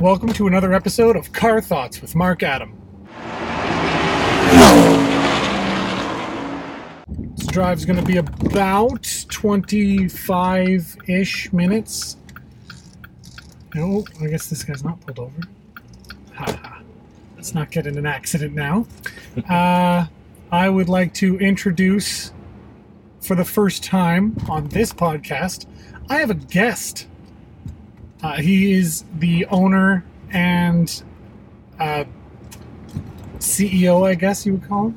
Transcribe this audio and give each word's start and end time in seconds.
Welcome 0.00 0.32
to 0.34 0.46
another 0.46 0.72
episode 0.74 1.16
of 1.16 1.32
Car 1.32 1.60
Thoughts 1.60 2.00
with 2.00 2.14
Mark 2.14 2.44
Adam. 2.44 2.72
This 7.36 7.48
drive's 7.48 7.84
going 7.84 7.98
to 7.98 8.04
be 8.04 8.18
about 8.18 9.24
25 9.28 10.96
ish 11.08 11.52
minutes. 11.52 12.16
Oh, 13.74 14.04
I 14.22 14.28
guess 14.28 14.46
this 14.46 14.62
guy's 14.62 14.84
not 14.84 15.00
pulled 15.00 15.18
over. 15.18 15.40
Ha. 16.34 16.80
Let's 17.34 17.52
not 17.52 17.72
get 17.72 17.88
in 17.88 17.98
an 17.98 18.06
accident 18.06 18.54
now. 18.54 18.86
Uh, 19.48 20.06
I 20.50 20.68
would 20.68 20.88
like 20.88 21.12
to 21.14 21.38
introduce, 21.38 22.32
for 23.20 23.34
the 23.34 23.44
first 23.44 23.82
time 23.84 24.36
on 24.48 24.68
this 24.68 24.92
podcast, 24.92 25.66
I 26.08 26.16
have 26.18 26.30
a 26.30 26.34
guest. 26.34 27.06
Uh, 28.22 28.34
he 28.34 28.72
is 28.72 29.04
the 29.18 29.46
owner 29.46 30.04
and 30.30 31.02
uh, 31.78 32.04
CEO, 33.38 34.06
I 34.06 34.14
guess 34.14 34.44
you 34.44 34.54
would 34.54 34.68
call 34.68 34.88
him. 34.88 34.96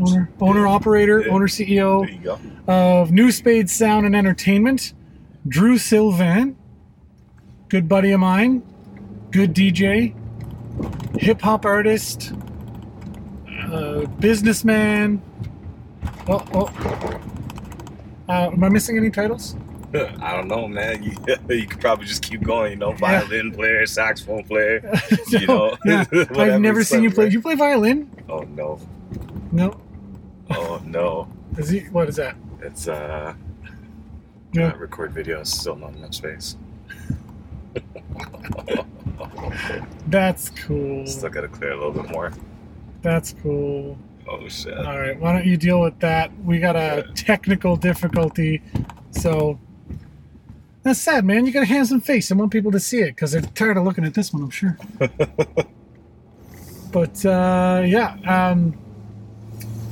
Owner, 0.00 0.30
owner, 0.40 0.66
operator, 0.66 1.20
Yeah. 1.26 1.32
owner, 1.32 1.46
CEO 1.48 2.00
There 2.06 2.10
you 2.10 2.18
go. 2.20 2.38
of 2.68 3.10
New 3.12 3.30
Spade 3.32 3.68
Sound 3.68 4.06
and 4.06 4.14
Entertainment, 4.14 4.92
Drew 5.48 5.78
Sylvan, 5.78 6.56
good 7.68 7.88
buddy 7.88 8.12
of 8.12 8.20
mine, 8.20 8.62
good 9.30 9.52
DJ, 9.54 10.14
hip 11.18 11.40
hop 11.42 11.64
artist, 11.64 12.32
uh, 13.72 14.06
businessman. 14.20 15.20
Oh, 16.28 16.44
oh. 16.54 17.20
Uh, 18.28 18.50
am 18.52 18.62
I 18.62 18.68
missing 18.68 18.96
any 18.96 19.10
titles? 19.10 19.56
I 20.20 20.36
don't 20.36 20.48
know, 20.48 20.66
man. 20.68 21.02
You, 21.02 21.12
you 21.54 21.66
could 21.66 21.80
probably 21.80 22.06
just 22.06 22.22
keep 22.22 22.42
going. 22.42 22.72
You 22.72 22.78
know, 22.78 22.92
violin 22.96 23.52
player, 23.52 23.84
saxophone 23.86 24.44
player. 24.44 24.90
You 25.28 25.46
know, 25.46 25.76
yeah. 25.84 26.04
I've 26.36 26.60
never 26.60 26.82
seen 26.84 27.02
you 27.02 27.10
play. 27.10 27.24
right? 27.24 27.32
You 27.32 27.40
play 27.42 27.54
violin? 27.54 28.10
Oh 28.28 28.40
no! 28.40 28.80
No. 29.50 29.80
Oh 30.50 30.80
no! 30.84 31.28
Is 31.58 31.68
he? 31.68 31.80
What 31.90 32.08
is 32.08 32.16
that? 32.16 32.36
It's 32.60 32.88
uh, 32.88 33.34
Yeah. 34.52 34.68
uh, 34.72 34.76
record 34.76 35.12
video 35.12 35.40
is 35.40 35.50
still 35.52 35.76
not 35.76 35.94
enough 35.94 36.14
space. 36.14 36.56
That's 40.06 40.50
cool. 40.50 41.06
Still 41.06 41.30
gotta 41.30 41.48
clear 41.48 41.72
a 41.72 41.76
little 41.76 41.92
bit 42.02 42.10
more. 42.10 42.32
That's 43.02 43.34
cool. 43.42 43.98
Oh 44.28 44.48
shit! 44.48 44.76
All 44.78 44.98
right, 44.98 45.18
why 45.18 45.32
don't 45.32 45.46
you 45.46 45.56
deal 45.56 45.80
with 45.80 45.98
that? 46.00 46.30
We 46.44 46.58
got 46.60 46.76
a 46.76 47.10
technical 47.14 47.76
difficulty, 47.76 48.62
so 49.10 49.58
that's 50.82 51.00
sad, 51.00 51.24
man. 51.24 51.46
You 51.46 51.52
got 51.52 51.62
a 51.62 51.66
handsome 51.66 52.00
face. 52.00 52.30
I 52.32 52.34
want 52.34 52.50
people 52.50 52.72
to 52.72 52.80
see 52.80 52.98
it 52.98 53.14
because 53.14 53.32
they're 53.32 53.42
tired 53.42 53.76
of 53.76 53.84
looking 53.84 54.04
at 54.04 54.14
this 54.14 54.32
one. 54.32 54.42
I'm 54.42 54.50
sure. 54.50 54.76
but 56.92 57.24
uh, 57.24 57.82
yeah, 57.86 58.16
um, 58.26 58.76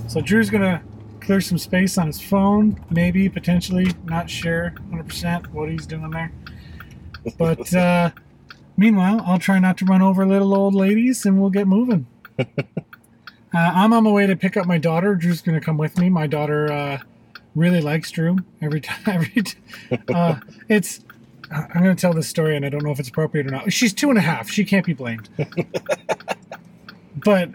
so 0.09 0.21
Drew's 0.21 0.51
gonna 0.51 0.83
clear 1.21 1.41
some 1.41 1.59
space 1.59 1.97
on 1.97 2.07
his 2.09 2.21
phone, 2.21 2.83
maybe 2.91 3.29
potentially, 3.29 3.93
not 4.05 4.29
sure, 4.29 4.71
100 4.89 5.05
percent 5.05 5.53
what 5.53 5.71
he's 5.71 5.87
doing 5.87 6.11
there. 6.11 6.33
But 7.39 7.73
uh, 7.83 8.11
meanwhile, 8.77 9.23
I'll 9.25 9.39
try 9.39 9.59
not 9.59 9.79
to 9.79 9.85
run 9.85 10.03
over 10.03 10.27
little 10.27 10.55
old 10.55 10.75
ladies, 10.75 11.25
and 11.25 11.41
we'll 11.41 11.51
get 11.51 11.67
moving. 11.67 12.07
Uh, 13.53 13.73
I'm 13.75 13.93
on 13.93 14.05
my 14.05 14.11
way 14.11 14.29
to 14.29 14.37
pick 14.37 14.57
up 14.57 14.67
my 14.67 14.79
daughter. 14.79 15.17
Drew's 15.17 15.43
going 15.43 15.59
to 15.59 15.65
come 15.65 15.77
with 15.77 15.99
me. 15.99 16.09
My 16.09 16.29
daughter 16.29 16.73
uh, 16.73 16.99
really 17.55 17.81
likes 17.81 18.11
Drew. 18.11 18.39
Every 18.63 18.81
time, 18.81 19.01
every 19.07 19.43
t- 19.43 19.59
uh, 20.15 20.37
it's. 20.69 21.01
I'm 21.53 21.83
going 21.83 21.97
to 21.97 22.01
tell 22.01 22.13
this 22.13 22.29
story, 22.29 22.55
and 22.57 22.65
I 22.65 22.69
don't 22.69 22.85
know 22.85 22.93
if 22.93 23.01
it's 23.01 23.09
appropriate 23.09 23.45
or 23.47 23.51
not. 23.51 23.73
She's 23.73 23.93
two 23.93 24.09
and 24.09 24.17
a 24.17 24.23
half. 24.23 24.49
She 24.49 24.65
can't 24.65 24.87
be 24.87 24.93
blamed. 24.93 25.29
but 27.17 27.51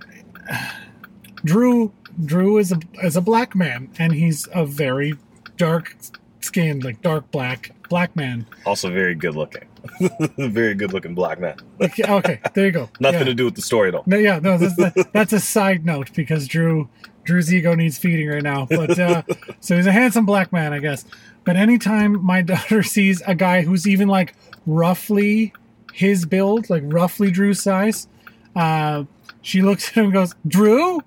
Drew, 1.44 1.94
Drew 2.26 2.58
is 2.58 2.72
a 2.72 2.80
is 3.04 3.16
a 3.16 3.22
black 3.22 3.56
man, 3.56 3.90
and 3.98 4.14
he's 4.14 4.48
a 4.54 4.66
very 4.66 5.14
dark 5.58 5.96
skinned, 6.42 6.84
like 6.84 7.02
dark 7.02 7.32
black 7.32 7.72
black 7.90 8.16
man. 8.16 8.46
Also 8.66 8.90
very 8.92 9.16
good 9.16 9.36
looking. 9.36 9.64
very 10.38 10.74
good 10.74 10.92
looking 10.92 11.14
black 11.16 11.40
man. 11.40 11.56
Okay, 11.80 12.04
okay 12.04 12.40
there 12.54 12.66
you 12.66 12.72
go. 12.72 12.90
Nothing 13.00 13.20
Yeah. 13.22 13.26
to 13.28 13.34
do 13.34 13.46
with 13.46 13.56
the 13.56 13.62
story 13.62 13.92
though. 13.92 14.04
No, 14.08 14.18
yeah, 14.18 14.40
no, 14.40 14.58
that's, 14.58 14.76
that, 14.76 15.10
that's 15.14 15.32
a 15.34 15.40
side 15.40 15.86
note 15.86 16.12
because 16.14 16.48
Drew 16.48 16.90
Drew's 17.26 17.54
ego 17.54 17.76
needs 17.76 17.98
feeding 17.98 18.30
right 18.30 18.44
now. 18.44 18.66
But 18.66 18.98
uh, 18.98 19.24
so 19.60 19.76
he's 19.76 19.88
a 19.88 19.92
handsome 19.92 20.26
black 20.26 20.54
man, 20.54 20.74
I 20.74 20.80
guess. 20.80 21.06
But 21.44 21.56
anytime 21.58 22.24
my 22.24 22.42
daughter 22.44 22.84
sees 22.84 23.22
a 23.28 23.36
guy 23.36 23.64
who's 23.64 23.88
even 23.88 24.08
like 24.08 24.36
roughly 24.66 25.54
his 25.94 26.26
build, 26.26 26.70
like 26.70 26.84
roughly 26.86 27.32
Drew's 27.32 27.62
size, 27.62 28.08
uh, 28.56 29.04
she 29.42 29.62
looks 29.62 29.90
at 29.90 29.96
him 29.96 30.06
and 30.06 30.14
goes, 30.14 30.34
"Drew," 30.48 31.02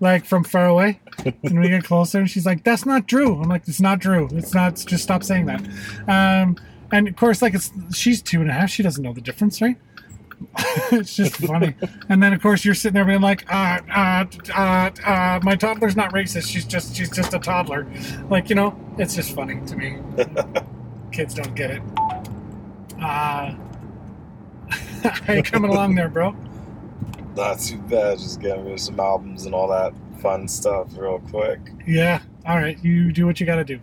like 0.00 0.24
from 0.24 0.44
far 0.44 0.66
away. 0.66 1.00
And 1.42 1.60
we 1.60 1.68
get 1.68 1.84
closer, 1.84 2.18
and 2.18 2.30
she's 2.30 2.46
like, 2.46 2.64
"That's 2.64 2.84
not 2.84 3.06
Drew." 3.06 3.40
I'm 3.40 3.48
like, 3.48 3.66
"It's 3.66 3.80
not 3.80 3.98
Drew. 3.98 4.28
It's 4.32 4.54
not. 4.54 4.76
Just 4.76 5.02
stop 5.02 5.22
saying 5.22 5.46
that." 5.46 5.60
Um, 6.08 6.56
and 6.92 7.08
of 7.08 7.16
course, 7.16 7.42
like 7.42 7.54
it's 7.54 7.70
she's 7.92 8.22
two 8.22 8.40
and 8.40 8.50
a 8.50 8.52
half. 8.52 8.70
She 8.70 8.82
doesn't 8.82 9.02
know 9.02 9.12
the 9.12 9.20
difference, 9.20 9.60
right? 9.60 9.76
it's 10.92 11.14
just 11.16 11.36
funny. 11.36 11.74
And 12.08 12.22
then 12.22 12.32
of 12.32 12.40
course 12.42 12.64
you're 12.64 12.74
sitting 12.74 12.94
there 12.94 13.04
being 13.04 13.20
like, 13.20 13.50
uh, 13.52 13.80
uh, 13.90 14.24
uh, 14.54 14.90
uh, 15.04 15.40
my 15.42 15.56
toddler's 15.56 15.96
not 15.96 16.12
racist. 16.12 16.50
She's 16.50 16.64
just 16.64 16.94
she's 16.94 17.10
just 17.10 17.34
a 17.34 17.38
toddler. 17.38 17.86
Like 18.30 18.48
you 18.48 18.54
know, 18.54 18.78
it's 18.98 19.14
just 19.14 19.34
funny 19.34 19.60
to 19.66 19.76
me. 19.76 19.98
Kids 21.12 21.34
don't 21.34 21.54
get 21.54 21.70
it. 21.70 21.82
Uh, 23.00 23.54
how 25.02 25.32
you 25.32 25.42
coming 25.42 25.70
along 25.70 25.94
there, 25.94 26.08
bro? 26.08 26.34
Not 27.36 27.60
too 27.60 27.78
bad. 27.78 28.18
Just 28.18 28.40
getting 28.40 28.64
rid 28.64 28.74
of 28.74 28.80
some 28.80 28.98
albums 28.98 29.46
and 29.46 29.54
all 29.54 29.68
that 29.68 29.92
fun 30.20 30.48
stuff 30.48 30.88
real 30.96 31.20
quick. 31.30 31.60
Yeah. 31.86 32.20
All 32.46 32.56
right. 32.56 32.82
You 32.82 33.12
do 33.12 33.26
what 33.26 33.40
you 33.40 33.46
got 33.46 33.56
to 33.56 33.64
do. 33.64 33.80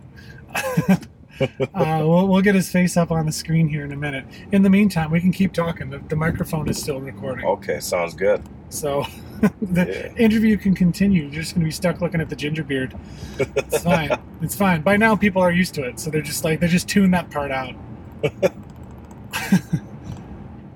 uh, 1.74 1.98
we'll, 2.00 2.28
we'll 2.28 2.40
get 2.42 2.54
his 2.54 2.70
face 2.70 2.96
up 2.96 3.10
on 3.10 3.26
the 3.26 3.32
screen 3.32 3.68
here 3.68 3.84
in 3.84 3.92
a 3.92 3.96
minute. 3.96 4.24
In 4.52 4.62
the 4.62 4.70
meantime, 4.70 5.10
we 5.10 5.20
can 5.20 5.32
keep 5.32 5.52
talking. 5.52 5.90
The, 5.90 5.98
the 5.98 6.16
microphone 6.16 6.68
is 6.68 6.80
still 6.80 7.00
recording. 7.00 7.44
Okay, 7.46 7.80
sounds 7.80 8.14
good. 8.14 8.42
So 8.70 9.04
the 9.62 9.86
Yeah. 9.86 10.14
interview 10.16 10.56
can 10.56 10.74
continue. 10.74 11.22
You're 11.24 11.42
just 11.42 11.54
going 11.54 11.60
to 11.62 11.66
be 11.66 11.70
stuck 11.70 12.00
looking 12.00 12.20
at 12.20 12.28
the 12.28 12.36
ginger 12.36 12.64
beard. 12.64 12.94
It's 13.38 13.82
fine. 13.82 14.10
it's 14.42 14.54
fine. 14.56 14.82
By 14.82 14.96
now, 14.96 15.14
people 15.16 15.42
are 15.42 15.52
used 15.52 15.74
to 15.74 15.84
it, 15.84 16.00
so 16.00 16.10
they're 16.10 16.22
just 16.22 16.42
like 16.44 16.60
they're 16.60 16.68
just 16.68 16.88
tune 16.88 17.10
that 17.12 17.30
part 17.30 17.50
out. 17.50 17.74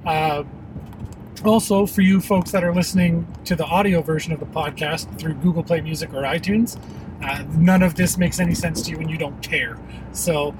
uh, 0.04 0.44
also, 1.44 1.86
for 1.86 2.02
you 2.02 2.20
folks 2.20 2.50
that 2.50 2.62
are 2.62 2.74
listening 2.74 3.26
to 3.46 3.56
the 3.56 3.64
audio 3.64 4.02
version 4.02 4.32
of 4.32 4.40
the 4.40 4.46
podcast 4.46 5.18
through 5.18 5.34
Google 5.34 5.62
Play 5.62 5.80
Music 5.80 6.12
or 6.12 6.22
iTunes, 6.22 6.78
uh, 7.22 7.44
none 7.56 7.82
of 7.82 7.94
this 7.94 8.16
makes 8.18 8.40
any 8.40 8.54
sense 8.54 8.82
to 8.82 8.90
you, 8.90 8.98
and 8.98 9.10
you 9.10 9.18
don't 9.18 9.40
care. 9.42 9.78
So 10.12 10.54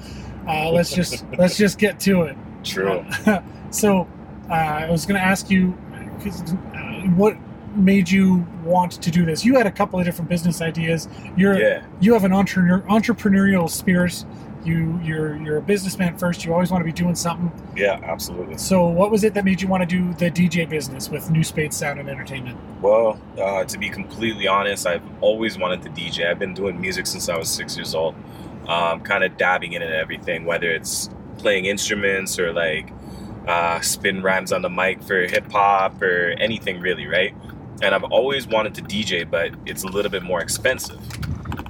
uh, 0.47 0.69
let's 0.71 0.93
just 0.93 1.25
let's 1.37 1.57
just 1.57 1.77
get 1.77 1.99
to 2.01 2.23
it. 2.23 2.37
True. 2.63 3.05
so 3.71 4.07
uh, 4.49 4.53
I 4.53 4.89
was 4.89 5.05
going 5.05 5.19
to 5.19 5.25
ask 5.25 5.49
you, 5.49 5.77
uh, 5.95 6.79
what 7.15 7.35
made 7.75 8.09
you 8.09 8.45
want 8.63 8.91
to 9.01 9.09
do 9.11 9.25
this? 9.25 9.45
You 9.45 9.55
had 9.55 9.65
a 9.65 9.71
couple 9.71 9.97
of 9.99 10.05
different 10.05 10.29
business 10.29 10.61
ideas. 10.61 11.07
You're 11.37 11.59
Yeah. 11.59 11.85
you 11.99 12.13
have 12.13 12.23
an 12.25 12.33
entrepreneur 12.33 12.81
entrepreneurial 12.81 13.69
spirit. 13.69 14.25
You 14.63 14.99
you're 15.03 15.35
you're 15.37 15.57
a 15.57 15.61
businessman 15.61 16.17
first. 16.17 16.45
You 16.45 16.53
always 16.53 16.71
want 16.71 16.81
to 16.81 16.85
be 16.85 16.91
doing 16.91 17.15
something. 17.15 17.51
Yeah, 17.75 17.99
absolutely. 18.03 18.57
So 18.57 18.87
what 18.87 19.11
was 19.11 19.23
it 19.23 19.33
that 19.33 19.45
made 19.45 19.61
you 19.61 19.67
want 19.67 19.81
to 19.81 19.87
do 19.87 20.13
the 20.13 20.29
DJ 20.29 20.69
business 20.69 21.09
with 21.09 21.29
New 21.31 21.43
Spade 21.43 21.73
Sound 21.73 21.99
and 21.99 22.09
Entertainment? 22.09 22.59
Well, 22.81 23.19
uh, 23.39 23.63
to 23.65 23.77
be 23.77 23.89
completely 23.89 24.47
honest, 24.47 24.85
I've 24.85 25.03
always 25.21 25.57
wanted 25.57 25.81
to 25.83 25.89
DJ. 25.89 26.29
I've 26.29 26.39
been 26.39 26.53
doing 26.53 26.79
music 26.79 27.07
since 27.07 27.29
I 27.29 27.37
was 27.37 27.49
six 27.49 27.75
years 27.75 27.95
old, 27.95 28.15
um, 28.67 29.01
kind 29.01 29.23
of 29.23 29.37
dabbing 29.37 29.73
in 29.73 29.81
and 29.81 29.93
everything, 29.93 30.45
whether 30.45 30.69
it's 30.69 31.09
playing 31.37 31.65
instruments 31.65 32.39
or 32.39 32.53
like 32.53 32.91
uh, 33.47 33.81
spin 33.81 34.21
rhymes 34.21 34.51
on 34.51 34.61
the 34.61 34.69
mic 34.69 35.01
for 35.03 35.21
hip 35.21 35.51
hop 35.51 36.01
or 36.01 36.35
anything 36.37 36.79
really, 36.79 37.07
right? 37.07 37.33
And 37.81 37.95
I've 37.95 38.03
always 38.03 38.47
wanted 38.47 38.75
to 38.75 38.83
DJ, 38.83 39.29
but 39.29 39.53
it's 39.65 39.83
a 39.83 39.87
little 39.87 40.11
bit 40.11 40.23
more 40.23 40.41
expensive. 40.41 40.99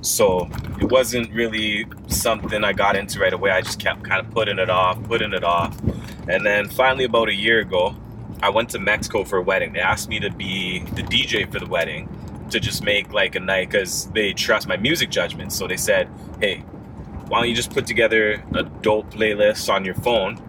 So 0.01 0.49
it 0.79 0.89
wasn't 0.89 1.31
really 1.31 1.85
something 2.07 2.63
I 2.63 2.73
got 2.73 2.95
into 2.95 3.19
right 3.19 3.33
away. 3.33 3.51
I 3.51 3.61
just 3.61 3.79
kept 3.79 4.03
kind 4.03 4.25
of 4.25 4.31
putting 4.31 4.57
it 4.57 4.69
off, 4.69 5.01
putting 5.03 5.33
it 5.33 5.43
off. 5.43 5.79
And 6.27 6.45
then 6.45 6.67
finally, 6.69 7.05
about 7.05 7.29
a 7.29 7.33
year 7.33 7.59
ago, 7.59 7.95
I 8.41 8.49
went 8.49 8.69
to 8.71 8.79
Mexico 8.79 9.23
for 9.23 9.37
a 9.37 9.41
wedding. 9.41 9.73
They 9.73 9.79
asked 9.79 10.09
me 10.09 10.19
to 10.19 10.31
be 10.31 10.79
the 10.79 11.03
DJ 11.03 11.51
for 11.51 11.59
the 11.59 11.67
wedding 11.67 12.09
to 12.49 12.59
just 12.59 12.83
make 12.83 13.13
like 13.13 13.35
a 13.35 13.39
night 13.39 13.69
because 13.69 14.07
they 14.07 14.33
trust 14.33 14.67
my 14.67 14.77
music 14.77 15.11
judgment. 15.11 15.53
So 15.53 15.67
they 15.67 15.77
said, 15.77 16.09
hey, 16.39 16.57
why 17.27 17.39
don't 17.39 17.49
you 17.49 17.55
just 17.55 17.71
put 17.71 17.85
together 17.85 18.43
a 18.55 18.63
dope 18.63 19.13
playlist 19.13 19.71
on 19.71 19.85
your 19.85 19.95
phone 19.95 20.41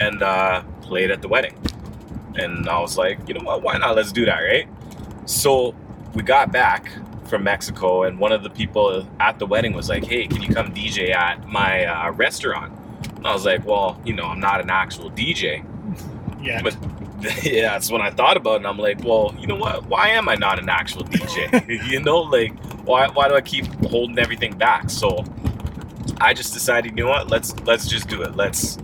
and 0.00 0.22
uh, 0.22 0.62
play 0.80 1.04
it 1.04 1.10
at 1.10 1.20
the 1.20 1.28
wedding? 1.28 1.56
And 2.36 2.68
I 2.68 2.80
was 2.80 2.96
like, 2.96 3.28
you 3.28 3.34
know 3.34 3.44
what? 3.44 3.62
Why 3.62 3.76
not? 3.76 3.94
Let's 3.94 4.12
do 4.12 4.24
that, 4.24 4.40
right? 4.40 4.68
So 5.26 5.74
we 6.14 6.22
got 6.22 6.52
back 6.52 6.90
from 7.26 7.44
Mexico, 7.44 8.04
and 8.04 8.18
one 8.18 8.32
of 8.32 8.42
the 8.42 8.50
people 8.50 9.06
at 9.20 9.38
the 9.38 9.46
wedding 9.46 9.72
was 9.72 9.88
like, 9.88 10.04
hey, 10.04 10.26
can 10.26 10.42
you 10.42 10.52
come 10.52 10.72
DJ 10.72 11.14
at 11.14 11.46
my 11.46 11.84
uh, 11.84 12.12
restaurant? 12.12 12.72
And 13.16 13.26
I 13.26 13.32
was 13.32 13.44
like, 13.44 13.64
well, 13.66 14.00
you 14.04 14.12
know, 14.12 14.24
I'm 14.24 14.40
not 14.40 14.60
an 14.60 14.70
actual 14.70 15.10
DJ. 15.10 15.64
Yeah. 16.42 16.62
But 16.62 16.76
yeah, 17.44 17.72
that's 17.72 17.90
when 17.90 18.02
I 18.02 18.10
thought 18.10 18.36
about 18.36 18.54
it. 18.54 18.56
And 18.58 18.66
I'm 18.66 18.78
like, 18.78 19.02
well, 19.02 19.34
you 19.38 19.46
know 19.46 19.56
what? 19.56 19.86
Why 19.86 20.08
am 20.08 20.28
I 20.28 20.34
not 20.34 20.58
an 20.58 20.68
actual 20.68 21.02
DJ? 21.04 21.90
you 21.90 22.00
know, 22.00 22.18
like, 22.18 22.56
why, 22.84 23.08
why 23.08 23.28
do 23.28 23.34
I 23.34 23.40
keep 23.40 23.66
holding 23.86 24.18
everything 24.18 24.56
back? 24.56 24.90
So 24.90 25.24
I 26.20 26.34
just 26.34 26.52
decided, 26.52 26.96
you 26.96 27.04
know 27.04 27.10
what? 27.10 27.30
Let's 27.30 27.58
let's 27.60 27.86
just 27.86 28.08
do 28.08 28.22
it. 28.22 28.36
Let's 28.36 28.78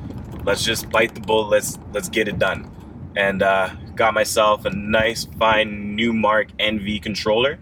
let's 0.44 0.64
just 0.64 0.90
bite 0.90 1.14
the 1.14 1.20
bullet. 1.20 1.48
Let's 1.48 1.78
let's 1.92 2.08
get 2.08 2.28
it 2.28 2.38
done. 2.38 2.70
And 3.16 3.42
uh, 3.42 3.70
got 3.94 4.14
myself 4.14 4.64
a 4.64 4.70
nice, 4.70 5.24
fine 5.38 5.96
Numark 5.96 6.50
NV 6.58 7.02
controller. 7.02 7.58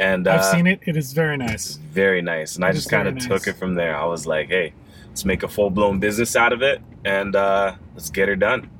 And 0.00 0.26
uh, 0.26 0.32
I've 0.32 0.44
seen 0.46 0.66
it. 0.66 0.80
It 0.86 0.96
is 0.96 1.12
very 1.12 1.36
nice. 1.36 1.74
very 1.92 2.22
nice. 2.22 2.56
And 2.56 2.64
I 2.64 2.72
just 2.72 2.88
kind 2.88 3.06
of 3.06 3.14
nice. 3.14 3.26
took 3.26 3.46
it 3.46 3.56
from 3.56 3.74
there. 3.74 3.94
I 3.94 4.06
was 4.06 4.26
like, 4.26 4.48
hey, 4.48 4.72
let's 5.08 5.26
make 5.26 5.42
a 5.42 5.48
full 5.48 5.68
blown 5.68 6.00
business 6.00 6.34
out 6.34 6.54
of 6.54 6.62
it 6.62 6.80
and 7.04 7.36
uh, 7.36 7.74
let's 7.94 8.08
get 8.08 8.26
her 8.26 8.34
done. 8.34 8.70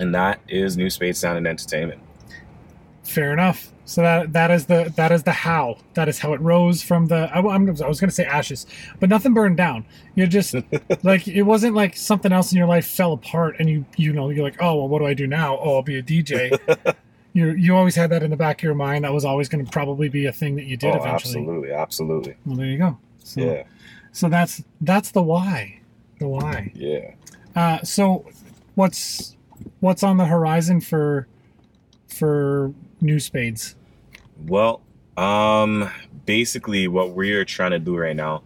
And 0.00 0.12
that 0.16 0.40
is 0.48 0.76
New 0.76 0.90
Spade 0.90 1.16
Sound 1.16 1.38
and 1.38 1.46
Entertainment. 1.46 2.00
Fair 3.04 3.32
enough. 3.32 3.72
So 3.84 4.02
that 4.02 4.32
that 4.32 4.50
is 4.50 4.66
the 4.66 4.92
that 4.96 5.12
is 5.12 5.22
the 5.22 5.32
how. 5.32 5.78
That 5.94 6.08
is 6.08 6.18
how 6.18 6.32
it 6.32 6.40
rose 6.40 6.82
from 6.82 7.06
the. 7.06 7.28
I, 7.32 7.38
I'm, 7.38 7.68
I 7.68 7.88
was 7.88 8.00
going 8.00 8.08
to 8.08 8.14
say 8.14 8.24
ashes, 8.24 8.66
but 8.98 9.08
nothing 9.08 9.34
burned 9.34 9.56
down. 9.56 9.84
You're 10.14 10.28
just 10.28 10.54
like 11.02 11.28
it 11.28 11.42
wasn't 11.42 11.74
like 11.74 11.96
something 11.96 12.32
else 12.32 12.52
in 12.52 12.58
your 12.58 12.68
life 12.68 12.86
fell 12.86 13.12
apart, 13.12 13.56
and 13.58 13.68
you 13.68 13.84
you 13.96 14.12
know 14.12 14.30
you're 14.30 14.44
like, 14.44 14.62
oh 14.62 14.76
well, 14.76 14.88
what 14.88 15.00
do 15.00 15.06
I 15.06 15.14
do 15.14 15.26
now? 15.26 15.58
Oh, 15.58 15.76
I'll 15.76 15.82
be 15.82 15.98
a 15.98 16.02
DJ. 16.02 16.56
you 17.32 17.50
you 17.52 17.76
always 17.76 17.94
had 17.94 18.10
that 18.10 18.22
in 18.22 18.30
the 18.30 18.36
back 18.36 18.60
of 18.60 18.62
your 18.62 18.74
mind. 18.74 19.04
That 19.04 19.12
was 19.12 19.24
always 19.24 19.48
going 19.48 19.64
to 19.64 19.70
probably 19.70 20.08
be 20.08 20.26
a 20.26 20.32
thing 20.32 20.56
that 20.56 20.64
you 20.64 20.76
did 20.76 20.94
oh, 20.94 20.98
eventually. 20.98 21.38
absolutely, 21.40 21.72
absolutely. 21.72 22.36
Well, 22.44 22.56
there 22.56 22.66
you 22.66 22.78
go. 22.78 22.98
So, 23.22 23.40
Yeah, 23.40 23.62
So 24.12 24.28
that's 24.28 24.62
that's 24.80 25.12
the 25.12 25.22
why. 25.22 25.80
The 26.18 26.28
why. 26.28 26.72
yeah. 26.74 27.12
Uh, 27.54 27.82
so 27.82 28.26
what's 28.74 29.36
what's 29.80 30.02
on 30.02 30.16
the 30.16 30.26
horizon 30.26 30.80
for 30.80 31.26
for 32.08 32.72
new 33.00 33.20
spades? 33.20 33.76
Well, 34.46 34.82
um, 35.16 35.90
basically, 36.26 36.88
what 36.88 37.10
we're 37.10 37.44
trying 37.44 37.72
to 37.72 37.78
do 37.78 37.96
right 37.96 38.16
now 38.16 38.42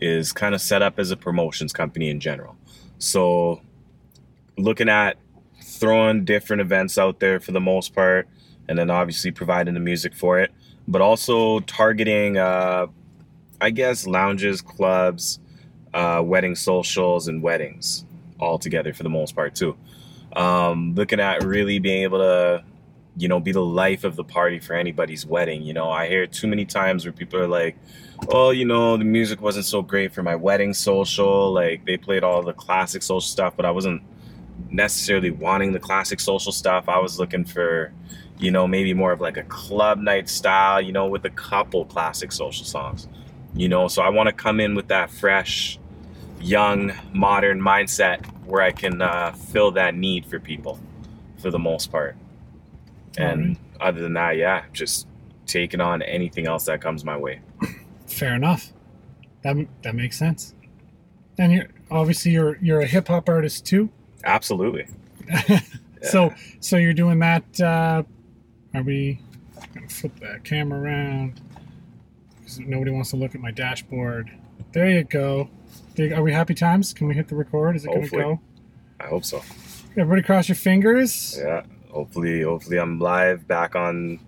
is 0.00 0.32
kind 0.32 0.54
of 0.54 0.60
set 0.60 0.82
up 0.82 0.98
as 0.98 1.10
a 1.10 1.16
promotions 1.16 1.72
company 1.72 2.10
in 2.10 2.20
general. 2.20 2.56
So, 2.98 3.60
looking 4.56 4.88
at 4.88 5.16
throwing 5.68 6.24
different 6.24 6.60
events 6.60 6.98
out 6.98 7.20
there 7.20 7.40
for 7.40 7.52
the 7.52 7.60
most 7.60 7.94
part, 7.94 8.28
and 8.68 8.78
then 8.78 8.90
obviously 8.90 9.30
providing 9.30 9.74
the 9.74 9.80
music 9.80 10.14
for 10.14 10.40
it, 10.40 10.50
but 10.86 11.00
also 11.00 11.60
targeting, 11.60 12.36
uh, 12.36 12.86
I 13.60 13.70
guess, 13.70 14.06
lounges, 14.06 14.60
clubs, 14.60 15.38
uh, 15.94 16.22
wedding 16.24 16.54
socials, 16.54 17.28
and 17.28 17.42
weddings 17.42 18.04
all 18.38 18.58
together 18.58 18.92
for 18.94 19.02
the 19.02 19.10
most 19.10 19.34
part 19.34 19.54
too. 19.54 19.76
Um, 20.34 20.94
looking 20.94 21.20
at 21.20 21.42
really 21.44 21.78
being 21.78 22.02
able 22.02 22.18
to 22.18 22.64
you 23.18 23.26
know, 23.26 23.40
be 23.40 23.50
the 23.50 23.60
life 23.60 24.04
of 24.04 24.14
the 24.14 24.22
party 24.22 24.60
for 24.60 24.74
anybody's 24.74 25.26
wedding. 25.26 25.62
You 25.62 25.72
know, 25.72 25.90
I 25.90 26.06
hear 26.06 26.26
too 26.26 26.46
many 26.46 26.64
times 26.64 27.04
where 27.04 27.12
people 27.12 27.40
are 27.40 27.48
like, 27.48 27.76
oh, 28.28 28.50
you 28.50 28.64
know, 28.64 28.96
the 28.96 29.04
music 29.04 29.40
wasn't 29.40 29.64
so 29.64 29.82
great 29.82 30.12
for 30.12 30.22
my 30.22 30.36
wedding 30.36 30.72
social. 30.72 31.52
Like 31.52 31.84
they 31.84 31.96
played 31.96 32.22
all 32.22 32.42
the 32.42 32.52
classic 32.52 33.02
social 33.02 33.20
stuff, 33.20 33.54
but 33.56 33.66
I 33.66 33.72
wasn't 33.72 34.02
necessarily 34.70 35.30
wanting 35.30 35.72
the 35.72 35.78
classic 35.78 36.20
social 36.20 36.52
stuff. 36.52 36.88
I 36.88 36.98
was 36.98 37.18
looking 37.18 37.44
for, 37.44 37.92
you 38.38 38.50
know, 38.50 38.66
maybe 38.66 38.94
more 38.94 39.12
of 39.12 39.20
like 39.20 39.36
a 39.36 39.42
club 39.44 39.98
night 39.98 40.28
style, 40.28 40.80
you 40.80 40.92
know, 40.92 41.06
with 41.06 41.24
a 41.24 41.30
couple 41.30 41.84
classic 41.84 42.32
social 42.32 42.64
songs. 42.64 43.08
You 43.54 43.68
know, 43.68 43.88
so 43.88 44.02
I 44.02 44.10
want 44.10 44.28
to 44.28 44.32
come 44.32 44.60
in 44.60 44.74
with 44.74 44.88
that 44.88 45.10
fresh, 45.10 45.78
young, 46.40 46.92
modern 47.12 47.60
mindset 47.60 48.24
where 48.44 48.62
I 48.62 48.72
can 48.72 49.02
uh, 49.02 49.32
fill 49.32 49.72
that 49.72 49.94
need 49.94 50.26
for 50.26 50.38
people 50.38 50.78
for 51.40 51.50
the 51.50 51.58
most 51.58 51.90
part. 51.90 52.16
And 53.16 53.58
other 53.80 54.00
than 54.00 54.14
that, 54.14 54.36
yeah, 54.36 54.64
just 54.72 55.06
taking 55.46 55.80
on 55.80 56.02
anything 56.02 56.46
else 56.46 56.66
that 56.66 56.80
comes 56.80 57.04
my 57.04 57.16
way. 57.16 57.40
Fair 58.06 58.34
enough. 58.34 58.72
That 59.42 59.56
that 59.82 59.94
makes 59.94 60.18
sense. 60.18 60.54
And 61.38 61.52
you're 61.52 61.68
obviously 61.90 62.32
you're 62.32 62.58
you're 62.60 62.80
a 62.80 62.86
hip 62.86 63.08
hop 63.08 63.28
artist 63.28 63.64
too. 63.64 63.90
Absolutely. 64.24 64.86
So 66.00 66.32
so 66.60 66.76
you're 66.76 66.94
doing 66.94 67.18
that. 67.18 67.60
Uh, 67.60 68.04
are 68.72 68.82
we 68.82 69.18
gonna 69.74 69.88
flip 69.88 70.12
that 70.20 70.44
camera 70.44 70.80
around? 70.80 71.40
'Cause 72.42 72.60
nobody 72.60 72.92
wants 72.92 73.10
to 73.10 73.16
look 73.16 73.34
at 73.34 73.40
my 73.40 73.50
dashboard. 73.50 74.30
There 74.72 74.88
you 74.88 75.02
go. 75.02 75.50
Are 76.14 76.22
we 76.22 76.32
happy 76.32 76.54
times? 76.54 76.94
Can 76.94 77.08
we 77.08 77.14
hit 77.14 77.26
the 77.26 77.34
record? 77.34 77.74
Is 77.74 77.84
it 77.84 77.88
going 77.88 78.08
to 78.08 78.16
go? 78.16 78.40
I 79.00 79.06
hope 79.08 79.24
so. 79.24 79.42
Everybody 79.96 80.22
cross 80.22 80.48
your 80.48 80.54
fingers. 80.54 81.36
Yeah. 81.36 81.62
Hopefully, 81.90 82.42
hopefully 82.42 82.78
I'm 82.78 83.00
live 83.00 83.48
back 83.48 83.74
on 83.74 84.20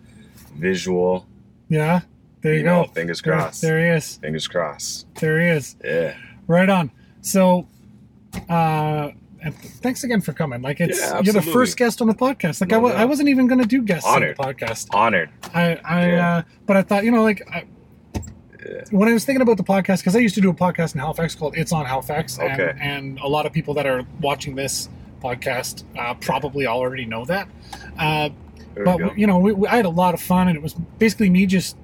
visual. 0.56 1.24
Yeah. 1.68 2.00
There 2.42 2.52
you, 2.52 2.58
You 2.58 2.64
go. 2.64 2.82
know, 2.82 2.88
fingers 2.88 3.22
There- 3.22 3.32
crossed. 3.34 3.62
There, 3.62 3.78
he 3.78 3.86
is. 3.96 4.16
Fingers 4.16 4.48
crossed. 4.48 5.06
There 5.14 5.40
he 5.40 5.46
is. 5.46 5.76
Yeah. 5.84 6.16
Right 6.48 6.68
on. 6.68 6.90
So, 7.20 7.68
uh, 8.48 9.10
and 9.42 9.54
thanks 9.56 10.04
again 10.04 10.20
for 10.20 10.32
coming. 10.32 10.62
Like 10.62 10.80
it's 10.80 10.98
Yeah, 11.00 11.20
you're 11.20 11.32
the 11.32 11.42
first 11.42 11.76
guest 11.76 12.00
on 12.00 12.08
the 12.08 12.14
podcast. 12.14 12.60
Like 12.60 12.72
I 12.72 12.76
No 12.76 12.82
w- 12.82 12.94
I 12.94 12.98
doubt. 13.00 13.08
wasn't 13.08 13.28
even 13.28 13.46
going 13.46 13.60
to 13.60 13.66
do 13.66 13.82
guests 13.82 14.06
Honored. 14.08 14.36
on 14.38 14.48
the 14.48 14.54
podcast. 14.54 14.88
Honored. 14.92 15.30
I 15.54 15.78
I 15.84 16.06
Yeah. 16.08 16.36
uh, 16.36 16.42
but 16.66 16.76
I 16.76 16.82
thought 16.82 17.04
you 17.04 17.10
know 17.10 17.22
like 17.22 17.42
I, 17.50 17.64
Yeah. 18.14 18.82
when 18.90 19.08
I 19.08 19.12
was 19.12 19.24
thinking 19.24 19.40
about 19.42 19.56
the 19.56 19.64
podcast 19.64 19.98
because 20.00 20.14
I 20.14 20.18
used 20.18 20.34
to 20.34 20.40
do 20.40 20.50
a 20.50 20.54
podcast 20.54 20.94
in 20.94 21.00
Halifax 21.00 21.34
called 21.34 21.56
It's 21.56 21.72
on 21.72 21.86
Halifax, 21.86 22.38
and, 22.38 22.60
Okay. 22.60 22.78
and 22.80 23.18
a 23.20 23.26
lot 23.28 23.46
of 23.46 23.52
people 23.52 23.74
that 23.74 23.86
are 23.86 24.02
watching 24.20 24.54
this 24.54 24.88
podcast 25.22 25.84
uh, 25.98 26.14
probably 26.14 26.66
already 26.66 27.04
know 27.06 27.24
that. 27.24 27.48
Uh, 27.98 28.28
but 28.84 29.18
you 29.18 29.26
know, 29.26 29.38
we, 29.38 29.52
we, 29.52 29.66
I 29.68 29.76
had 29.76 29.84
a 29.86 29.90
lot 29.90 30.14
of 30.14 30.20
fun, 30.20 30.48
and 30.48 30.56
it 30.56 30.62
was 30.62 30.74
basically 30.98 31.30
me 31.30 31.46
just 31.46 31.76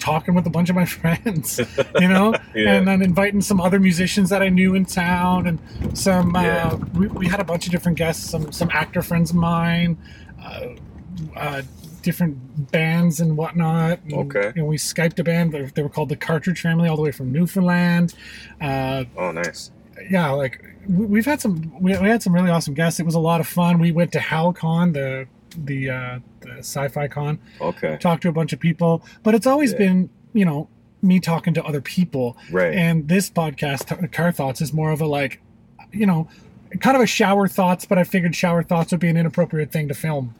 talking 0.00 0.34
with 0.34 0.46
a 0.46 0.50
bunch 0.50 0.68
of 0.70 0.76
my 0.76 0.84
friends, 0.98 1.60
you 2.00 2.08
know, 2.08 2.34
Yeah. 2.54 2.72
and 2.74 2.88
then 2.88 3.02
inviting 3.02 3.40
some 3.40 3.60
other 3.60 3.78
musicians 3.78 4.30
that 4.30 4.42
I 4.42 4.48
knew 4.48 4.74
in 4.74 4.84
town, 4.86 5.46
and 5.46 5.58
some. 5.96 6.32
Yeah. 6.34 6.70
Uh, 6.72 6.76
we, 6.94 7.06
we 7.08 7.28
had 7.28 7.38
a 7.40 7.44
bunch 7.44 7.66
of 7.66 7.72
different 7.72 7.98
guests, 7.98 8.28
some 8.28 8.50
some 8.50 8.68
actor 8.72 9.02
friends 9.02 9.30
of 9.30 9.36
mine, 9.36 9.96
uh, 10.42 10.66
uh, 11.36 11.62
different 12.02 12.70
bands 12.72 13.20
and 13.20 13.36
whatnot. 13.36 14.00
And, 14.04 14.14
Okay. 14.14 14.52
Know, 14.56 14.64
we 14.64 14.76
skyped 14.78 15.18
a 15.18 15.24
band. 15.24 15.52
They, 15.52 15.62
they 15.62 15.82
were 15.82 15.88
called 15.90 16.08
the 16.08 16.16
Cartridge 16.16 16.60
Family, 16.62 16.88
all 16.88 16.96
the 16.96 17.02
way 17.02 17.12
from 17.12 17.30
Newfoundland. 17.30 18.14
Uh, 18.60 19.04
Oh, 19.16 19.30
nice. 19.32 19.70
yeah, 20.10 20.30
like 20.30 20.64
we- 20.88 21.06
we've 21.06 21.26
had 21.26 21.40
some 21.40 21.70
we, 21.80 21.96
we 21.98 22.08
had 22.08 22.22
some 22.22 22.32
really 22.34 22.50
awesome 22.50 22.74
guests. 22.74 22.98
It 23.00 23.06
was 23.06 23.14
a 23.14 23.20
lot 23.20 23.40
of 23.40 23.46
fun. 23.46 23.78
We 23.78 23.92
went 23.92 24.12
to 24.12 24.18
HalCon, 24.18 24.94
the 24.94 25.26
the 25.56 25.90
uh, 25.90 26.18
the 26.40 26.58
sci-fi 26.58 27.08
con, 27.08 27.38
Okay. 27.60 27.96
talked 28.00 28.22
to 28.22 28.28
a 28.28 28.32
bunch 28.32 28.52
of 28.52 28.60
people, 28.60 29.02
but 29.22 29.34
it's 29.34 29.46
always 29.46 29.72
Yeah. 29.72 29.78
been 29.78 30.10
you 30.32 30.44
know 30.44 30.68
me 31.02 31.18
talking 31.20 31.54
to 31.54 31.64
other 31.64 31.80
people. 31.80 32.36
Right. 32.52 32.74
And 32.74 33.08
this 33.08 33.30
podcast, 33.30 34.12
Car 34.12 34.32
Thoughts, 34.32 34.60
is 34.60 34.72
more 34.72 34.90
of 34.92 35.00
a 35.00 35.06
like, 35.06 35.40
you 35.92 36.04
know, 36.06 36.28
kind 36.80 36.94
of 36.96 37.02
a 37.02 37.06
shower 37.06 37.48
thoughts. 37.48 37.86
But 37.86 37.96
I 37.98 38.04
figured 38.04 38.36
shower 38.36 38.62
thoughts 38.62 38.90
would 38.92 39.00
be 39.00 39.08
an 39.08 39.16
inappropriate 39.16 39.72
thing 39.72 39.88
to 39.88 39.94
film. 39.94 40.34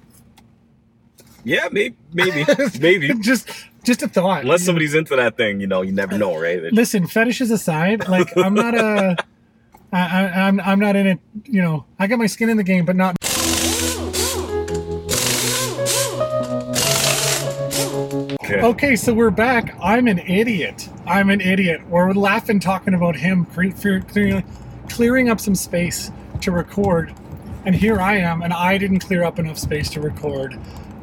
yeah, 1.45 1.69
maybe, 1.73 1.97
maybe, 2.13 2.45
maybe. 2.81 3.15
just 3.21 3.49
just 3.83 4.03
a 4.03 4.09
thought. 4.09 4.43
Unless 4.43 4.65
somebody's 4.65 4.95
into 4.95 5.17
that 5.17 5.39
thing, 5.39 5.61
you 5.61 5.67
know, 5.67 5.81
you 5.81 5.93
never 5.93 6.19
know, 6.19 6.39
right? 6.39 6.59
It- 6.59 6.73
listen 6.75 7.07
fetishes 7.07 7.51
aside 7.51 8.07
like 8.09 8.29
i'm 8.37 8.53
not 8.55 8.75
a 8.75 9.17
I, 9.93 9.99
I, 9.99 10.47
I'm, 10.47 10.61
I'm 10.61 10.79
not 10.79 10.95
in 10.95 11.07
it 11.07 11.19
you 11.47 11.61
know 11.63 11.85
i 11.99 12.07
got 12.07 12.19
my 12.19 12.27
skin 12.27 12.49
in 12.51 12.57
the 12.59 12.63
game 12.63 12.85
but 12.85 12.95
not 12.95 13.17
Okay. 18.61 18.69
okay 18.69 18.97
so 18.97 19.15
we're 19.15 19.31
back. 19.31 19.75
I'm 19.83 20.07
an 20.07 20.19
idiot. 20.19 20.91
I'm 21.07 21.31
an 21.31 21.41
idiot. 21.41 21.81
We're 21.89 22.13
laughing 22.13 22.61
talking 22.61 22.93
about 22.93 23.17
him 23.17 23.47
clearing, 23.47 24.45
clearing 24.91 25.31
up 25.31 25.41
some 25.41 25.55
space 25.55 26.11
to 26.43 26.51
record. 26.53 27.15
And 27.65 27.75
here 27.75 28.01
i 28.01 28.17
am 28.19 28.43
and 28.43 28.53
i 28.53 28.77
didn't 28.77 28.99
clear 28.99 29.25
up 29.25 29.39
enough 29.39 29.57
space 29.57 29.89
to 29.91 30.03
record. 30.03 30.59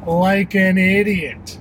Like 0.06 0.54
an 0.54 0.78
idiot. 0.78 1.58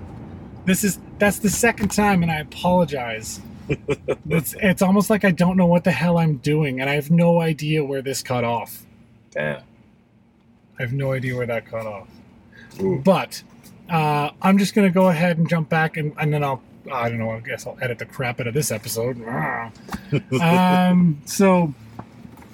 This 0.66 0.84
is 0.84 1.00
that's 1.18 1.40
the 1.40 1.50
second 1.50 1.90
time 1.90 2.22
and 2.22 2.32
i 2.32 2.40
apologize. 2.40 3.42
It's, 4.30 4.56
it's 4.60 4.82
almost 4.82 5.10
like 5.10 5.26
i 5.26 5.32
don't 5.32 5.58
know 5.58 5.66
what 5.66 5.84
the 5.84 5.92
hell 5.92 6.18
i'm 6.18 6.38
doing 6.38 6.80
and 6.80 6.90
i 6.90 6.94
have 6.94 7.10
no 7.10 7.42
idea 7.42 7.84
where 7.84 8.04
this 8.04 8.22
cut 8.22 8.44
off. 8.44 8.86
Damn. 9.32 9.64
i 10.78 10.82
have 10.84 10.94
no 10.94 11.14
idea 11.14 11.36
where 11.36 11.48
that 11.48 11.66
cut 11.66 11.88
off. 11.88 12.08
Ooh. 12.80 13.02
but 13.04 13.42
uh, 13.90 14.32
I'm 14.42 14.58
just 14.58 14.74
gonna 14.76 14.90
go 14.90 15.08
ahead 15.10 15.38
and 15.38 15.48
jump 15.50 15.70
back, 15.70 15.98
and, 15.98 16.14
and 16.20 16.34
then 16.34 16.44
I'll 16.44 16.62
I 16.92 17.10
don't 17.10 17.20
know. 17.20 17.32
I 17.32 17.40
guess 17.42 17.68
I'll 17.68 17.78
edit 17.82 18.00
the 18.00 18.06
crap 18.06 18.40
out 18.40 18.48
of 18.48 18.54
this 18.54 18.72
episode. 18.72 19.18
um, 20.42 21.22
so 21.26 21.74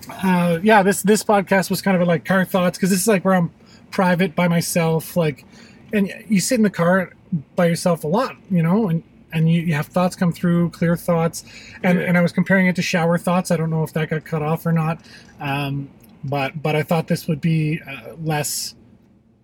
uh, 0.09 0.59
yeah, 0.63 0.83
this 0.83 1.01
this 1.03 1.23
podcast 1.23 1.69
was 1.69 1.81
kind 1.81 2.01
of 2.01 2.07
like 2.07 2.25
car 2.25 2.45
thoughts 2.45 2.77
because 2.77 2.89
this 2.89 2.99
is 2.99 3.07
like 3.07 3.23
where 3.25 3.35
I'm 3.35 3.51
private 3.91 4.35
by 4.35 4.47
myself, 4.47 5.15
like, 5.15 5.45
and 5.91 6.11
you 6.27 6.39
sit 6.39 6.55
in 6.55 6.63
the 6.63 6.69
car 6.69 7.13
by 7.55 7.67
yourself 7.67 8.03
a 8.03 8.07
lot, 8.07 8.35
you 8.49 8.63
know, 8.63 8.89
and 8.89 9.03
and 9.31 9.49
you, 9.51 9.61
you 9.61 9.73
have 9.73 9.87
thoughts 9.87 10.15
come 10.15 10.31
through, 10.31 10.69
clear 10.71 10.95
thoughts, 10.95 11.43
and 11.83 11.99
Yeah. 11.99 12.05
and 12.05 12.17
I 12.17 12.21
was 12.21 12.31
comparing 12.31 12.67
it 12.67 12.75
to 12.77 12.81
shower 12.81 13.17
thoughts. 13.17 13.51
I 13.51 13.57
don't 13.57 13.69
know 13.69 13.83
if 13.83 13.93
that 13.93 14.09
got 14.09 14.25
cut 14.25 14.41
off 14.41 14.65
or 14.65 14.71
not. 14.71 14.99
Um, 15.39 15.89
but 16.23 16.61
but 16.61 16.75
I 16.75 16.83
thought 16.83 17.07
this 17.07 17.27
would 17.27 17.41
be 17.41 17.81
uh, 17.81 18.13
less 18.21 18.75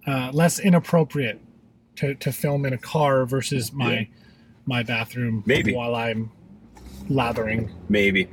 uh, 0.07 0.31
less 0.33 0.59
inappropriate 0.59 1.39
to, 1.99 2.15
to 2.15 2.31
film 2.31 2.65
in 2.65 2.73
a 2.73 2.77
car 2.77 3.25
versus 3.25 3.73
my 3.73 3.93
Yeah. 3.93 4.03
my 4.65 4.83
bathroom 4.83 5.43
Maybe. 5.45 5.73
while 5.73 5.95
I'm 5.95 6.31
lathering. 7.09 7.71
Maybe. 7.89 8.29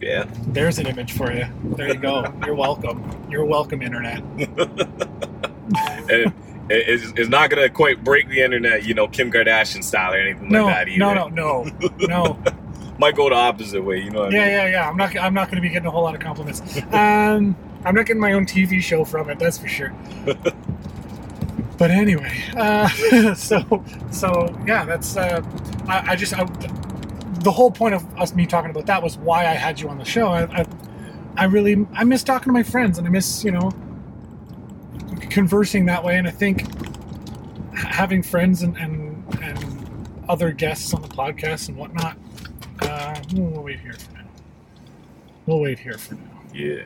Yeah. 0.00 0.24
There's 0.48 0.78
an 0.78 0.86
image 0.86 1.12
for 1.12 1.30
you. 1.32 1.46
There 1.76 1.88
you 1.88 1.96
go. 1.96 2.24
You're 2.46 2.54
welcome. 2.54 3.26
You're 3.30 3.44
welcome, 3.44 3.82
internet. 3.82 4.22
and 4.38 6.10
it, 6.10 6.32
it's, 6.70 7.12
it's 7.16 7.28
not 7.28 7.50
gonna 7.50 7.68
quite 7.68 8.02
break 8.02 8.28
the 8.28 8.40
internet, 8.40 8.84
you 8.84 8.94
know, 8.94 9.08
Kim 9.08 9.30
Kardashian 9.30 9.84
style 9.84 10.14
or 10.14 10.16
anything 10.18 10.48
No, 10.48 10.64
like 10.66 10.74
that 10.74 10.88
either. 10.88 10.98
no, 10.98 11.28
no, 11.28 11.64
no, 11.68 11.98
no. 12.06 12.42
Might 12.98 13.14
go 13.16 13.28
the 13.30 13.34
opposite 13.34 13.82
way, 13.82 13.98
you 13.98 14.10
know 14.10 14.20
what 14.20 14.32
I 14.34 14.36
Yeah, 14.36 14.44
mean? 14.44 14.52
yeah, 14.52 14.66
yeah. 14.68 14.88
I'm 14.88 14.96
not. 14.96 15.16
I'm 15.18 15.32
not 15.34 15.46
going 15.48 15.56
to 15.56 15.62
be 15.62 15.70
getting 15.70 15.86
a 15.86 15.90
whole 15.90 16.02
lot 16.02 16.14
of 16.14 16.20
compliments. 16.20 16.60
Um, 16.92 17.56
I'm 17.84 17.94
not 17.94 18.04
getting 18.04 18.20
my 18.20 18.32
own 18.34 18.44
TV 18.44 18.82
show 18.82 19.04
from 19.06 19.30
it. 19.30 19.38
That's 19.38 19.56
for 19.56 19.68
sure. 19.68 19.92
But 21.80 21.90
anyway, 21.90 22.30
uh, 22.58 22.88
so 23.34 23.82
so 24.10 24.54
yeah, 24.66 24.84
that's. 24.84 25.16
Uh, 25.16 25.40
I, 25.88 26.10
I 26.10 26.14
just 26.14 26.34
I, 26.34 26.44
the 27.40 27.50
whole 27.50 27.70
point 27.70 27.94
of 27.94 28.04
us 28.18 28.34
me 28.34 28.44
talking 28.44 28.70
about 28.70 28.84
that 28.84 29.02
was 29.02 29.16
why 29.16 29.46
I 29.46 29.54
had 29.54 29.80
you 29.80 29.88
on 29.88 29.96
the 29.96 30.04
show. 30.04 30.26
I, 30.26 30.42
I 30.60 30.66
I 31.38 31.44
really 31.44 31.86
I 31.94 32.04
miss 32.04 32.22
talking 32.22 32.50
to 32.50 32.52
my 32.52 32.62
friends 32.62 32.98
and 32.98 33.06
I 33.06 33.10
miss 33.10 33.42
you 33.42 33.52
know 33.52 33.72
conversing 35.30 35.86
that 35.86 36.04
way. 36.04 36.18
And 36.18 36.28
I 36.28 36.32
think 36.32 36.66
having 37.74 38.22
friends 38.22 38.60
and 38.60 38.76
and, 38.76 39.24
and 39.42 40.22
other 40.28 40.52
guests 40.52 40.92
on 40.92 41.00
the 41.00 41.08
podcast 41.08 41.70
and 41.70 41.78
whatnot. 41.78 42.18
Uh, 42.82 43.18
we'll 43.32 43.62
wait 43.62 43.80
here 43.80 43.94
for 43.94 44.12
now. 44.12 44.28
We'll 45.46 45.60
wait 45.60 45.78
here 45.78 45.96
for 45.96 46.12
now. 46.16 46.42
Yeah. 46.52 46.82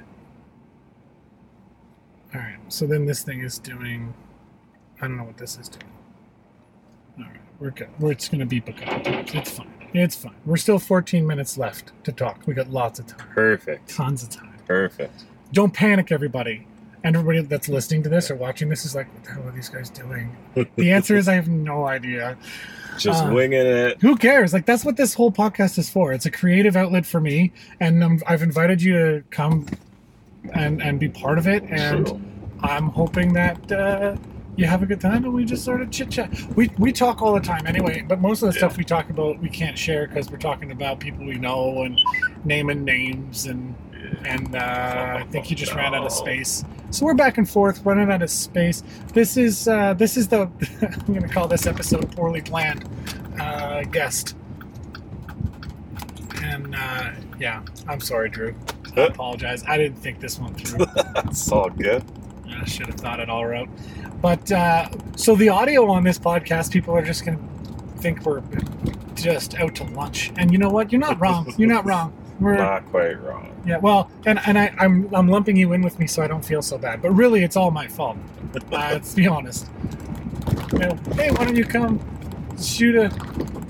All 2.32 2.40
right. 2.40 2.58
So 2.68 2.86
then 2.86 3.06
this 3.06 3.24
thing 3.24 3.40
is 3.40 3.58
doing. 3.58 4.14
I 5.04 5.08
don't 5.08 5.18
know 5.18 5.24
what 5.24 5.36
this 5.36 5.58
is 5.58 5.68
doing. 5.68 5.84
All 7.18 7.24
right. 7.24 7.40
We're 7.60 7.70
good. 7.70 7.88
We're, 7.98 8.12
it's 8.12 8.28
going 8.28 8.40
to 8.40 8.46
beep 8.46 8.68
a 8.68 8.72
couple 8.72 9.00
times. 9.02 9.34
It's 9.34 9.50
fine. 9.50 9.70
It's 9.92 10.16
fine. 10.16 10.34
We're 10.46 10.56
still 10.56 10.78
14 10.78 11.26
minutes 11.26 11.58
left 11.58 11.92
to 12.04 12.12
talk. 12.12 12.40
We 12.46 12.54
got 12.54 12.70
lots 12.70 12.98
of 12.98 13.06
time. 13.06 13.28
Perfect. 13.34 13.88
Tons 13.94 14.22
of 14.22 14.30
time. 14.30 14.54
Perfect. 14.66 15.24
Don't 15.52 15.72
panic, 15.74 16.10
everybody. 16.10 16.66
And 17.04 17.16
everybody 17.16 17.42
that's 17.46 17.68
listening 17.68 18.02
to 18.04 18.08
this 18.08 18.30
or 18.30 18.34
watching 18.36 18.70
this 18.70 18.86
is 18.86 18.94
like, 18.94 19.12
what 19.12 19.24
the 19.24 19.30
hell 19.32 19.46
are 19.46 19.52
these 19.52 19.68
guys 19.68 19.90
doing? 19.90 20.34
The 20.76 20.90
answer 20.90 21.16
is 21.16 21.28
I 21.28 21.34
have 21.34 21.48
no 21.48 21.84
idea. 21.86 22.38
Just 22.98 23.24
Uh, 23.24 23.30
winging 23.34 23.60
it. 23.60 24.00
Who 24.00 24.16
cares? 24.16 24.54
Like 24.54 24.64
that's 24.64 24.86
what 24.86 24.96
this 24.96 25.12
whole 25.12 25.30
podcast 25.30 25.76
is 25.78 25.90
for. 25.90 26.14
It's 26.14 26.24
a 26.24 26.30
creative 26.30 26.76
outlet 26.76 27.04
for 27.04 27.20
me, 27.20 27.52
and 27.80 28.02
um, 28.02 28.22
I've 28.26 28.42
invited 28.42 28.80
you 28.80 28.92
to 28.94 29.24
come 29.30 29.66
and 30.54 30.80
and 30.80 30.98
be 30.98 31.08
part 31.08 31.36
of 31.38 31.46
it. 31.48 31.62
And 31.64 32.06
True. 32.06 32.20
I'm 32.62 32.88
hoping 32.88 33.32
that 33.34 33.70
uh, 33.72 34.16
you 34.56 34.66
have 34.66 34.82
a 34.82 34.86
good 34.86 35.00
time, 35.00 35.24
and 35.24 35.32
we 35.32 35.44
just 35.44 35.64
sort 35.64 35.80
of 35.80 35.90
chit 35.90 36.10
chat. 36.10 36.30
We 36.56 36.70
we 36.78 36.92
talk 36.92 37.22
all 37.22 37.34
the 37.34 37.40
time 37.40 37.66
anyway, 37.66 38.04
but 38.06 38.20
most 38.20 38.42
of 38.42 38.48
the 38.48 38.54
Yeah. 38.54 38.66
stuff 38.66 38.76
we 38.76 38.84
talk 38.84 39.10
about 39.10 39.38
we 39.40 39.48
can't 39.48 39.76
share 39.78 40.06
because 40.06 40.30
we're 40.30 40.38
talking 40.38 40.70
about 40.70 41.00
people 41.00 41.24
we 41.24 41.34
know 41.38 41.82
and 41.82 42.00
naming 42.44 42.84
names 42.84 43.46
and 43.46 43.74
and 44.24 44.54
uh, 44.54 45.18
I 45.20 45.26
think 45.30 45.46
he 45.46 45.54
just 45.54 45.74
ran 45.74 45.94
out 45.94 46.04
of 46.04 46.12
space. 46.12 46.64
So 46.90 47.04
we're 47.06 47.14
back 47.14 47.38
and 47.38 47.48
forth, 47.48 47.84
running 47.84 48.12
out 48.12 48.22
of 48.22 48.30
space. 48.30 48.82
This 49.12 49.36
is 49.36 49.66
uh, 49.66 49.94
this 49.94 50.16
is 50.16 50.28
the 50.28 50.42
I'm 50.82 51.06
going 51.14 51.22
to 51.22 51.28
call 51.28 51.48
this 51.48 51.66
episode 51.66 52.14
poorly 52.14 52.40
planned 52.42 52.88
uh, 53.40 53.82
guest. 53.84 54.36
And 56.42 56.74
uh, 56.74 57.10
yeah, 57.40 57.62
I'm 57.88 58.00
sorry, 58.00 58.28
Drew. 58.28 58.54
I 58.96 59.00
apologize. 59.02 59.64
I 59.66 59.76
didn't 59.76 59.98
think 59.98 60.20
this 60.20 60.38
one 60.38 60.54
through. 60.54 60.86
It's 61.26 61.50
all 61.50 61.70
good. 61.70 62.04
I 62.64 62.66
should 62.66 62.86
have 62.86 62.96
thought 62.96 63.20
it 63.20 63.28
all 63.28 63.44
out. 63.54 63.68
But 64.22 64.50
uh, 64.50 64.88
so 65.16 65.36
the 65.36 65.50
audio 65.50 65.90
on 65.90 66.02
this 66.02 66.18
podcast, 66.18 66.72
people 66.72 66.94
are 66.96 67.02
just 67.04 67.26
going 67.26 67.36
to 67.36 68.00
think 68.00 68.24
we're 68.24 68.42
just 69.14 69.54
out 69.56 69.74
to 69.76 69.84
lunch. 69.84 70.32
And 70.38 70.50
you 70.50 70.56
know 70.56 70.70
what? 70.70 70.90
You're 70.90 71.00
not 71.00 71.20
wrong. 71.20 71.52
You're 71.58 71.68
not 71.68 71.84
wrong. 71.84 72.12
We're 72.40 72.56
Not 72.56 72.86
quite 72.86 73.22
wrong. 73.22 73.54
yeah, 73.64 73.78
well, 73.78 74.10
and 74.26 74.40
and 74.44 74.58
I, 74.58 74.74
I'm 74.78 75.08
I'm 75.14 75.28
lumping 75.28 75.56
you 75.56 75.72
in 75.72 75.82
with 75.82 76.00
me 76.00 76.08
so 76.08 76.20
I 76.20 76.26
don't 76.26 76.44
feel 76.44 76.62
so 76.62 76.76
bad. 76.76 77.00
But 77.00 77.12
really, 77.12 77.44
it's 77.44 77.56
all 77.56 77.70
my 77.70 77.86
fault. 77.86 78.16
Uh, 78.56 78.60
let's 78.70 79.14
be 79.14 79.28
honest. 79.28 79.68
You 80.72 80.78
know, 80.80 80.98
hey, 81.14 81.30
why 81.30 81.44
don't 81.44 81.54
you 81.54 81.64
come 81.64 82.00
shoot 82.60 82.96
a 82.96 83.08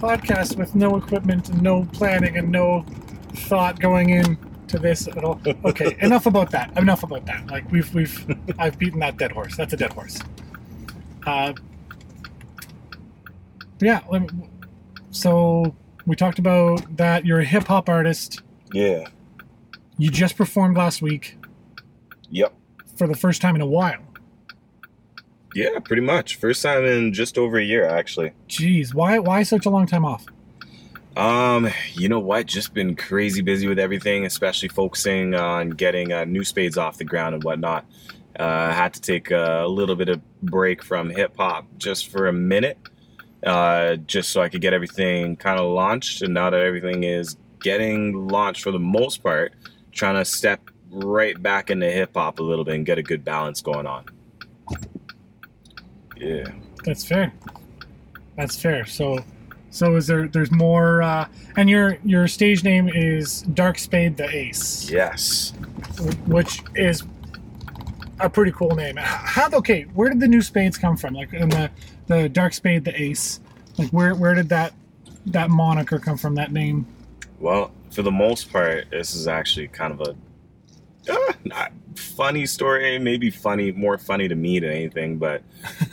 podcast 0.01 0.57
with 0.57 0.75
no 0.75 0.97
equipment 0.97 1.51
and 1.51 1.61
no 1.63 1.85
planning 1.93 2.39
and 2.39 2.51
no 2.51 2.87
thought 3.35 3.79
going 3.81 4.09
in 4.11 4.39
to 4.69 4.79
this 4.79 5.07
at 5.09 5.23
all? 5.25 5.41
Okay, 5.65 5.97
enough 6.01 6.27
about 6.27 6.51
that. 6.51 6.77
Enough 6.79 7.03
about 7.03 7.27
that. 7.27 7.47
Like 7.49 7.71
we've 7.71 7.93
we've 7.95 8.25
I've 8.59 8.79
beaten 8.79 9.01
that 9.01 9.17
dead 9.17 9.33
horse. 9.33 9.57
That's 9.57 9.73
a 9.73 9.77
dead 9.77 9.93
horse. 9.93 10.19
Uh, 11.27 11.53
yeah. 13.81 14.01
let 14.11 14.23
me- 14.23 14.49
So 15.11 15.75
we 16.07 16.17
talked 16.17 16.39
about 16.39 16.97
that. 16.97 17.25
You're 17.25 17.41
a 17.41 17.45
hip 17.45 17.65
hop 17.67 17.89
artist. 17.89 18.43
Yeah. 18.73 19.09
You 19.99 20.11
just 20.11 20.37
performed 20.37 20.77
last 20.77 21.01
week 21.03 21.37
Yep. 22.31 22.53
for 22.97 23.07
the 23.07 23.15
first 23.15 23.41
time 23.41 23.55
in 23.55 23.61
a 23.61 23.67
while. 23.67 24.01
Yeah, 25.55 25.79
pretty 25.79 26.03
much. 26.03 26.35
First 26.37 26.63
time 26.65 26.85
in 26.85 27.13
just 27.13 27.39
over 27.39 27.59
a 27.59 27.63
year, 27.65 27.87
actually. 27.89 28.33
Jeez, 28.49 28.93
why 28.93 29.21
why 29.21 29.45
such 29.45 29.67
a 29.67 29.71
long 29.71 29.87
time 29.87 30.05
off? 30.05 30.27
Um, 31.17 31.71
you 31.93 32.09
know 32.09 32.19
what? 32.19 32.47
Just 32.47 32.75
been 32.75 32.97
crazy 32.97 33.41
busy 33.41 33.69
with 33.69 33.79
everything, 33.79 34.27
especially 34.27 34.69
focusing 34.69 35.35
on 35.35 35.71
getting 35.71 36.13
uh, 36.13 36.25
new 36.25 36.45
spades 36.45 36.77
off 36.77 36.99
the 36.99 37.05
ground 37.05 37.35
and 37.35 37.45
whatnot. 37.45 37.85
Uh, 38.39 38.73
had 38.73 38.93
to 38.95 39.01
take 39.01 39.31
a 39.31 39.65
little 39.69 39.95
bit 39.95 40.09
of 40.09 40.21
break 40.43 40.83
from 40.83 41.09
hip 41.09 41.37
hop 41.37 41.67
just 41.79 42.09
for 42.09 42.27
a 42.27 42.33
minute, 42.33 42.79
uh, 43.47 43.95
just 43.97 44.31
so 44.31 44.43
I 44.43 44.49
could 44.49 44.61
get 44.61 44.73
everything 44.73 45.37
kind 45.37 45.61
of 45.61 45.67
launched. 45.67 46.23
And 46.23 46.35
now 46.35 46.51
that 46.51 46.61
everything 46.61 47.05
is 47.05 47.37
getting 47.61 48.27
launched 48.27 48.63
for 48.63 48.73
the 48.73 48.81
most 48.81 49.23
part, 49.23 49.53
trying 49.93 50.17
to 50.17 50.25
step 50.25 50.69
right 50.91 51.41
back 51.41 51.71
into 51.71 51.91
hip 51.91 52.11
hop 52.15 52.41
a 52.41 52.43
little 52.43 52.65
bit 52.65 52.75
and 52.75 52.85
get 52.85 52.99
a 52.99 53.03
good 53.03 53.25
balance 53.25 53.61
going 53.61 53.87
on. 53.87 54.05
Yeah. 56.17 56.49
That's 56.85 57.05
fair. 57.05 57.33
That's 58.37 58.61
fair. 58.61 58.85
So 58.85 59.25
so 59.75 59.97
is 59.97 60.07
there 60.07 60.29
there's 60.29 60.53
more 60.53 61.03
uh 61.03 61.27
and 61.57 61.69
your 61.69 61.99
your 62.05 62.29
stage 62.29 62.63
name 62.63 62.89
is 62.89 63.43
Dark 63.43 63.77
Spade 63.79 64.17
the 64.17 64.29
Ace, 64.29 64.89
Yes. 64.89 65.53
which 66.27 66.63
is 66.77 67.03
a 68.21 68.31
pretty 68.31 68.53
cool 68.53 68.77
name. 68.77 68.97
How 68.99 69.49
okay, 69.53 69.83
where 69.95 70.09
did 70.09 70.21
the 70.21 70.29
new 70.29 70.43
spades 70.43 70.79
come 70.79 70.97
from? 70.97 71.15
Like 71.15 71.33
in 71.33 71.49
the 71.49 71.71
the 72.07 72.29
Dark 72.29 72.53
Spade 72.53 72.85
the 72.85 73.01
Ace. 73.01 73.41
Like 73.77 73.91
where 73.91 74.15
where 74.15 74.35
did 74.35 74.49
that 74.51 74.75
that 75.27 75.51
moniker 75.51 75.99
come 75.99 76.19
from 76.19 76.37
that 76.37 76.53
name? 76.53 76.87
Well, 77.41 77.73
for 77.91 78.03
the 78.03 78.13
most 78.13 78.53
part, 78.53 78.91
this 78.93 79.15
is 79.17 79.27
actually 79.27 79.69
kind 79.69 79.93
of 79.93 80.01
a 80.03 80.15
uh, 81.13 81.33
not 81.45 81.73
funny 81.97 82.47
story. 82.47 82.97
Maybe 83.01 83.29
funny, 83.29 83.73
more 83.73 83.99
funny 83.99 84.29
to 84.29 84.37
me 84.37 84.61
than 84.61 84.71
anything. 84.71 85.19
But 85.19 85.43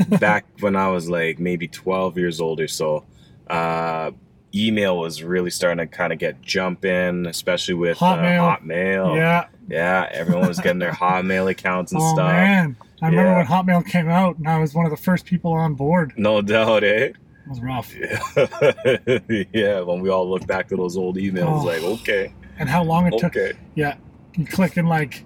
back 0.20 0.46
when 0.60 0.76
I 0.76 0.90
was 0.90 1.10
like 1.10 1.40
maybe 1.40 1.68
12 1.68 2.18
years 2.20 2.40
old 2.40 2.60
or 2.60 2.68
so, 2.68 3.06
uh, 3.52 4.12
email 4.56 4.98
was 4.98 5.24
really 5.24 5.50
starting 5.50 5.78
to 5.88 5.88
kind 5.88 6.12
of 6.14 6.20
get 6.20 6.42
jump 6.42 6.86
in, 6.86 7.26
especially 7.26 7.74
with 7.76 7.98
Hotmail. 7.98 8.40
Uh, 8.54 8.58
Hotmail. 8.58 9.16
Yeah. 9.16 9.48
yeah, 9.70 10.08
everyone 10.12 10.48
was 10.48 10.60
getting 10.60 10.80
their 10.80 10.92
Hotmail 10.92 11.50
accounts 11.50 11.92
and 11.92 12.02
Oh 12.02 12.14
stuff. 12.14 12.32
man. 12.32 12.76
I 13.02 13.08
remember 13.08 13.36
when 13.38 13.46
Hotmail 13.48 13.86
came 13.88 14.10
out 14.10 14.38
and 14.38 14.48
I 14.48 14.60
was 14.60 14.74
one 14.76 14.86
of 14.86 14.92
the 14.92 14.98
first 14.98 15.26
people 15.26 15.54
on 15.54 15.74
board. 15.74 16.14
No 16.18 16.42
doubt, 16.42 16.84
eh? 16.84 17.06
It 17.14 17.16
was 17.48 17.60
rough. 17.62 17.94
Yeah. 17.96 18.20
yeah, 19.54 19.82
when 19.82 20.02
we 20.02 20.10
all 20.10 20.30
look 20.30 20.46
back 20.46 20.68
to 20.70 20.76
those 20.76 20.96
old 20.98 21.18
emails, 21.18 21.62
Oh. 21.62 21.66
like, 21.66 21.82
okay, 21.82 22.34
And 22.60 22.70
how 22.70 22.84
long 22.84 23.08
it 23.08 23.18
took 23.18 23.36
okay. 23.36 23.54
Yeah, 23.76 23.96
you 24.36 24.46
click 24.46 24.78
and 24.78 24.88
like, 24.88 25.24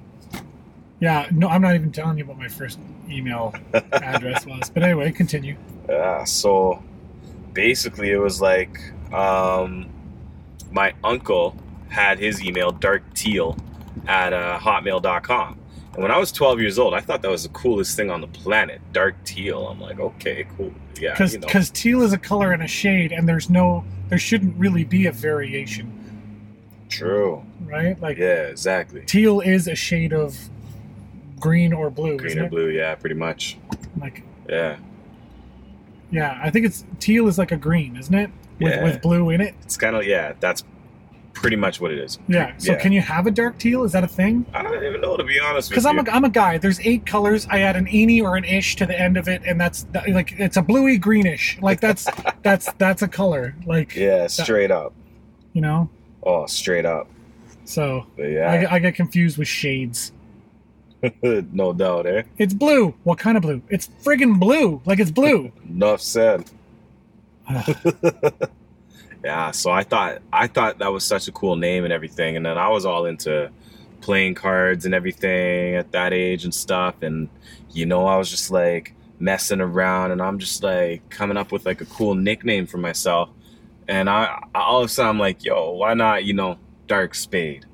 yeah. 1.01 1.27
No, 1.31 1.49
I'm 1.49 1.61
not 1.61 1.75
even 1.75 1.91
telling 1.91 2.17
you 2.17 2.25
what 2.25 2.37
my 2.37 2.47
first 2.47 2.79
email 3.09 3.53
address 3.91 4.45
was. 4.45 4.69
But 4.73 4.83
anyway, 4.83 5.11
continue. 5.11 5.57
Yeah, 5.89 6.23
so 6.23 6.81
basically 7.55 8.11
it 8.11 8.17
was 8.19 8.39
like 8.39 8.79
um, 9.11 9.89
my 10.71 10.93
uncle 11.03 11.57
had 11.89 12.19
his 12.19 12.43
email 12.43 12.71
dark 12.71 13.01
teal 13.15 13.57
at 14.07 14.33
uh, 14.33 14.59
hotmail.com. 14.59 15.57
And 15.93 16.01
when 16.03 16.11
I 16.11 16.17
was 16.17 16.31
12 16.31 16.59
years 16.59 16.77
old, 16.77 16.93
I 16.93 16.99
thought 16.99 17.21
that 17.23 17.31
was 17.31 17.43
the 17.43 17.49
coolest 17.49 17.95
thing 17.95 18.11
on 18.11 18.19
the 18.21 18.27
planet. 18.27 18.81
Dark 18.91 19.15
teal. 19.23 19.67
I'm 19.69 19.79
like, 19.79 19.97
okay, 19.99 20.45
cool. 20.57 20.73
Yeah, 20.99 21.11
Because 21.13 21.33
you 21.33 21.39
know. 21.39 21.47
teal 21.73 22.01
is 22.03 22.11
a 22.13 22.17
color 22.17 22.51
and 22.51 22.61
a 22.61 22.67
shade, 22.67 23.11
and 23.11 23.27
there's 23.27 23.49
no 23.49 23.83
there 24.09 24.19
shouldn't 24.19 24.55
really 24.57 24.83
be 24.83 25.07
a 25.07 25.11
variation, 25.11 25.91
True. 26.89 27.43
right? 27.65 27.99
Like 27.99 28.17
Yeah, 28.17 28.43
exactly. 28.47 29.01
teal 29.05 29.39
is 29.41 29.67
a 29.67 29.75
shade 29.75 30.13
of 30.13 30.37
green 31.39 31.73
or 31.73 31.89
blue, 31.89 32.17
Green 32.17 32.39
or 32.39 32.43
it? 32.45 32.49
blue, 32.51 32.69
yeah, 32.69 32.93
pretty 32.95 33.15
much. 33.15 33.57
Like 33.99 34.23
Yeah. 34.47 34.77
Yeah, 36.11 36.39
I 36.41 36.49
think 36.49 36.65
it's 36.65 36.85
teal 36.99 37.27
is 37.27 37.37
like 37.37 37.51
a 37.51 37.57
green, 37.57 37.95
isn't 37.97 38.13
it? 38.13 38.29
With 38.59 38.73
Yeah. 38.73 38.83
with 38.83 39.01
blue 39.01 39.29
in 39.31 39.41
it. 39.41 39.53
It's 39.63 39.77
kind 39.77 39.95
of, 39.95 40.05
yeah, 40.05 40.33
that's 40.39 40.63
pretty 41.33 41.57
much 41.57 41.81
what 41.81 41.91
it 41.91 41.99
is. 41.99 42.17
Yeah. 42.29 42.53
So 42.57 42.71
Yeah. 42.71 42.79
can 42.79 42.93
you 42.93 43.01
have 43.01 43.27
a 43.27 43.31
dark 43.31 43.57
teal? 43.57 43.83
Is 43.83 43.91
that 43.91 44.03
a 44.05 44.07
thing? 44.07 44.45
I 44.53 44.63
don't 44.63 44.81
even 44.83 45.01
know 45.01 45.17
to 45.17 45.23
be 45.25 45.37
honest 45.39 45.69
Because. 45.69 45.85
I'm 45.85 45.99
a, 45.99 46.09
I'm 46.09 46.23
a 46.23 46.29
guy. 46.29 46.57
There's 46.57 46.79
eight 46.79 47.05
colors. 47.05 47.45
I 47.51 47.59
add 47.61 47.75
an 47.75 47.87
eeny 47.93 48.21
or 48.21 48.37
an 48.37 48.45
ish 48.45 48.77
to 48.77 48.85
the 48.85 48.97
end 48.99 49.17
of 49.17 49.27
it, 49.27 49.41
and 49.45 49.59
that's 49.59 49.83
that, 49.91 50.07
like 50.09 50.33
it's 50.39 50.55
a 50.55 50.61
bluey 50.61 50.97
greenish. 50.97 51.57
Like 51.61 51.81
that's 51.81 52.07
that's 52.43 52.71
that's 52.77 53.01
a 53.01 53.07
color. 53.09 53.55
Like 53.65 53.95
yeah, 53.95 54.27
straight 54.27 54.71
up. 54.71 54.93
you 55.53 55.61
know. 55.61 55.89
Oh, 56.23 56.45
straight 56.45 56.85
up. 56.85 57.07
So 57.65 58.05
But 58.15 58.27
yeah, 58.31 58.61
get- 58.61 58.71
I 58.71 58.79
get 58.79 58.95
confused 58.95 59.37
with 59.37 59.47
shades. 59.49 60.11
no 61.51 61.73
doubt, 61.73 62.05
eh? 62.05 62.23
It's 62.37 62.53
blue. 62.53 62.95
What 63.03 63.19
kind 63.19 63.37
of 63.37 63.43
blue? 63.43 63.61
It's 63.69 63.87
friggin' 64.03 64.39
blue. 64.39 64.81
Like 64.85 64.99
it's 64.99 65.11
blue. 65.11 65.51
Enough 65.69 66.01
said. 66.01 66.49
yeah, 69.23 69.51
so 69.51 69.71
I 69.71 69.83
thought 69.83 70.21
I 70.31 70.47
thought 70.47 70.77
that 70.79 70.91
was 70.91 71.03
such 71.03 71.27
a 71.27 71.31
cool 71.31 71.55
name 71.55 71.83
and 71.83 71.91
everything, 71.91 72.37
and 72.37 72.45
then 72.45 72.57
I 72.57 72.69
was 72.69 72.85
all 72.85 73.05
into 73.05 73.51
playing 74.01 74.35
cards 74.35 74.85
and 74.85 74.93
everything 74.93 75.75
at 75.75 75.91
that 75.91 76.13
age 76.13 76.43
and 76.43 76.53
stuff, 76.53 77.01
and 77.01 77.27
you 77.71 77.85
know 77.87 78.05
I 78.05 78.17
was 78.17 78.29
just 78.29 78.51
like 78.51 78.93
messing 79.19 79.61
around, 79.61 80.11
and 80.11 80.21
I'm 80.21 80.37
just 80.37 80.63
like 80.63 81.09
coming 81.09 81.37
up 81.37 81.51
with 81.51 81.65
like 81.65 81.81
a 81.81 81.85
cool 81.85 82.13
nickname 82.13 82.67
for 82.67 82.77
myself, 82.77 83.29
and 83.87 84.09
I, 84.09 84.39
I 84.53 84.59
all 84.59 84.81
of 84.81 84.85
a 84.85 84.89
sudden 84.89 85.09
I'm 85.09 85.19
like, 85.19 85.43
yo, 85.43 85.71
why 85.71 85.95
not 85.95 86.23
you 86.25 86.33
know 86.33 86.57
Dark 86.87 87.15
Spade? 87.15 87.65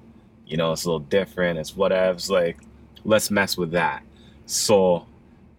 You 0.46 0.58
know, 0.58 0.72
it's 0.72 0.86
a 0.86 0.88
little 0.88 1.00
different. 1.00 1.60
It's 1.60 1.76
whatever. 1.76 2.14
It's 2.14 2.30
like 2.30 2.58
let's 3.05 3.31
mess 3.31 3.58
with 3.58 3.72
that. 3.72 4.03
So 4.46 5.05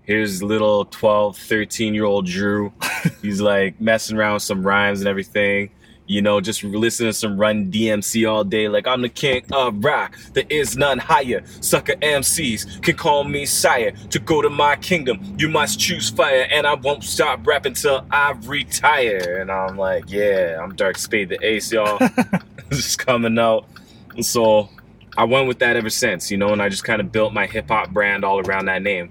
here's 0.03 0.43
little 0.43 0.85
12 0.87 1.37
13 1.37 1.95
year 1.95 2.05
old 2.05 2.27
drew. 2.27 2.73
He's 3.23 3.41
like 3.41 3.81
messing 3.81 4.17
around 4.17 4.35
with 4.35 4.43
some 4.43 4.67
rhymes 4.67 5.01
and 5.01 5.09
everything. 5.09 5.71
You 6.07 6.21
know 6.21 6.41
just 6.41 6.63
listening 6.65 7.11
to 7.11 7.15
some 7.15 7.39
run 7.39 7.71
dmc 7.71 8.29
all 8.29 8.43
day 8.45 8.69
like 8.69 8.87
i'm 8.87 9.03
the 9.03 9.09
king 9.09 9.45
of 9.53 9.83
rock. 9.83 10.19
There 10.35 10.45
is 10.51 10.77
none 10.77 10.99
higher. 10.99 11.43
Sucker 11.61 11.95
mcs 11.95 12.83
can 12.83 12.97
call 12.97 13.25
me 13.25 13.47
sire. 13.47 13.93
To 14.11 14.19
go 14.19 14.43
to 14.43 14.51
my 14.51 14.77
kingdom 14.77 15.37
you 15.39 15.49
must 15.49 15.79
choose 15.79 16.11
fire 16.11 16.47
and 16.51 16.67
i 16.67 16.75
won't 16.75 17.05
stop 17.05 17.47
rapping 17.47 17.75
till 17.75 18.05
i 18.11 18.33
retire. 18.43 19.39
And 19.41 19.51
i'm 19.51 19.79
like 19.79 20.05
yeah 20.09 20.59
i'm 20.61 20.75
dark 20.75 20.99
spade 20.99 21.29
the 21.31 21.39
ace 21.47 21.73
y'all. 21.73 21.99
Just 22.71 22.99
coming 22.99 23.39
out. 23.39 23.67
And 24.15 24.27
so 24.27 24.69
i 25.17 25.25
went 25.25 25.47
with 25.47 25.59
that 25.59 25.77
ever 25.77 25.91
since 25.91 26.31
you 26.31 26.37
know 26.37 26.53
and 26.53 26.63
i 26.63 26.69
just 26.69 26.85
kind 26.85 27.01
of 27.01 27.13
built 27.13 27.33
my 27.33 27.47
hip-hop 27.47 27.91
brand 27.91 28.25
all 28.25 28.41
around 28.41 28.67
that 28.67 28.83
name 28.83 29.11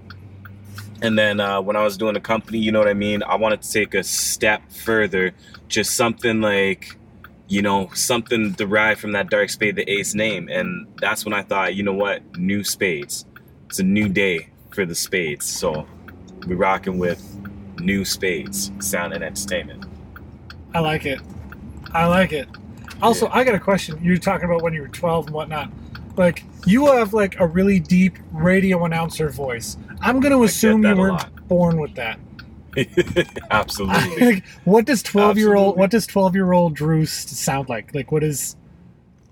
and 1.02 1.18
then 1.18 1.40
uh, 1.40 1.60
when 1.60 1.74
I 1.74 1.82
was 1.82 1.96
doing 1.96 2.14
the 2.14 2.20
company, 2.20 2.58
you 2.58 2.70
know 2.70 2.78
what 2.78 2.86
I 2.86 2.94
mean? 2.94 3.24
I 3.24 3.34
wanted 3.34 3.60
to 3.62 3.70
take 3.70 3.92
a 3.92 4.04
step 4.04 4.70
further, 4.70 5.32
just 5.66 5.96
something 5.96 6.40
like, 6.40 6.96
you 7.48 7.60
know, 7.60 7.90
something 7.92 8.52
derived 8.52 9.00
from 9.00 9.10
that 9.12 9.28
Dark 9.28 9.50
Spade, 9.50 9.74
the 9.74 9.90
Ace 9.90 10.14
name. 10.14 10.48
And 10.48 10.86
that's 11.00 11.24
when 11.24 11.34
I 11.34 11.42
thought, 11.42 11.74
you 11.74 11.82
know 11.82 11.92
what? 11.92 12.22
New 12.38 12.62
spades. 12.62 13.26
It's 13.66 13.80
a 13.80 13.82
new 13.82 14.08
day 14.08 14.50
for 14.70 14.86
the 14.86 14.94
spades. 14.94 15.44
So 15.44 15.88
we're 16.46 16.54
rocking 16.54 16.98
with 16.98 17.20
new 17.80 18.04
spades, 18.04 18.70
sound 18.78 19.12
and 19.12 19.24
entertainment. 19.24 19.84
I 20.72 20.78
like 20.78 21.04
it. 21.04 21.20
I 21.92 22.06
like 22.06 22.32
it. 22.32 22.46
Also, 23.02 23.26
Yeah. 23.26 23.34
I 23.36 23.44
got 23.44 23.54
a 23.54 23.60
question. 23.60 23.98
You 24.02 24.12
were 24.12 24.16
talking 24.18 24.44
about 24.46 24.62
when 24.62 24.72
you 24.72 24.82
were 24.82 24.88
12 24.88 25.26
and 25.26 25.34
whatnot. 25.34 25.70
Like, 26.16 26.44
you 26.66 26.86
have 26.86 27.12
like 27.12 27.38
a 27.40 27.46
really 27.46 27.80
deep 27.80 28.18
radio 28.32 28.84
announcer 28.84 29.28
voice. 29.30 29.76
I'm 30.00 30.20
going 30.20 30.32
to 30.32 30.44
assume 30.44 30.84
you 30.84 30.94
weren't 30.96 31.48
born 31.48 31.80
with 31.80 31.94
that. 31.96 32.18
Absolutely. 33.50 34.26
like, 34.34 34.44
what 34.64 34.84
does 34.86 35.02
12 35.02 35.36
year 35.38 35.54
old 35.54 35.76
what 35.76 35.90
does 35.90 36.06
12 36.06 36.34
year 36.34 36.52
old 36.52 36.74
Drew 36.74 37.04
sound 37.06 37.68
like? 37.68 37.94
Like, 37.94 38.10
what 38.12 38.22
is 38.24 38.56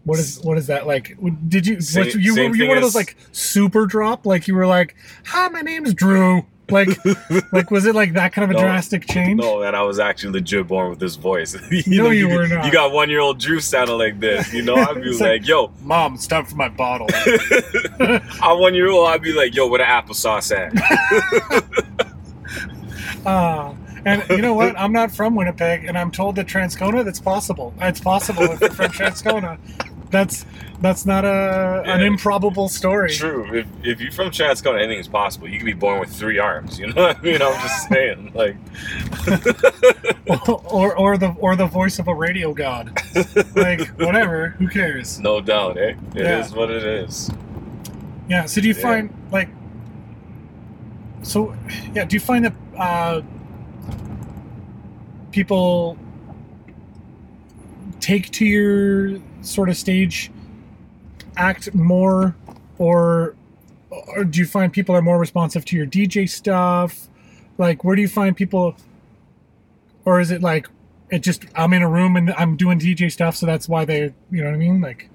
what 0.04 0.18
is 0.18 0.40
what 0.42 0.58
is 0.58 0.66
that 0.68 0.86
like? 0.86 1.16
Did 1.48 1.66
you 1.66 1.80
Same- 1.80 2.06
you 2.18 2.34
same 2.34 2.50
were 2.50 2.56
you 2.56 2.68
one 2.68 2.76
of 2.76 2.82
those 2.82 2.94
like 2.94 3.16
super 3.32 3.86
drop? 3.86 4.26
Like 4.26 4.48
you 4.48 4.54
were 4.54 4.66
like, 4.66 4.94
"Hi, 5.26 5.48
my 5.48 5.60
name's 5.60 5.94
Drew." 5.94 6.44
Like, 6.70 6.88
like 7.52 7.70
was 7.70 7.86
it 7.86 7.94
like 7.94 8.12
that 8.14 8.32
kind 8.32 8.44
of 8.44 8.50
a 8.50 8.60
No. 8.60 8.66
drastic 8.66 9.06
change? 9.06 9.40
No, 9.40 9.60
man, 9.60 9.74
I 9.74 9.82
was 9.82 9.98
actually 9.98 10.32
legit 10.32 10.66
born 10.66 10.90
with 10.90 10.98
this 10.98 11.16
voice. 11.16 11.56
No, 11.86 12.10
you 12.10 12.28
you 12.28 12.28
were 12.28 12.46
not. 12.48 12.64
You 12.64 12.72
got 12.72 12.92
one 12.92 13.08
year 13.10 13.20
old 13.20 13.38
Drew 13.38 13.60
sounding 13.60 13.98
like 13.98 14.20
this. 14.20 14.52
You 14.52 14.62
know, 14.62 14.74
I'd 14.76 14.94
be 15.02 15.10
like, 15.12 15.20
like- 15.20 15.46
yo, 15.46 15.72
Mom, 15.82 16.14
it's 16.14 16.26
time 16.26 16.44
for 16.44 16.56
my 16.56 16.68
bottle. 16.68 17.08
I'm 18.42 18.58
one 18.58 18.74
year 18.74 18.88
old. 18.88 19.08
I'd 19.08 19.22
be 19.22 19.32
like, 19.32 19.54
yo, 19.54 19.66
where 19.66 19.78
the 19.78 19.84
applesauce 19.84 20.50
at? 20.56 20.72
Uh, 23.26 23.74
and 24.04 24.24
you 24.30 24.38
know 24.38 24.54
what? 24.54 24.78
I'm 24.78 24.92
not 24.92 25.12
from 25.12 25.34
Winnipeg, 25.34 25.84
and 25.84 25.98
I'm 25.98 26.10
told 26.10 26.36
that 26.36 26.46
Transcona. 26.46 27.04
That's 27.04 27.20
possible. 27.20 27.74
It's 27.80 28.00
possible 28.00 28.42
if 28.44 28.60
you're 28.60 28.70
from 28.70 28.90
Transcona. 28.90 29.58
That's 30.10 30.44
that's 30.80 31.06
not 31.06 31.24
a 31.24 31.82
an 31.86 32.00
improbable 32.02 32.68
story. 32.68 33.12
True. 33.14 33.58
If, 33.60 33.66
if 33.84 34.00
you're 34.00 34.10
from 34.10 34.30
anything 34.76 34.98
is 34.98 35.06
possible. 35.08 35.48
You 35.48 35.58
could 35.58 35.66
be 35.66 35.72
born 35.72 36.00
with 36.00 36.10
three 36.10 36.38
arms. 36.38 36.78
You 36.80 36.88
know 36.92 37.02
what 37.02 37.18
I 37.18 37.20
mean? 37.22 37.40
I'm 37.40 37.60
just 37.62 37.88
saying. 37.88 38.32
Like, 38.34 38.56
or 40.72 40.96
or 40.96 41.16
the 41.18 41.34
or 41.38 41.54
the 41.54 41.66
voice 41.66 41.98
of 42.00 42.08
a 42.08 42.14
radio 42.14 42.52
god. 42.52 42.98
Like 43.54 43.86
whatever. 44.00 44.48
Who 44.58 44.68
cares? 44.68 45.20
no 45.20 45.40
doubt, 45.40 45.78
eh? 45.78 45.94
It 46.14 46.26
is 46.26 46.50
Yeah. 46.50 46.56
what 46.56 46.70
it 46.70 46.82
is. 46.84 47.30
Yeah. 48.28 48.46
So 48.46 48.60
do 48.60 48.66
you 48.68 48.74
Yeah. 48.74 48.80
find 48.82 49.14
like 49.30 49.48
so 51.22 51.54
yeah? 51.94 52.04
Do 52.04 52.16
you 52.16 52.20
find 52.20 52.44
that 52.46 52.54
uh, 52.76 53.20
people 55.30 55.96
take 58.10 58.30
to 58.32 58.44
your 58.44 59.20
sort 59.42 59.68
of 59.68 59.76
stage 59.76 60.32
act 61.36 61.72
more, 61.74 62.34
or 62.78 63.36
or 63.90 64.24
do 64.24 64.40
you 64.40 64.46
find 64.46 64.72
people 64.72 64.94
are 64.96 65.02
more 65.02 65.18
responsive 65.18 65.64
to 65.66 65.76
your 65.76 65.86
DJ 65.86 66.28
stuff? 66.28 67.08
Like, 67.56 67.84
where 67.84 67.94
do 67.94 68.02
you 68.02 68.08
find 68.08 68.36
people, 68.36 68.74
or 70.04 70.20
is 70.20 70.30
it 70.30 70.42
like 70.42 70.68
it 71.10 71.20
just 71.20 71.44
I'm 71.54 71.72
in 71.72 71.82
a 71.82 71.88
room 71.88 72.16
and 72.16 72.32
I'm 72.32 72.56
doing 72.56 72.80
DJ 72.80 73.12
stuff, 73.12 73.36
so 73.36 73.46
that's 73.46 73.68
why 73.68 73.84
they, 73.84 74.12
you 74.30 74.42
know 74.42 74.46
what 74.46 74.54
I 74.54 74.58
mean? 74.58 74.80
Like, 74.80 75.08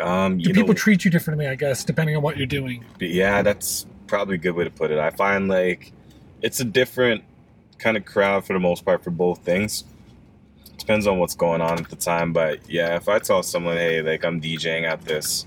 Um, 0.00 0.38
do 0.38 0.52
people 0.52 0.68
know, 0.68 0.74
treat 0.74 1.04
you 1.04 1.10
differently? 1.10 1.48
I 1.48 1.56
guess 1.56 1.84
depending 1.84 2.16
on 2.16 2.22
what 2.22 2.36
you're 2.36 2.46
doing. 2.46 2.84
yeah, 3.00 3.42
that's 3.42 3.86
probably 4.06 4.36
a 4.36 4.38
good 4.38 4.52
way 4.52 4.64
to 4.64 4.70
put 4.70 4.92
it. 4.92 4.98
I 4.98 5.10
find 5.10 5.48
like 5.48 5.92
it's 6.42 6.60
a 6.60 6.64
different 6.64 7.24
kind 7.78 7.96
of 7.96 8.04
crowd 8.04 8.44
for 8.44 8.52
the 8.52 8.60
most 8.60 8.84
part 8.84 9.02
for 9.02 9.10
both 9.10 9.40
things. 9.40 9.84
Depends 10.80 11.06
on 11.06 11.18
what's 11.18 11.34
going 11.34 11.60
on 11.60 11.78
at 11.78 11.90
the 11.90 11.94
time, 11.94 12.32
but 12.32 12.58
yeah, 12.68 12.96
if 12.96 13.06
I 13.06 13.18
tell 13.18 13.42
someone, 13.42 13.76
hey, 13.76 14.00
like 14.00 14.24
I'm 14.24 14.40
DJing 14.40 14.84
at 14.88 15.02
this 15.02 15.44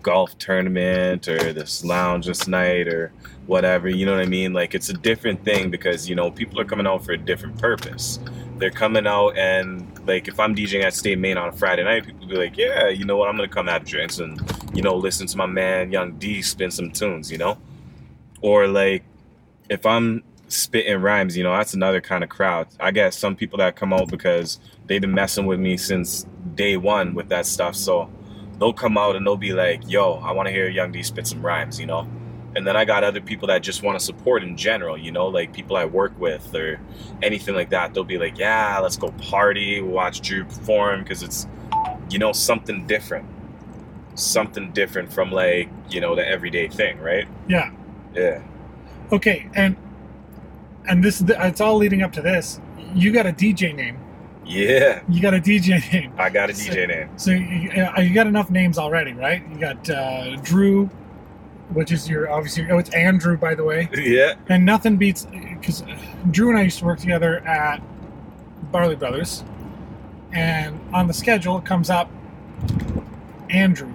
golf 0.00 0.38
tournament 0.38 1.28
or 1.28 1.52
this 1.52 1.84
lounge 1.84 2.26
this 2.26 2.48
night 2.48 2.88
or 2.88 3.12
whatever, 3.46 3.90
you 3.90 4.06
know 4.06 4.12
what 4.12 4.22
I 4.22 4.26
mean? 4.26 4.54
Like 4.54 4.74
it's 4.74 4.88
a 4.88 4.94
different 4.94 5.44
thing 5.44 5.70
because 5.70 6.08
you 6.08 6.14
know 6.14 6.30
people 6.30 6.58
are 6.58 6.64
coming 6.64 6.86
out 6.86 7.04
for 7.04 7.12
a 7.12 7.18
different 7.18 7.58
purpose. 7.58 8.18
They're 8.56 8.70
coming 8.70 9.06
out 9.06 9.36
and 9.36 9.86
like 10.08 10.28
if 10.28 10.40
I'm 10.40 10.54
DJing 10.54 10.82
at 10.82 10.94
State 10.94 11.18
Main 11.18 11.36
on 11.36 11.50
a 11.50 11.52
Friday 11.52 11.84
night, 11.84 12.06
people 12.06 12.26
be 12.26 12.36
like, 12.36 12.56
yeah, 12.56 12.88
you 12.88 13.04
know 13.04 13.18
what? 13.18 13.28
I'm 13.28 13.36
gonna 13.36 13.48
come 13.48 13.66
have 13.66 13.84
drinks 13.84 14.18
and 14.18 14.40
you 14.74 14.80
know 14.80 14.96
listen 14.96 15.26
to 15.26 15.36
my 15.36 15.46
man 15.46 15.92
Young 15.92 16.12
D 16.12 16.40
spin 16.40 16.70
some 16.70 16.90
tunes, 16.90 17.30
you 17.30 17.36
know. 17.36 17.58
Or 18.40 18.66
like 18.66 19.04
if 19.68 19.84
I'm 19.84 20.22
spitting 20.52 21.00
rhymes, 21.00 21.36
you 21.36 21.44
know, 21.44 21.56
that's 21.56 21.74
another 21.74 22.00
kind 22.00 22.24
of 22.24 22.30
crowd. 22.30 22.66
I 22.80 22.90
guess 22.90 23.16
some 23.16 23.36
people 23.36 23.58
that 23.58 23.76
come 23.76 23.92
out 23.92 24.08
because 24.08 24.58
they've 24.86 25.00
been 25.00 25.14
messing 25.14 25.46
with 25.46 25.60
me 25.60 25.76
since 25.76 26.26
day 26.54 26.76
one 26.76 27.14
with 27.14 27.28
that 27.28 27.46
stuff. 27.46 27.76
So 27.76 28.10
they'll 28.58 28.72
come 28.72 28.98
out 28.98 29.16
and 29.16 29.26
they'll 29.26 29.36
be 29.36 29.52
like, 29.52 29.88
yo, 29.88 30.14
I 30.14 30.32
want 30.32 30.48
to 30.48 30.52
hear 30.52 30.68
Young 30.68 30.92
D 30.92 31.02
spit 31.02 31.26
some 31.26 31.44
rhymes, 31.44 31.78
you 31.78 31.86
know? 31.86 32.08
And 32.56 32.66
then 32.66 32.76
I 32.76 32.84
got 32.84 33.04
other 33.04 33.20
people 33.20 33.46
that 33.46 33.62
just 33.62 33.84
want 33.84 33.96
to 33.98 34.04
support 34.04 34.42
in 34.42 34.56
general, 34.56 34.98
you 34.98 35.12
know, 35.12 35.28
like 35.28 35.52
people 35.52 35.76
I 35.76 35.84
work 35.84 36.18
with 36.18 36.52
or 36.52 36.80
anything 37.22 37.54
like 37.54 37.70
that. 37.70 37.94
They'll 37.94 38.02
be 38.02 38.18
like, 38.18 38.36
yeah, 38.36 38.80
let's 38.80 38.96
go 38.96 39.12
party, 39.12 39.80
watch 39.80 40.20
Drew 40.20 40.44
perform 40.44 41.04
because 41.04 41.22
it's, 41.22 41.46
you 42.10 42.18
know, 42.18 42.32
something 42.32 42.88
different. 42.88 43.28
Something 44.16 44.72
different 44.72 45.12
from 45.12 45.30
like, 45.30 45.68
you 45.88 46.00
know, 46.00 46.16
the 46.16 46.26
everyday 46.26 46.66
thing, 46.66 46.98
right? 46.98 47.28
Yeah. 47.48 47.70
Yeah. 48.16 48.42
Okay. 49.12 49.48
And 49.54 49.76
and 50.90 51.02
this 51.02 51.22
it's 51.26 51.60
all 51.60 51.76
leading 51.76 52.02
up 52.02 52.12
to 52.12 52.22
this. 52.22 52.60
You 52.94 53.12
got 53.12 53.26
a 53.26 53.32
DJ 53.32 53.74
name. 53.74 53.98
Yeah. 54.44 55.02
You 55.08 55.22
got 55.22 55.32
a 55.32 55.38
DJ 55.38 55.92
name. 55.92 56.12
I 56.18 56.28
got 56.28 56.50
a 56.50 56.52
DJ 56.52 56.88
name. 56.88 57.08
So 57.16 57.30
you, 57.30 57.70
uh, 57.70 58.00
you 58.00 58.12
got 58.12 58.26
enough 58.26 58.50
names 58.50 58.78
already, 58.78 59.12
right? 59.12 59.48
You 59.48 59.58
got 59.58 59.88
uh, 59.88 60.36
Drew, 60.36 60.86
which 61.72 61.92
is 61.92 62.08
your 62.08 62.30
obviously. 62.30 62.68
Oh, 62.70 62.78
it's 62.78 62.90
Andrew, 62.90 63.36
by 63.36 63.54
the 63.54 63.62
way. 63.62 63.88
yeah. 63.94 64.34
And 64.48 64.66
nothing 64.66 64.96
beats 64.96 65.26
because 65.26 65.84
Drew 66.32 66.50
and 66.50 66.58
I 66.58 66.62
used 66.62 66.80
to 66.80 66.84
work 66.84 66.98
together 66.98 67.38
at 67.46 67.80
Barley 68.72 68.96
Brothers, 68.96 69.44
and 70.32 70.80
on 70.92 71.06
the 71.06 71.14
schedule 71.14 71.58
it 71.58 71.64
comes 71.64 71.88
up 71.88 72.10
Andrew, 73.48 73.92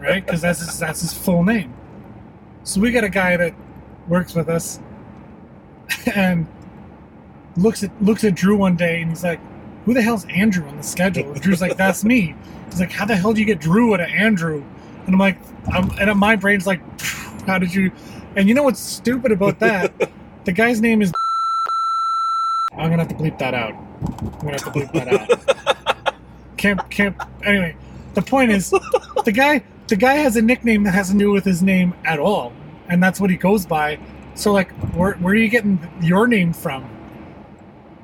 right? 0.00 0.24
Because 0.24 0.40
that's 0.40 0.58
his, 0.58 0.78
that's 0.78 1.00
his 1.00 1.12
full 1.12 1.44
name. 1.44 1.72
So 2.64 2.80
we 2.80 2.90
got 2.90 3.04
a 3.04 3.08
guy 3.08 3.36
that 3.36 3.54
works 4.08 4.34
with 4.34 4.48
us, 4.48 4.80
and 6.14 6.46
looks 7.56 7.82
at 7.82 7.90
looks 8.02 8.24
at 8.24 8.34
Drew 8.34 8.56
one 8.56 8.76
day, 8.76 9.00
and 9.00 9.10
he's 9.10 9.24
like, 9.24 9.40
who 9.84 9.94
the 9.94 10.02
hell's 10.02 10.24
Andrew 10.26 10.66
on 10.66 10.76
the 10.76 10.82
schedule? 10.82 11.30
And 11.32 11.40
Drew's 11.40 11.60
like, 11.60 11.76
that's 11.76 12.04
me. 12.04 12.34
He's 12.70 12.80
like, 12.80 12.92
how 12.92 13.04
the 13.04 13.16
hell 13.16 13.32
do 13.32 13.40
you 13.40 13.46
get 13.46 13.60
Drew 13.60 13.94
out 13.94 14.00
of 14.00 14.08
Andrew? 14.08 14.64
And 15.06 15.14
I'm 15.14 15.18
like, 15.18 15.38
I'm, 15.72 15.90
and 15.98 16.18
my 16.18 16.36
brain's 16.36 16.66
like, 16.66 16.80
how 17.46 17.58
did 17.58 17.74
you? 17.74 17.90
And 18.36 18.48
you 18.48 18.54
know 18.54 18.62
what's 18.62 18.80
stupid 18.80 19.32
about 19.32 19.58
that? 19.60 19.92
the 20.44 20.52
guy's 20.52 20.80
name 20.80 21.02
is. 21.02 21.12
I'm 22.72 22.88
gonna 22.88 23.02
have 23.02 23.08
to 23.08 23.14
bleep 23.14 23.38
that 23.38 23.54
out. 23.54 23.74
I'm 23.74 24.30
gonna 24.40 24.52
have 24.52 24.64
to 24.64 24.70
bleep 24.70 24.92
that 24.92 25.08
out. 25.08 26.14
Can't 26.56 26.90
can't. 26.90 27.16
Anyway, 27.44 27.76
the 28.14 28.22
point 28.22 28.50
is, 28.50 28.70
the 29.24 29.32
guy 29.32 29.62
the 29.88 29.96
guy 29.96 30.14
has 30.14 30.36
a 30.36 30.42
nickname 30.42 30.84
that 30.84 30.94
has 30.94 31.10
to 31.10 31.18
do 31.18 31.30
with 31.30 31.44
his 31.44 31.62
name 31.62 31.92
at 32.04 32.18
all, 32.18 32.52
and 32.88 33.02
that's 33.02 33.20
what 33.20 33.30
he 33.30 33.36
goes 33.36 33.66
by. 33.66 33.98
So 34.34 34.52
like, 34.52 34.70
where 34.94 35.14
where 35.14 35.34
are 35.34 35.36
you 35.36 35.48
getting 35.48 35.78
your 36.00 36.26
name 36.26 36.52
from? 36.52 36.88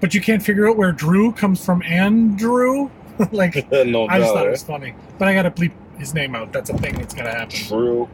But 0.00 0.14
you 0.14 0.20
can't 0.20 0.42
figure 0.42 0.68
out 0.68 0.76
where 0.76 0.92
Drew 0.92 1.32
comes 1.32 1.64
from. 1.64 1.82
Andrew, 1.82 2.90
like 3.32 3.70
no 3.72 4.06
I 4.08 4.18
just 4.18 4.32
thought 4.32 4.46
it 4.46 4.50
was 4.50 4.62
funny. 4.62 4.94
But 5.18 5.28
I 5.28 5.34
gotta 5.34 5.50
bleep 5.50 5.72
his 5.98 6.14
name 6.14 6.34
out. 6.34 6.52
That's 6.52 6.70
a 6.70 6.78
thing 6.78 6.94
that's 6.94 7.14
gonna 7.14 7.30
happen. 7.30 7.56
True. 7.56 8.08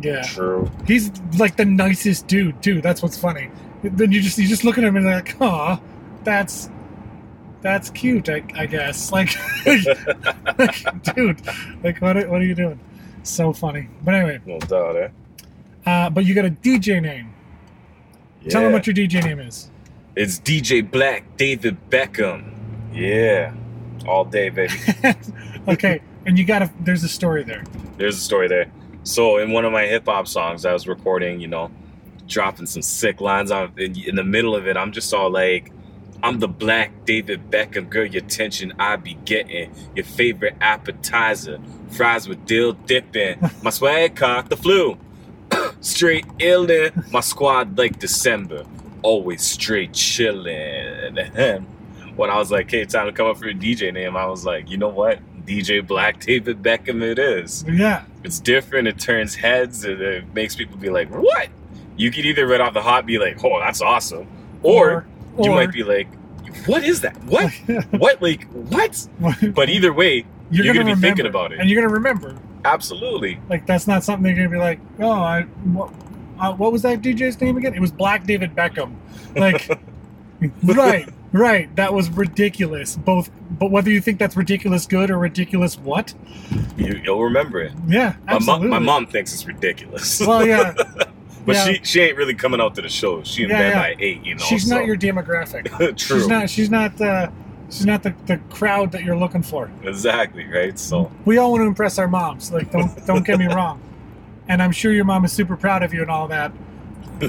Yeah. 0.00 0.22
True. 0.22 0.70
He's 0.86 1.10
like 1.38 1.56
the 1.56 1.64
nicest 1.64 2.26
dude 2.26 2.62
too. 2.62 2.80
That's 2.80 3.02
what's 3.02 3.18
funny. 3.18 3.50
Then 3.82 4.12
you 4.12 4.20
just 4.22 4.38
you 4.38 4.46
just 4.48 4.64
look 4.64 4.78
at 4.78 4.84
him 4.84 4.96
and 4.96 5.04
you're 5.04 5.14
like, 5.14 5.40
aw, 5.40 5.80
that's 6.24 6.70
that's 7.62 7.90
cute. 7.90 8.28
I, 8.28 8.42
I 8.54 8.66
guess. 8.66 9.10
Like, 9.12 9.30
like, 10.58 11.14
dude, 11.14 11.40
like 11.84 12.00
what 12.00 12.16
are, 12.16 12.28
what 12.28 12.40
are 12.40 12.44
you 12.44 12.54
doing? 12.54 12.78
So 13.22 13.52
funny. 13.52 13.88
But 14.04 14.14
anyway, 14.14 14.40
No 14.44 14.58
doubt, 14.58 14.96
eh? 14.96 15.08
uh, 15.86 16.10
but 16.10 16.24
you 16.24 16.34
got 16.34 16.44
a 16.44 16.50
DJ 16.50 17.00
name. 17.00 17.32
Tell 18.48 18.62
them 18.62 18.72
what 18.72 18.86
your 18.86 18.94
DJ 18.94 19.24
name 19.24 19.40
is. 19.40 19.70
It's 20.14 20.38
DJ 20.40 20.88
Black, 20.88 21.36
David 21.36 21.78
Beckham. 21.90 22.52
Yeah. 22.92 23.54
All 24.06 24.24
day, 24.24 24.50
baby. 24.50 24.74
okay, 25.68 26.02
and 26.26 26.38
you 26.38 26.44
got 26.44 26.62
a. 26.62 26.70
There's 26.80 27.04
a 27.04 27.08
story 27.08 27.44
there. 27.44 27.64
There's 27.96 28.16
a 28.16 28.20
story 28.20 28.48
there. 28.48 28.70
So 29.04 29.38
in 29.38 29.52
one 29.52 29.64
of 29.64 29.72
my 29.72 29.86
hip 29.86 30.06
hop 30.06 30.26
songs, 30.26 30.66
I 30.66 30.72
was 30.72 30.86
recording, 30.86 31.40
you 31.40 31.48
know, 31.48 31.70
dropping 32.26 32.66
some 32.66 32.82
sick 32.82 33.20
lines 33.20 33.50
on 33.50 33.72
in, 33.78 33.98
in 33.98 34.16
the 34.16 34.24
middle 34.24 34.54
of 34.54 34.66
it. 34.66 34.76
I'm 34.76 34.92
just 34.92 35.12
all 35.14 35.30
like, 35.30 35.72
"I'm 36.22 36.40
the 36.40 36.48
black 36.48 37.04
David 37.04 37.50
Beckham, 37.50 37.88
girl. 37.88 38.06
Your 38.06 38.22
attention 38.22 38.72
I 38.78 38.96
be 38.96 39.14
getting. 39.24 39.72
Your 39.94 40.04
favorite 40.04 40.56
appetizer, 40.60 41.58
fries 41.90 42.28
with 42.28 42.44
dill 42.44 42.72
dipping. 42.72 43.38
My 43.62 43.70
swag 43.70 44.16
cock 44.16 44.48
the 44.48 44.56
flu, 44.56 44.98
straight 45.82 46.26
illin'. 46.38 47.12
My 47.12 47.20
squad 47.20 47.76
like 47.76 47.98
December, 47.98 48.64
always 49.02 49.42
straight 49.42 49.92
chillin'." 49.92 51.18
And 51.36 51.66
when 52.16 52.30
I 52.30 52.38
was 52.38 52.50
like, 52.50 52.70
"Hey, 52.70 52.84
time 52.86 53.06
to 53.06 53.12
come 53.12 53.26
up 53.26 53.36
for 53.36 53.48
a 53.48 53.54
DJ 53.54 53.92
name," 53.92 54.16
I 54.16 54.24
was 54.26 54.46
like, 54.46 54.70
"You 54.70 54.78
know 54.78 54.88
what?" 54.88 55.18
DJ 55.44 55.84
Black 55.86 56.20
David 56.20 56.62
Beckham 56.62 57.02
it 57.02 57.18
is 57.18 57.64
Yeah, 57.68 58.04
it's 58.22 58.38
different. 58.38 58.86
It 58.86 58.98
turns 59.00 59.34
heads. 59.34 59.84
And 59.84 60.00
it 60.00 60.32
makes 60.34 60.54
people 60.56 60.76
be 60.78 60.88
like, 60.88 61.10
"What?" 61.10 61.48
You 61.96 62.10
could 62.10 62.24
either 62.24 62.46
right 62.46 62.60
off 62.60 62.72
the 62.74 62.82
hot 62.82 63.04
be 63.06 63.18
like, 63.18 63.44
"Oh, 63.44 63.58
that's 63.60 63.82
awesome," 63.82 64.26
or, 64.62 65.04
you 65.42 65.50
or- 65.50 65.56
might 65.56 65.72
be 65.72 65.82
like, 65.82 66.08
"What 66.66 66.84
is 66.84 67.00
that? 67.02 67.16
What? 67.24 67.52
what? 67.90 68.22
Like 68.22 68.44
what?" 68.52 69.08
But 69.54 69.68
either 69.68 69.92
way, 69.92 70.24
you're, 70.50 70.64
you're 70.64 70.74
gonna, 70.74 70.90
gonna 70.90 70.96
be 70.96 71.00
thinking 71.02 71.26
about 71.26 71.52
it. 71.52 71.58
and 71.60 71.68
you're 71.68 71.82
gonna 71.82 71.92
remember. 71.92 72.36
Absolutely. 72.64 73.40
Like 73.48 73.66
that's 73.66 73.86
not 73.86 74.04
something 74.04 74.22
they're 74.22 74.34
gonna 74.34 74.48
be 74.48 74.62
like, 74.62 74.80
oh, 75.00 75.10
I 75.10 75.42
what, 75.42 75.92
uh, 76.40 76.52
what 76.54 76.72
was 76.72 76.82
that 76.82 77.00
DJ's 77.02 77.40
name 77.40 77.56
again? 77.56 77.74
It 77.74 77.80
was 77.80 77.92
Black 77.92 78.24
David 78.24 78.54
Beckham. 78.54 78.96
Like, 79.36 79.68
right, 80.64 81.08
right. 81.32 81.74
That 81.76 81.92
was 81.94 82.10
ridiculous. 82.10 82.96
Both, 82.96 83.30
but 83.50 83.70
whether 83.70 83.90
you 83.90 84.00
think 84.00 84.18
that's 84.18 84.36
ridiculous 84.36 84.86
good 84.86 85.10
or 85.10 85.18
ridiculous 85.18 85.78
what? 85.78 86.14
You, 86.76 87.00
you'll 87.04 87.22
remember 87.22 87.60
it. 87.60 87.72
Yeah, 87.86 88.16
My, 88.26 88.34
absolutely. 88.34 88.68
mom, 88.68 88.84
my 88.84 88.92
mom 88.92 89.06
thinks 89.06 89.32
it's 89.32 89.46
ridiculous. 89.46 90.20
Well, 90.20 90.44
yeah, 90.46 90.74
but 91.46 91.56
yeah. 91.56 91.64
she 91.64 91.80
she 91.84 92.00
ain't 92.00 92.16
really 92.16 92.34
coming 92.34 92.60
out 92.60 92.74
to 92.76 92.82
the 92.82 92.88
show. 92.88 93.22
She 93.22 93.44
in 93.44 93.50
Yeah, 93.50 93.58
bed 93.58 93.68
yeah. 93.68 93.80
by 93.80 93.96
eight. 94.00 94.24
You 94.24 94.34
know. 94.34 94.44
she's 94.44 94.68
so. 94.68 94.74
not 94.76 94.86
your 94.86 94.96
demographic. 94.96 95.66
True. 95.96 96.18
She's 96.18 96.26
not. 96.28 96.50
She's 96.50 96.70
not. 96.70 97.00
Uh, 97.00 97.30
she's 97.72 97.86
not 97.86 98.02
the, 98.02 98.14
the 98.26 98.36
crowd 98.50 98.92
that 98.92 99.02
you're 99.02 99.16
looking 99.16 99.42
for. 99.42 99.70
exactly 99.82 100.46
right. 100.46 100.78
So 100.78 101.10
We 101.24 101.38
all 101.38 101.50
want 101.52 101.62
to 101.62 101.66
impress 101.66 101.98
our 101.98 102.06
moms. 102.08 102.52
Like, 102.52 102.70
don't 102.70 103.04
don't 103.06 103.24
get 103.26 103.38
me 103.38 103.46
wrong. 103.54 103.80
And 104.48 104.62
I'm 104.62 104.72
sure 104.72 104.92
your 104.92 105.04
mom 105.04 105.24
is 105.24 105.32
super 105.32 105.56
proud 105.56 105.82
of 105.82 105.94
you 105.94 106.02
and 106.02 106.10
all 106.10 106.28
that. 106.28 106.52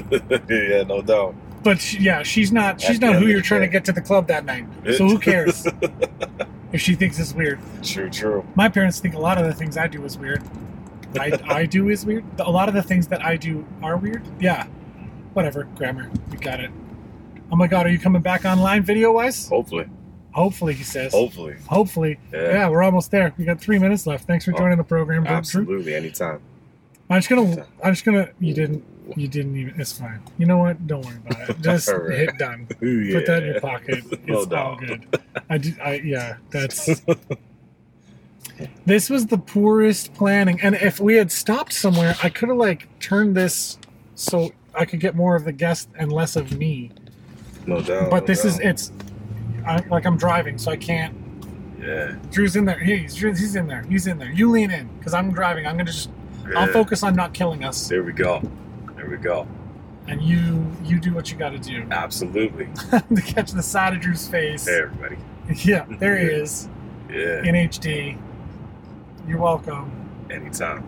yeah, 0.48 0.82
no 0.82 1.00
doubt. 1.02 1.34
But 1.62 1.80
she, 1.80 1.98
yeah, 1.98 2.22
she's 2.22 2.52
not. 2.52 2.80
She's 2.80 3.00
not 3.00 3.14
who 3.16 3.26
you're 3.26 3.40
trying 3.40 3.62
to 3.62 3.68
get 3.68 3.84
to 3.86 3.92
the 3.92 4.02
club 4.02 4.26
that 4.28 4.44
night. 4.44 4.66
So 4.96 5.08
who 5.08 5.18
cares 5.18 5.66
if 6.72 6.80
she 6.80 6.94
thinks 6.94 7.18
it's 7.18 7.32
weird? 7.32 7.58
True. 7.82 8.10
True. 8.10 8.46
My 8.54 8.68
parents 8.68 9.00
think 9.00 9.14
a 9.14 9.18
lot 9.18 9.38
of 9.38 9.46
the 9.46 9.54
things 9.54 9.76
I 9.78 9.86
do 9.86 10.04
is 10.04 10.18
weird. 10.18 10.42
I, 11.18 11.38
I 11.46 11.66
do 11.66 11.88
is 11.88 12.04
weird. 12.04 12.24
A 12.40 12.50
lot 12.50 12.68
of 12.68 12.74
the 12.74 12.82
things 12.82 13.06
that 13.08 13.24
I 13.24 13.36
do 13.36 13.64
are 13.82 13.96
weird. 13.96 14.22
Yeah, 14.40 14.66
whatever. 15.32 15.64
Grammar, 15.76 16.10
we 16.30 16.36
got 16.36 16.60
it. 16.60 16.70
Oh 17.52 17.56
my 17.56 17.68
god, 17.68 17.86
are 17.86 17.90
you 17.90 17.98
coming 18.00 18.20
back 18.20 18.44
online 18.44 18.82
video 18.82 19.12
wise? 19.12 19.48
Hopefully. 19.48 19.88
Hopefully, 20.34 20.74
he 20.74 20.82
says. 20.82 21.12
Hopefully. 21.12 21.56
Hopefully. 21.68 22.18
Yeah. 22.32 22.42
Yeah. 22.52 22.68
we're 22.68 22.82
almost 22.82 23.10
there. 23.10 23.32
We 23.38 23.44
got 23.44 23.60
three 23.60 23.78
minutes 23.78 24.06
left. 24.06 24.26
Thanks 24.26 24.44
for 24.44 24.52
Oh, 24.54 24.58
joining 24.58 24.78
the 24.78 24.84
program, 24.84 25.24
Drew. 25.24 25.32
Absolutely. 25.34 25.94
Anytime. 25.94 26.40
I'm 27.08 27.18
just 27.18 27.28
gonna. 27.28 27.66
I'm 27.82 27.92
just 27.92 28.04
gonna. 28.04 28.30
You 28.40 28.52
didn't. 28.54 28.84
You 29.16 29.28
didn't 29.28 29.56
even. 29.56 29.78
It's 29.80 29.92
fine. 29.98 30.20
You 30.38 30.46
know 30.46 30.58
what? 30.58 30.86
Don't 30.86 31.04
worry 31.04 31.16
about 31.26 31.50
it. 31.50 31.60
Just 31.62 31.88
right. 31.88 32.18
hit 32.18 32.38
done. 32.38 32.66
Ooh, 32.82 33.12
Put 33.12 33.26
that 33.26 33.42
in 33.42 33.52
your 33.52 33.60
pocket. 33.60 34.02
It's 34.10 34.26
No 34.26 34.38
all 34.38 34.46
doubt. 34.46 34.80
good. 34.80 35.20
I 35.50 35.58
did. 35.58 35.78
I 35.78 35.94
yeah. 35.96 36.36
That's. 36.50 37.02
this 38.86 39.10
was 39.10 39.26
the 39.26 39.38
poorest 39.38 40.14
planning, 40.14 40.60
and 40.62 40.74
if 40.74 41.00
we 41.00 41.14
had 41.16 41.30
stopped 41.30 41.72
somewhere, 41.72 42.16
I 42.22 42.28
could 42.30 42.48
have 42.48 42.58
like 42.58 42.88
turned 43.00 43.36
this 43.36 43.78
so 44.14 44.50
I 44.74 44.84
could 44.86 45.00
get 45.00 45.14
more 45.14 45.36
of 45.36 45.44
the 45.44 45.52
guest 45.52 45.88
and 45.98 46.10
less 46.12 46.36
of 46.36 46.56
me. 46.56 46.90
No 47.66 47.80
doubt. 47.82 48.10
But 48.10 48.20
no 48.20 48.26
this 48.26 48.44
is 48.44 48.56
doubt. 48.58 48.66
it's. 48.66 48.92
I, 49.66 49.76
like 49.88 50.06
I'm 50.06 50.16
driving, 50.16 50.58
so 50.58 50.70
I 50.70 50.76
can't. 50.76 51.14
Yeah. 51.80 52.16
Drew's 52.30 52.56
in 52.56 52.64
there. 52.64 52.78
He's 52.78 53.14
he's 53.16 53.56
in 53.56 53.66
there. 53.66 53.82
He's 53.82 54.06
in 54.06 54.18
there. 54.18 54.30
You 54.30 54.50
lean 54.50 54.70
in 54.70 54.88
because 54.98 55.12
I'm 55.14 55.32
driving. 55.32 55.66
I'm 55.66 55.76
gonna 55.76 55.90
just. 55.90 56.10
Yeah. 56.48 56.58
I'll 56.60 56.72
focus 56.72 57.02
on 57.02 57.14
not 57.16 57.32
killing 57.32 57.64
us, 57.64 57.88
There 57.88 58.02
we 58.02 58.12
go. 58.12 58.42
There 58.96 59.08
we 59.08 59.16
go. 59.16 59.46
and 60.08 60.20
you 60.22 60.70
you 60.84 61.00
do 61.00 61.14
what 61.14 61.30
you 61.32 61.38
got 61.38 61.50
to 61.50 61.58
do 61.58 61.86
Absolutely. 61.90 62.68
to 62.90 63.22
catch 63.22 63.52
the 63.52 63.62
side 63.62 63.94
of 63.94 64.00
Drew's 64.00 64.28
face. 64.28 64.66
Hey, 64.66 64.80
everybody. 64.82 65.16
Yeah, 65.62 65.86
there 65.98 66.18
he 66.18 66.26
is 66.26 66.68
Yeah. 67.10 67.42
in 67.44 67.54
HD. 67.54 68.18
You're 69.26 69.38
welcome. 69.38 69.90
Anytime. 70.30 70.84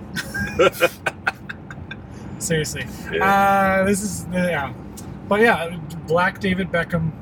Seriously. 2.39 2.87
Yeah. 3.11 3.25
Uh, 3.81 3.85
this 3.85 4.03
is 4.03 4.25
the 4.27 4.39
yeah, 4.39 4.73
but 5.29 5.41
yeah, 5.41 5.77
Black 6.07 6.39
David 6.41 6.71
Beckham. 6.71 7.13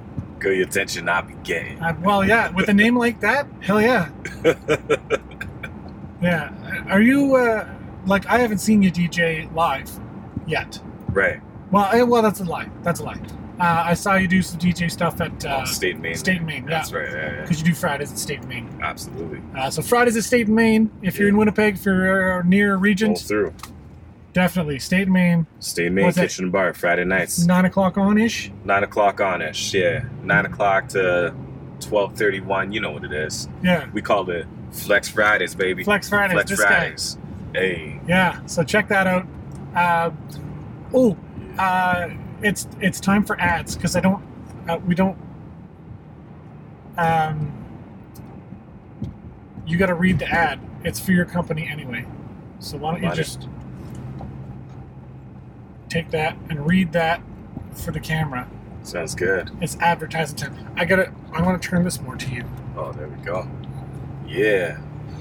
Good 0.45 0.61
attention 0.61 1.09
I 1.09 1.23
be 1.23 1.33
getting. 1.43 1.81
Uh, 1.81 1.97
well, 2.03 2.23
yeah, 2.23 2.51
with 2.51 2.69
a 2.69 2.75
name 2.75 2.99
like 2.99 3.19
that, 3.21 3.47
hell 3.63 3.81
yeah, 3.81 4.11
yeah. 6.23 6.85
Are 6.89 7.01
you 7.01 7.35
uh, 7.37 7.67
like 8.07 8.27
I 8.27 8.39
haven't 8.39 8.59
seen 8.59 8.83
you 8.83 8.91
DJ 8.93 9.53
live 9.55 9.91
yet? 10.47 10.79
right. 11.09 11.41
Well, 11.71 11.89
eh, 11.93 12.03
well, 12.03 12.21
that's 12.23 12.41
a 12.41 12.45
lie. 12.45 12.69
That's 12.83 13.01
a 13.01 13.05
lie. 13.05 13.19
Uh, 13.59 13.85
I 13.87 13.95
saw 13.95 14.17
you 14.17 14.29
do 14.29 14.43
some 14.43 14.59
DJ 14.61 14.91
stuff 14.91 15.21
at 15.23 15.45
uh, 15.47 15.61
Oh, 15.63 15.65
State 15.65 15.99
Main. 15.99 16.15
State 16.15 16.37
and 16.39 16.47
Main. 16.47 16.65
Yeah, 16.65 16.71
That's 16.71 16.93
right. 16.93 17.09
Yeah, 17.11 17.33
yeah. 17.33 17.41
because 17.43 17.61
you 17.61 17.65
do 17.65 17.75
Fridays 17.75 18.13
at 18.13 18.19
State 18.19 18.41
and 18.41 18.49
Main. 18.49 18.79
Absolutely. 18.83 19.41
Uh, 19.57 19.71
so 19.71 19.81
Fridays 19.81 20.17
at 20.17 20.25
State 20.25 20.47
and 20.49 20.55
Main. 20.57 20.91
If 21.03 21.19
you're 21.19 21.29
in 21.29 21.37
Winnipeg, 21.39 21.75
if 21.77 21.85
you're 21.87 22.41
uh, 22.41 22.43
near 22.43 22.73
Roll 22.75 22.81
Regent, 22.83 23.19
through. 23.19 23.55
Definitely 24.35 24.81
State 24.81 25.03
and 25.03 25.13
Main. 25.13 25.47
State 25.61 25.93
Main 25.93 26.11
that? 26.11 26.17
Kitchen 26.17 26.51
Bar 26.51 26.75
Friday 26.75 27.05
nights. 27.05 27.47
Nine 27.47 27.65
o'clock 27.65 27.97
on 27.97 28.19
ish. 28.19 28.51
Nine 28.65 28.83
o'clock 28.83 29.21
on 29.21 29.41
ish. 29.41 29.73
Yeah. 29.73 30.05
Nine 30.25 30.45
o'clock 30.45 30.89
to 30.89 31.33
twelve 31.79 32.17
thirty 32.17 32.41
one. 32.41 32.73
You 32.73 32.81
know 32.81 32.91
what 32.91 33.05
it 33.05 33.13
is. 33.13 33.49
Yeah, 33.63 33.89
We 33.93 34.03
call 34.03 34.29
it 34.31 34.47
Flex 34.73 35.09
Fridays, 35.09 35.55
baby. 35.55 35.85
Flex 35.85 36.09
Fridays. 36.09 36.35
Flex 36.35 36.61
Fridays. 36.61 37.19
Hey. 37.55 38.01
Yeah, 38.09 38.45
so 38.47 38.65
check 38.65 38.89
that 38.89 39.07
out. 39.07 39.25
Uh, 39.77 40.11
oh, 40.93 41.17
uh, 41.57 42.11
it's 42.43 42.67
it's 42.81 42.99
time 42.99 43.25
for 43.25 43.41
ads 43.41 43.77
because 43.77 43.95
I 43.95 44.01
don't. 44.01 44.23
Uh, 44.69 44.79
we 44.85 44.97
don't. 44.97 45.17
Um, 46.97 47.53
you 49.65 49.79
got 49.79 49.87
to 49.87 49.95
read 49.95 50.19
the 50.19 50.29
ad. 50.29 50.59
It's 50.83 50.99
for 50.99 51.13
your 51.13 51.25
company 51.25 51.69
anyway. 51.71 52.05
So 52.59 52.79
why 52.79 52.93
don't 52.93 53.03
you 53.03 53.09
Got 53.09 53.19
it. 53.19 53.49
Take 55.95 56.11
that 56.11 56.37
and 56.51 56.67
read 56.67 56.93
that 56.95 57.23
for 57.73 57.93
the 57.93 58.01
camera? 58.01 58.51
Sounds 58.83 59.15
good. 59.15 59.53
It's 59.61 59.77
advertising 59.77 60.35
time. 60.35 60.75
I 60.77 60.85
gotta. 60.85 61.13
I 61.33 61.41
want 61.41 61.63
to 61.63 61.69
turn 61.69 61.85
this 61.85 62.01
more 62.01 62.17
to 62.17 62.35
you. 62.35 62.43
Oh, 62.77 62.91
there 62.91 63.07
we 63.07 63.15
go. 63.25 63.49
Yeah. 64.27 64.81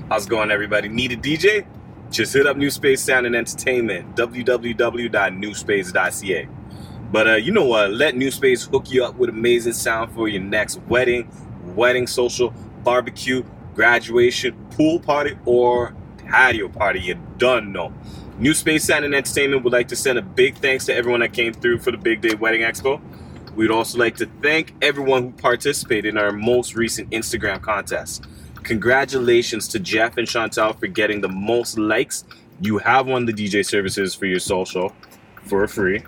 How's 0.09 0.25
it 0.25 0.29
going, 0.29 0.49
everybody? 0.49 0.89
Need 0.89 1.11
a 1.11 1.15
DJ? 1.15 1.67
Just 2.09 2.33
hit 2.33 2.47
up 2.47 2.57
New 2.57 2.71
Spade 2.71 2.97
Sound 2.97 3.27
and 3.27 3.35
Entertainment, 3.35 4.15
www.newspace.ca. 4.15 6.47
But 7.11 7.27
uh, 7.27 7.35
you 7.35 7.51
know 7.51 7.65
what? 7.65 7.91
Let 7.91 8.15
New 8.15 8.31
Spade 8.31 8.59
hook 8.59 8.89
you 8.89 9.05
up 9.05 9.15
with 9.15 9.29
amazing 9.29 9.73
sound 9.73 10.11
for 10.15 10.27
your 10.27 10.41
next 10.41 10.79
wedding, 10.87 11.29
wedding, 11.75 12.07
social, 12.07 12.51
barbecue, 12.83 13.43
graduation, 13.75 14.55
pool 14.71 14.99
party, 14.99 15.37
or 15.45 15.93
patio 16.17 16.67
party. 16.67 16.99
You 16.99 17.21
done 17.37 17.71
know. 17.71 17.93
New 18.43 18.53
Spade 18.53 18.81
Sound 18.81 19.05
and 19.05 19.15
Entertainment 19.15 19.63
would 19.63 19.71
like 19.71 19.87
to 19.87 19.95
send 19.95 20.19
a 20.19 20.21
big 20.21 20.57
thanks 20.57 20.85
to 20.87 20.93
everyone 20.93 21.21
that 21.21 21.31
came 21.31 21.53
through 21.53 21.79
for 21.79 21.91
the 21.91 21.97
Big 21.97 22.19
Day 22.19 22.35
Wedding 22.35 22.63
Expo. 22.63 22.99
We'd 23.55 23.71
also 23.71 23.97
like 23.97 24.17
to 24.17 24.25
thank 24.41 24.73
everyone 24.81 25.23
who 25.23 25.31
participated 25.31 26.07
in 26.07 26.17
our 26.17 26.33
most 26.33 26.75
recent 26.75 27.09
Instagram 27.11 27.61
contest. 27.61 28.25
Congratulations 28.63 29.69
to 29.69 29.79
Jeff 29.79 30.17
and 30.17 30.27
Chantel 30.27 30.77
for 30.77 30.87
getting 30.87 31.21
the 31.21 31.29
most 31.29 31.77
likes. 31.77 32.25
You 32.59 32.79
have 32.79 33.07
won 33.07 33.25
the 33.25 33.31
DJ 33.31 33.65
services 33.65 34.13
for 34.13 34.25
your 34.25 34.41
social 34.41 34.93
for 35.45 35.65
free. 35.65 36.03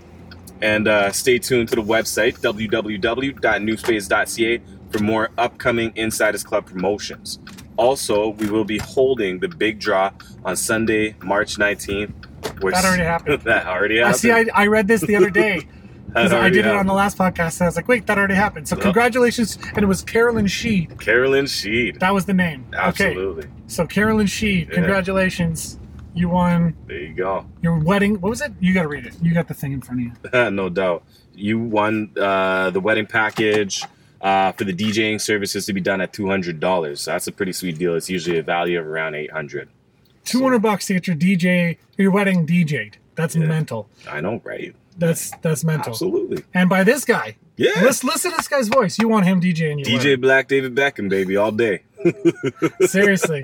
And 0.61 0.89
uh, 0.89 1.13
stay 1.13 1.39
tuned 1.39 1.69
to 1.69 1.77
the 1.77 1.83
website 1.83 2.41
www.newspace.ca 2.41 4.61
for 4.89 4.99
more 4.99 5.29
upcoming 5.37 5.93
Insiders 5.95 6.43
Club 6.43 6.65
promotions. 6.65 7.39
Also, 7.77 8.29
we 8.29 8.49
will 8.49 8.63
be 8.63 8.77
holding 8.77 9.39
the 9.39 9.47
big 9.47 9.79
draw 9.79 10.11
on 10.43 10.55
Sunday, 10.55 11.15
March 11.21 11.57
19th. 11.57 12.13
Which, 12.61 12.73
That 12.75 12.85
already 12.85 13.03
happened. 13.03 13.41
that 13.43 13.65
already 13.67 14.01
I 14.01 14.07
happened. 14.07 14.21
see. 14.21 14.31
I, 14.31 14.45
I 14.53 14.67
read 14.67 14.87
this 14.87 15.01
the 15.01 15.15
other 15.15 15.29
day 15.29 15.67
because 16.07 16.31
I 16.31 16.49
did 16.49 16.65
it 16.65 16.73
on 16.75 16.85
the 16.87 16.93
last 16.93 17.17
podcast. 17.17 17.55
And 17.59 17.63
I 17.63 17.65
was 17.67 17.75
like, 17.75 17.87
wait, 17.87 18.05
that 18.07 18.17
already 18.17 18.35
happened. 18.35 18.67
So 18.67 18.75
congratulations, 18.75 19.57
and 19.73 19.79
it 19.79 19.87
was 19.87 20.01
Carolyn 20.03 20.45
Sheed. 20.45 20.99
Carolyn 20.99 21.45
Sheed. 21.45 21.99
That 21.99 22.13
was 22.13 22.25
the 22.25 22.33
name. 22.33 22.65
Okay. 22.73 23.07
Absolutely. 23.07 23.49
So 23.67 23.85
Carolyn 23.87 24.27
Sheed, 24.27 24.69
Yeah. 24.69 24.75
congratulations. 24.75 25.79
You 26.13 26.29
won 26.29 26.75
There 26.87 26.97
you 26.97 27.13
go. 27.13 27.45
your 27.61 27.77
wedding. 27.79 28.21
What 28.21 28.29
was 28.29 28.39
it? 28.41 28.53
You 28.61 28.73
got 28.73 28.83
to 28.83 28.87
read 28.87 29.05
it. 29.05 29.15
You 29.21 29.33
got 29.33 29.49
the 29.49 29.53
thing 29.53 29.73
in 29.73 29.81
front 29.81 30.01
of 30.01 30.33
you. 30.33 30.49
no 30.51 30.69
doubt. 30.69 31.03
You 31.33 31.59
won 31.59 32.11
uh, 32.17 32.69
the 32.69 32.79
wedding 32.79 33.05
package 33.05 33.83
uh, 34.25 34.51
for 34.53 34.63
the 34.65 34.73
DJing 34.73 35.21
services 35.21 35.65
to 35.67 35.73
be 35.73 35.79
done 35.81 36.01
at 36.01 36.11
two 36.11 36.27
hundred 36.27 36.59
dollars. 36.59 37.05
That's 37.05 37.27
a 37.27 37.31
pretty 37.31 37.53
sweet 37.53 37.77
deal. 37.77 37.95
It's 37.95 38.09
usually 38.09 38.39
a 38.39 38.43
value 38.43 38.79
of 38.79 38.85
around 38.87 39.15
eight 39.15 39.31
hundred. 39.31 39.69
Two 40.25 40.41
hundred 40.43 40.59
bucks 40.63 40.87
to 40.87 40.93
get 40.95 41.07
your 41.07 41.15
DJ, 41.15 41.77
your 41.97 42.11
wedding 42.11 42.45
DJ'd. 42.47 42.97
That's 43.15 43.35
Yeah. 43.35 43.45
mental. 43.45 43.87
I 44.09 44.19
know, 44.21 44.41
right? 44.43 44.75
That's 44.97 45.31
that's 45.43 45.63
mental. 45.63 45.91
Absolutely. 45.91 46.43
And 46.53 46.69
by 46.69 46.83
this 46.83 47.05
guy, 47.05 47.35
Yeah. 47.57 47.81
listen, 47.83 48.09
listen 48.09 48.31
to 48.31 48.37
this 48.37 48.47
guy's 48.47 48.67
voice. 48.67 48.97
You 48.97 49.07
want 49.07 49.25
him 49.25 49.39
DJing 49.41 49.85
your 49.85 49.99
DJ 49.99 50.15
Black 50.19 50.47
David 50.47 50.73
Beckham, 50.75 51.07
baby, 51.09 51.37
all 51.37 51.51
day. 51.51 51.83
Seriously. 52.81 53.43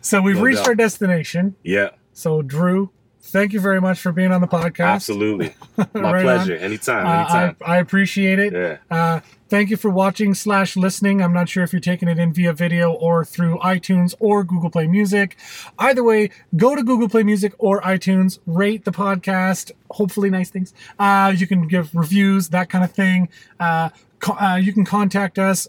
So 0.00 0.20
we've 0.22 0.36
No 0.36 0.42
reached 0.42 0.58
doubt. 0.58 0.68
our 0.68 0.74
destination. 0.74 1.54
Yeah, 1.62 1.90
So 2.12 2.42
Drew, 2.42 2.90
thank 3.22 3.52
you 3.52 3.60
very 3.60 3.80
much 3.80 4.00
for 4.00 4.12
being 4.12 4.32
on 4.32 4.40
the 4.40 4.48
podcast. 4.48 4.86
absolutely. 4.86 5.54
My 5.76 5.84
Right 5.94 6.14
on. 6.16 6.22
pleasure. 6.22 6.56
Anytime, 6.56 7.06
Uh, 7.06 7.08
I, 7.10 7.20
anytime. 7.44 7.56
I 7.64 7.76
appreciate 7.78 8.38
it. 8.38 8.52
yeah. 8.52 8.76
Uh, 8.90 9.20
thank 9.48 9.70
you 9.70 9.76
for 9.76 9.90
watching 9.90 10.34
slash 10.34 10.76
listening. 10.76 11.22
I'm 11.22 11.32
not 11.32 11.48
sure 11.48 11.62
if 11.62 11.72
you're 11.72 11.80
taking 11.80 12.08
it 12.08 12.18
in 12.18 12.32
via 12.32 12.52
video 12.52 12.92
or 12.92 13.24
through 13.24 13.58
iTunes 13.58 14.14
or 14.20 14.42
Google 14.44 14.70
Play 14.70 14.86
Music. 14.86 15.36
Either 15.78 16.02
way, 16.02 16.30
go 16.56 16.74
to 16.74 16.82
Google 16.82 17.08
Play 17.08 17.22
Music 17.22 17.52
or 17.58 17.80
iTunes, 17.82 18.38
rate 18.46 18.84
the 18.84 18.92
podcast. 18.92 19.70
Hopefully, 19.90 20.30
nice 20.30 20.50
things. 20.50 20.72
Uh, 20.98 21.32
you 21.36 21.46
can 21.46 21.66
give 21.68 21.94
reviews, 21.94 22.48
that 22.50 22.68
kind 22.70 22.84
of 22.84 22.92
thing. 22.92 23.28
Uh, 23.58 23.90
co- 24.20 24.34
uh, 24.40 24.56
you 24.56 24.72
can 24.72 24.84
contact 24.84 25.38
us, 25.38 25.68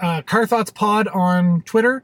uh, 0.00 0.22
Car 0.22 0.46
Thoughts 0.46 0.70
Pod 0.70 1.08
on 1.08 1.62
Twitter, 1.62 2.02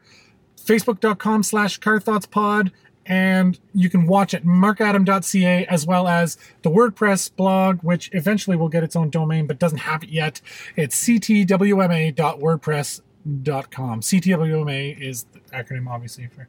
Facebook.com 0.56 1.42
slash 1.42 1.78
Car 1.78 2.00
Thoughts 2.00 2.26
Pod. 2.26 2.70
And 3.10 3.58
you 3.74 3.90
can 3.90 4.06
watch 4.06 4.32
at 4.34 4.44
markadam.ca 4.44 5.66
as 5.66 5.84
well 5.84 6.06
as 6.06 6.38
the 6.62 6.70
WordPress 6.70 7.34
blog, 7.34 7.82
which 7.82 8.08
eventually 8.12 8.56
will 8.56 8.68
get 8.68 8.84
its 8.84 8.94
own 8.94 9.10
domain 9.10 9.48
but 9.48 9.58
doesn't 9.58 9.78
have 9.78 10.04
it 10.04 10.10
yet. 10.10 10.40
It's 10.76 11.04
ctwma.wordpress.com. 11.04 14.00
CTWMA 14.00 15.00
is 15.00 15.26
the 15.32 15.40
acronym, 15.52 15.88
obviously, 15.88 16.28
for 16.28 16.46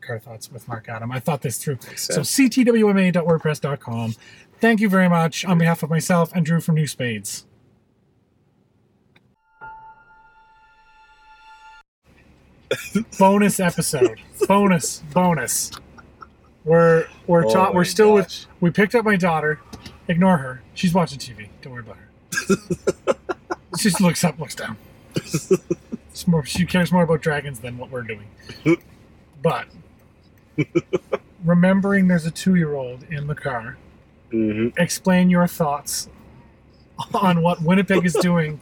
Car 0.00 0.18
Thoughts 0.18 0.50
with 0.50 0.66
Mark 0.66 0.88
Adam. 0.88 1.12
I 1.12 1.20
thought 1.20 1.42
this 1.42 1.58
through. 1.58 1.76
So 1.96 2.22
ctwma.wordpress.com. 2.22 4.14
Thank 4.58 4.80
you 4.80 4.88
very 4.88 5.10
much 5.10 5.44
on 5.44 5.58
behalf 5.58 5.82
of 5.82 5.90
myself 5.90 6.32
and 6.34 6.46
Drew 6.46 6.62
from 6.62 6.76
New 6.76 6.86
Spades. 6.86 7.44
bonus 13.18 13.60
episode. 13.60 14.18
bonus, 14.48 15.02
bonus. 15.12 15.72
We're 16.64 17.06
we're 17.26 17.46
Oh 17.46 17.52
ta- 17.52 17.72
we're 17.72 17.84
still 17.84 18.16
gosh. 18.18 18.46
with 18.46 18.46
we 18.60 18.70
picked 18.70 18.94
up 18.94 19.04
my 19.04 19.16
daughter. 19.16 19.60
Ignore 20.08 20.38
her. 20.38 20.62
She's 20.74 20.92
watching 20.92 21.18
TV. 21.18 21.48
Don't 21.62 21.72
worry 21.72 21.82
about 21.82 21.96
her. 21.96 23.14
she 23.78 23.88
just 23.90 24.00
looks 24.00 24.24
up, 24.24 24.38
looks 24.38 24.54
down. 24.54 24.76
It's 25.14 26.26
more, 26.26 26.44
she 26.44 26.66
cares 26.66 26.90
more 26.92 27.04
about 27.04 27.22
dragons 27.22 27.60
than 27.60 27.78
what 27.78 27.90
we're 27.90 28.02
doing. 28.02 28.26
But 29.42 29.68
remembering 31.44 32.08
there's 32.08 32.26
a 32.26 32.30
two 32.30 32.56
year 32.56 32.74
old 32.74 33.04
in 33.10 33.26
the 33.26 33.34
car, 33.34 33.78
hmm 34.30 34.68
explain 34.76 35.30
your 35.30 35.46
thoughts 35.46 36.08
on 37.14 37.40
what 37.42 37.62
Winnipeg 37.62 38.04
is 38.04 38.12
doing. 38.14 38.60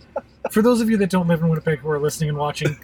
For 0.50 0.60
those 0.62 0.80
of 0.80 0.90
you 0.90 0.96
that 0.98 1.10
don't 1.10 1.26
live 1.28 1.40
in 1.40 1.48
Winnipeg 1.48 1.78
who 1.78 1.90
are 1.90 1.98
listening 1.98 2.28
and 2.30 2.38
watching, 2.38 2.76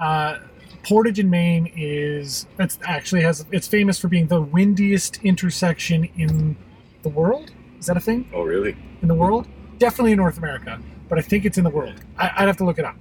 uh, 0.00 0.38
Portage 0.86 1.18
in 1.18 1.28
Main 1.28 1.72
is 1.76 2.46
it's 2.60 2.78
actually 2.84 3.22
has 3.22 3.44
it's 3.50 3.66
famous 3.66 3.98
for 3.98 4.06
being 4.08 4.28
the 4.28 4.40
windiest 4.40 5.18
intersection 5.24 6.08
in 6.16 6.56
the 7.02 7.08
world. 7.08 7.50
Is 7.80 7.86
that 7.86 7.96
a 7.96 8.00
thing 8.00 8.28
Oh, 8.32 8.42
really? 8.42 8.76
in 9.02 9.08
the 9.08 9.14
world? 9.14 9.48
Definitely 9.78 10.12
in 10.12 10.18
North 10.18 10.38
America, 10.38 10.80
but 11.08 11.18
I 11.18 11.22
think 11.22 11.44
it's 11.44 11.58
in 11.58 11.64
the 11.64 11.70
world. 11.70 11.94
I, 12.16 12.30
I'd 12.38 12.46
have 12.46 12.56
to 12.58 12.64
look 12.64 12.78
it 12.78 12.84
up. 12.84 12.96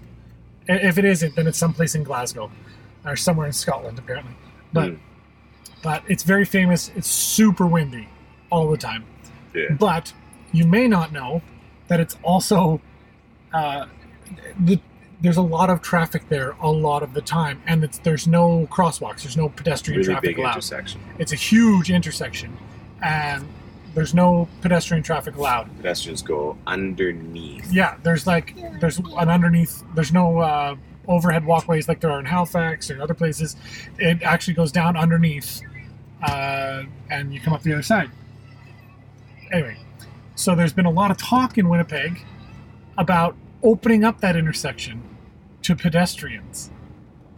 If 0.68 0.98
it 0.98 1.06
isn't, 1.06 1.36
then 1.36 1.46
it's 1.46 1.60
someplace 1.60 1.94
in 1.94 2.04
Glasgow 2.04 2.50
or 3.06 3.16
somewhere 3.16 3.46
in 3.46 3.54
Scotland, 3.54 4.00
apparently. 4.00 4.34
But 4.74 4.90
Mm. 4.94 5.00
but 5.84 6.02
it's 6.08 6.24
very 6.24 6.46
famous. 6.46 6.92
It's 6.96 7.08
super 7.08 7.68
windy 7.68 8.10
all 8.50 8.68
the 8.70 8.78
time. 8.78 9.06
Yeah. 9.54 9.74
But 9.80 10.12
you 10.52 10.66
may 10.66 10.88
not 10.88 11.12
know 11.12 11.44
that 11.88 12.00
it's 12.00 12.18
also 12.24 12.82
uh, 13.54 13.86
the, 14.60 14.80
there's 15.22 15.38
a 15.38 15.42
lot 15.42 15.70
of 15.70 15.82
traffic 15.82 16.28
there 16.30 16.56
a 16.62 16.70
lot 16.70 17.04
of 17.04 17.14
the 17.14 17.22
time, 17.22 17.62
and 17.66 17.84
it's, 17.84 18.00
there's 18.00 18.28
no 18.28 18.68
crosswalks. 18.72 19.24
There's 19.24 19.38
no 19.38 19.50
pedestrian 19.50 20.00
Really 20.00 20.14
traffic 20.14 20.30
big 20.32 20.40
allowed. 20.40 20.54
intersection. 20.56 21.02
It's 21.20 21.32
a 21.32 21.38
huge 21.38 21.90
intersection, 21.90 22.58
and 23.04 23.48
there's 23.94 24.14
no 24.14 24.48
pedestrian 24.62 25.04
traffic 25.04 25.36
allowed. 25.38 25.76
Pedestrians 25.78 26.22
go 26.22 26.58
underneath. 26.68 27.72
Yeah, 27.72 27.96
there's 28.04 28.28
like 28.28 28.56
there's 28.82 29.00
an 29.00 29.30
underneath. 29.30 29.84
There's 29.96 30.12
no 30.12 30.40
uh, 30.40 30.76
overhead 31.08 31.46
walkways 31.46 31.88
like 31.88 32.02
there 32.02 32.12
are 32.12 32.20
in 32.20 32.26
Halifax 32.26 32.92
or 32.92 33.02
other 33.02 33.14
places. 33.14 33.56
It 33.98 34.22
actually 34.22 34.56
goes 34.56 34.72
down 34.72 34.98
underneath, 34.98 35.62
uh, 36.24 36.84
and 37.10 37.34
you 37.34 37.40
come 37.40 37.54
up 37.54 37.62
the 37.64 37.74
other 37.74 37.82
side. 37.84 38.12
Anyway, 39.52 39.78
so 40.36 40.56
there's 40.56 40.74
been 40.74 40.86
a 40.86 40.92
lot 40.92 41.10
of 41.12 41.18
talk 41.18 41.58
in 41.58 41.70
Winnipeg 41.70 42.22
about 42.98 43.36
opening 43.64 44.04
up 44.04 44.22
that 44.22 44.36
intersection 44.36 45.02
to 45.64 45.76
pedestrians 45.76 46.70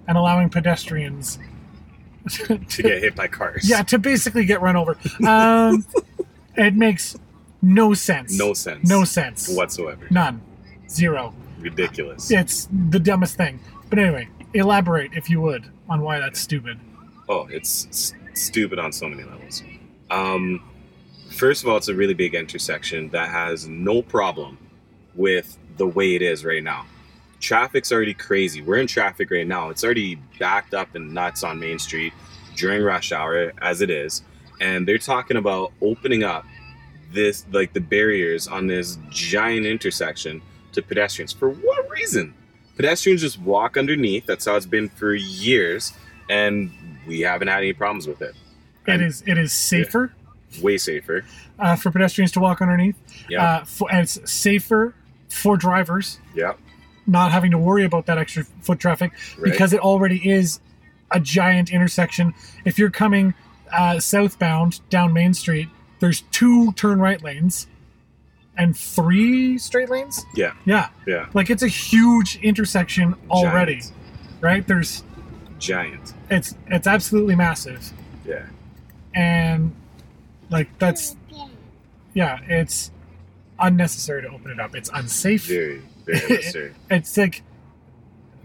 and 0.08 0.18
allowing 0.18 0.50
pedestrians 0.50 1.40
to 2.30 2.58
get 2.84 3.02
hit 3.02 3.16
by 3.16 3.28
cars. 3.28 3.70
yeah, 3.70 3.82
to 3.84 3.98
basically 3.98 4.46
get 4.46 4.62
run 4.62 4.76
over. 4.76 4.98
Um, 5.26 5.86
it 6.56 6.76
makes 6.76 7.16
no 7.62 7.94
sense. 7.94 8.38
No 8.38 8.54
sense. 8.54 8.88
No 8.90 9.04
sense. 9.04 9.48
whatsoever. 9.56 10.08
None. 10.12 10.42
Zero. 10.90 11.34
Ridiculous. 11.60 12.30
It's 12.30 12.68
the 12.90 13.00
dumbest 13.00 13.36
thing. 13.36 13.60
But 13.90 14.00
anyway, 14.00 14.28
elaborate 14.54 15.12
if 15.14 15.30
you 15.30 15.42
would 15.42 15.66
on 15.90 16.02
why 16.02 16.20
that's 16.20 16.40
stupid. 16.40 16.80
Oh, 17.30 17.48
it's 17.50 17.88
s- 17.88 18.14
stupid 18.34 18.78
on 18.80 18.92
so 18.92 19.08
many 19.08 19.24
levels. 19.24 19.64
Um, 20.12 20.64
first 21.32 21.64
of 21.64 21.70
all, 21.70 21.78
it's 21.78 21.88
a 21.88 21.96
really 21.96 22.14
big 22.14 22.36
intersection 22.36 23.10
that 23.10 23.30
has 23.30 23.68
no 23.68 24.02
problem 24.02 24.58
with 25.16 25.58
the 25.78 25.88
way 25.88 26.16
it 26.16 26.22
is 26.22 26.44
right 26.46 26.64
now. 26.64 26.86
Traffic's 27.40 27.92
already 27.92 28.14
crazy. 28.14 28.62
We're 28.62 28.78
in 28.78 28.88
traffic 28.88 29.30
right 29.30 29.46
now. 29.48 29.70
It's 29.70 29.84
already 29.84 30.16
backed 30.40 30.74
up 30.74 30.96
and 30.96 31.14
nuts 31.14 31.44
on 31.44 31.60
Main 31.60 31.78
Street 31.80 32.14
during 32.56 32.82
rush 32.82 33.12
hour 33.12 33.54
as 33.62 33.82
it 33.82 33.90
is. 33.90 34.24
And 34.60 34.88
they're 34.88 34.98
talking 34.98 35.38
about 35.38 35.72
opening 35.82 36.24
up 36.24 36.46
this, 37.14 37.46
like 37.52 37.74
the 37.74 37.80
barriers 37.80 38.48
on 38.48 38.66
this 38.68 38.98
giant 39.12 39.66
intersection 39.68 40.42
to 40.72 40.82
pedestrians. 40.82 41.32
For 41.32 41.50
what 41.50 41.88
reason? 41.92 42.34
Pedestrians 42.76 43.22
just 43.22 43.40
walk 43.40 43.78
underneath. 43.78 44.26
That's 44.26 44.46
how 44.46 44.56
it's 44.56 44.66
been 44.66 44.90
for 44.90 45.14
years. 45.14 45.94
And 46.30 46.72
we 47.08 47.22
haven't 47.22 47.48
had 47.50 47.60
any 47.60 47.74
problems 47.74 48.08
with 48.08 48.22
it. 48.22 48.36
It 48.88 48.94
And 48.94 49.02
is 49.04 49.24
it 49.28 49.38
is 49.38 49.54
safer 49.54 50.12
way 50.62 50.78
safer. 50.78 51.24
uh, 51.60 51.76
for 51.76 51.92
pedestrians 51.92 52.32
to 52.32 52.40
walk 52.40 52.62
underneath. 52.62 52.96
Yeah. 53.30 53.44
Uh, 53.44 53.64
for, 53.66 53.92
and 53.92 54.02
it's 54.02 54.20
safer 54.32 54.96
for 55.38 55.56
drivers 55.58 56.20
yeah. 56.36 56.54
not 57.06 57.32
having 57.32 57.52
to 57.52 57.58
worry 57.58 57.86
about 57.86 58.06
that 58.08 58.18
extra 58.18 58.44
foot 58.62 58.80
traffic 58.80 59.12
Right. 59.38 59.52
because 59.52 59.72
it 59.74 59.80
already 59.80 60.30
is 60.30 60.60
a 61.12 61.20
giant 61.20 61.72
intersection. 61.72 62.34
If 62.66 62.78
you're 62.78 62.90
coming 62.90 63.34
uh, 63.72 64.00
southbound 64.00 64.82
down 64.90 65.14
Main 65.14 65.34
Street, 65.34 65.70
there's 66.00 66.22
two 66.32 66.74
turn 66.74 67.00
right 67.00 67.22
lanes, 67.24 67.68
and 68.58 68.76
three 68.76 69.58
straight 69.58 69.90
lanes. 69.90 70.26
Yeah. 70.36 70.54
Yeah. 70.66 70.90
Yeah. 71.06 71.28
Like 71.34 71.50
it's 71.50 71.64
a 71.64 71.68
huge 71.68 72.40
intersection 72.42 73.16
already, 73.30 73.76
Giant. 73.82 73.94
right? 74.42 74.68
There's 74.68 75.04
Giant. 75.60 76.14
it's 76.30 76.56
it's 76.68 76.88
absolutely 76.88 77.36
massive, 77.36 77.92
Yeah. 78.26 78.46
and 79.16 79.74
like 80.50 80.70
that's 80.80 81.16
yeah, 82.14 82.40
it's 82.48 82.92
unnecessary 83.60 84.22
to 84.24 84.30
open 84.30 84.52
it 84.52 84.60
up. 84.60 84.76
It's 84.76 84.90
unsafe. 84.94 85.46
Very, 85.46 85.82
very 86.06 86.20
necessary. 86.30 86.74
It's 86.90 87.18
like 87.18 87.44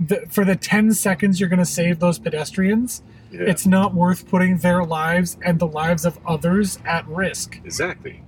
the, 0.01 0.27
for 0.31 0.45
the 0.45 0.57
ten 0.57 0.93
seconds 0.93 1.39
you're 1.41 1.49
going 1.49 1.59
to 1.59 1.65
save 1.65 1.99
those 2.01 2.19
pedestrians, 2.19 3.03
Yeah. 3.31 3.43
it's 3.43 3.67
not 3.67 3.95
worth 3.95 4.29
putting 4.29 4.59
their 4.59 4.85
lives 4.85 5.37
and 5.45 5.59
the 5.59 5.67
lives 5.67 6.05
of 6.05 6.19
others 6.27 6.79
at 6.85 7.07
risk. 7.09 7.61
exactly. 7.65 8.23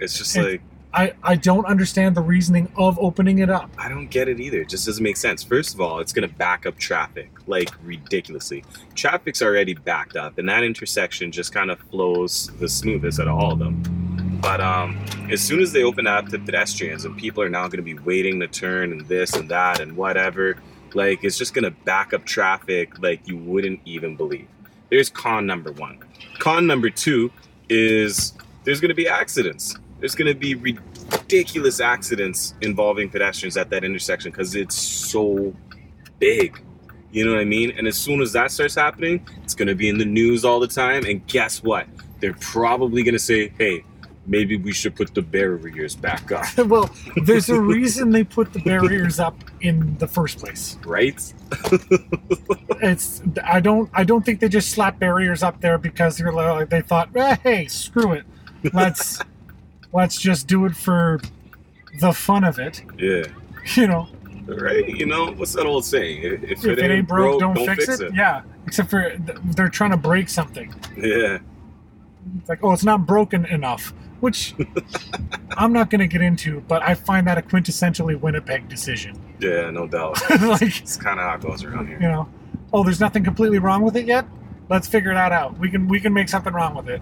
It's 0.00 0.16
just 0.16 0.36
like 0.36 0.60
I, 0.94 1.12
I 1.22 1.34
don't 1.36 1.66
understand 1.66 2.14
the 2.16 2.22
reasoning 2.22 2.72
of 2.76 2.98
opening 2.98 3.40
it 3.40 3.50
up. 3.50 3.70
I 3.76 3.88
don't 3.90 4.06
get 4.06 4.26
it 4.28 4.40
either. 4.40 4.62
It 4.62 4.68
just 4.70 4.86
doesn't 4.86 5.02
make 5.02 5.18
sense. 5.18 5.42
First 5.42 5.74
of 5.74 5.80
all, 5.82 5.98
it's 6.00 6.12
going 6.14 6.26
to 6.26 6.34
back 6.34 6.64
up 6.66 6.78
traffic 6.78 7.30
like 7.46 7.68
ridiculously. 7.84 8.64
Traffic's 8.94 9.42
already 9.42 9.74
backed 9.74 10.16
up, 10.16 10.38
and 10.38 10.48
that 10.48 10.62
intersection 10.64 11.30
just 11.30 11.52
kind 11.52 11.70
of 11.70 11.78
flows 11.90 12.50
the 12.58 12.68
smoothest 12.68 13.20
out 13.20 13.28
of 13.28 13.36
all 13.36 13.52
of 13.52 13.58
them. 13.58 13.82
But 14.40 14.60
um, 14.60 14.98
as 15.30 15.40
soon 15.40 15.60
as 15.60 15.72
they 15.72 15.82
open 15.82 16.06
up 16.06 16.28
to 16.28 16.38
pedestrians 16.38 17.04
and 17.04 17.16
people 17.16 17.42
are 17.42 17.48
now 17.48 17.62
going 17.62 17.78
to 17.78 17.82
be 17.82 17.94
waiting 17.94 18.40
to 18.40 18.46
turn 18.46 18.92
and 18.92 19.06
this 19.06 19.34
and 19.34 19.48
that 19.50 19.80
and 19.80 19.96
whatever, 19.96 20.56
like 20.94 21.24
it's 21.24 21.36
just 21.36 21.54
going 21.54 21.64
to 21.64 21.70
back 21.70 22.12
up 22.12 22.24
traffic 22.24 23.00
like 23.02 23.26
you 23.26 23.36
wouldn't 23.36 23.80
even 23.84 24.16
believe. 24.16 24.48
There's 24.90 25.10
con 25.10 25.46
number 25.46 25.72
one. 25.72 25.98
Con 26.38 26.66
number 26.66 26.88
two 26.88 27.30
is 27.68 28.32
there's 28.64 28.80
going 28.80 28.90
to 28.90 28.94
be 28.94 29.08
accidents. 29.08 29.76
There's 30.00 30.14
going 30.14 30.32
to 30.32 30.38
be 30.38 30.54
ridiculous 30.54 31.80
accidents 31.80 32.54
involving 32.60 33.10
pedestrians 33.10 33.56
at 33.56 33.70
that 33.70 33.84
intersection 33.84 34.30
because 34.30 34.54
it's 34.54 34.76
so 34.76 35.54
big. 36.18 36.62
You 37.10 37.24
know 37.24 37.32
what 37.32 37.40
I 37.40 37.44
mean? 37.44 37.72
And 37.76 37.86
as 37.86 37.98
soon 37.98 38.20
as 38.20 38.32
that 38.32 38.50
starts 38.50 38.74
happening, 38.74 39.26
it's 39.42 39.54
going 39.54 39.68
to 39.68 39.74
be 39.74 39.88
in 39.88 39.98
the 39.98 40.04
news 40.04 40.44
all 40.44 40.60
the 40.60 40.68
time. 40.68 41.04
And 41.04 41.26
guess 41.26 41.62
what? 41.62 41.86
They're 42.20 42.34
probably 42.34 43.02
going 43.02 43.14
to 43.14 43.18
say, 43.18 43.52
hey, 43.58 43.84
maybe 44.28 44.56
we 44.56 44.72
should 44.72 44.94
put 44.94 45.14
the 45.14 45.22
barriers 45.22 45.96
back 45.96 46.30
up, 46.30 46.46
well, 46.66 46.88
there's 47.24 47.48
a 47.48 47.60
reason 47.76 48.10
they 48.10 48.22
put 48.24 48.52
the 48.52 48.60
barriers 48.60 49.18
up 49.18 49.34
in 49.60 49.96
the 49.98 50.06
first 50.06 50.38
place. 50.38 50.76
right? 50.84 51.20
It's 52.80 53.22
I 53.44 53.58
don't 53.58 53.90
I 53.92 54.04
don't 54.04 54.24
think 54.24 54.38
they 54.38 54.48
just 54.48 54.70
slap 54.70 55.00
barriers 55.00 55.42
up 55.42 55.60
there 55.60 55.78
because 55.78 56.16
they're 56.16 56.30
like 56.32 56.70
they 56.70 56.80
thought, 56.80 57.08
eh, 57.16 57.36
hey, 57.42 57.66
screw 57.66 58.12
it, 58.12 58.24
let's 58.72 59.18
let's 59.92 60.20
just 60.20 60.46
do 60.46 60.64
it 60.64 60.76
for 60.76 61.20
the 62.00 62.12
fun 62.12 62.44
of 62.44 62.60
it, 62.60 62.82
Yeah. 62.96 63.24
you 63.74 63.88
know. 63.88 64.06
Right? 64.46 64.86
You 64.88 65.06
know, 65.06 65.32
what's 65.32 65.54
that 65.54 65.66
old 65.66 65.84
saying? 65.84 66.22
If, 66.22 66.64
If 66.64 66.78
it 66.78 66.78
ain't 66.90 67.08
broke, 67.08 67.40
don't, 67.40 67.56
fix, 67.56 67.88
it. 68.00 68.14
Yeah, 68.14 68.42
except 68.66 68.90
for 68.90 69.12
they're 69.56 69.68
trying 69.68 69.90
to 69.90 69.96
break 69.96 70.28
something. 70.28 70.72
Yeah. 70.96 71.38
It's 72.38 72.48
like, 72.48 72.62
oh, 72.62 72.72
it's 72.72 72.84
not 72.84 73.06
broken 73.06 73.44
enough, 73.46 73.92
which 74.20 74.54
I'm 75.50 75.72
not 75.72 75.90
going 75.90 76.00
to 76.00 76.06
get 76.06 76.22
into, 76.22 76.60
but 76.62 76.82
I 76.82 76.94
find 76.94 77.26
that 77.26 77.38
a 77.38 77.42
quintessentially 77.42 78.18
Winnipeg 78.18 78.68
decision. 78.68 79.18
Yeah, 79.40 79.70
no 79.70 79.86
doubt. 79.86 80.18
like, 80.40 80.62
It's 80.62 80.96
kind 80.96 81.18
of 81.20 81.26
how 81.26 81.34
it 81.36 81.40
goes 81.40 81.64
around 81.64 81.88
here. 81.88 82.00
you 82.00 82.08
know, 82.08 82.28
oh, 82.72 82.84
there's 82.84 83.00
nothing 83.00 83.24
completely 83.24 83.58
wrong 83.58 83.82
with 83.82 83.96
it 83.96 84.06
yet. 84.06 84.26
Let's 84.68 84.86
figure 84.86 85.14
that 85.14 85.32
out. 85.32 85.58
We 85.58 85.70
can 85.70 85.88
we 85.88 85.98
can 85.98 86.12
make 86.12 86.28
something 86.28 86.52
wrong 86.52 86.74
with 86.74 86.88
it. 86.88 87.00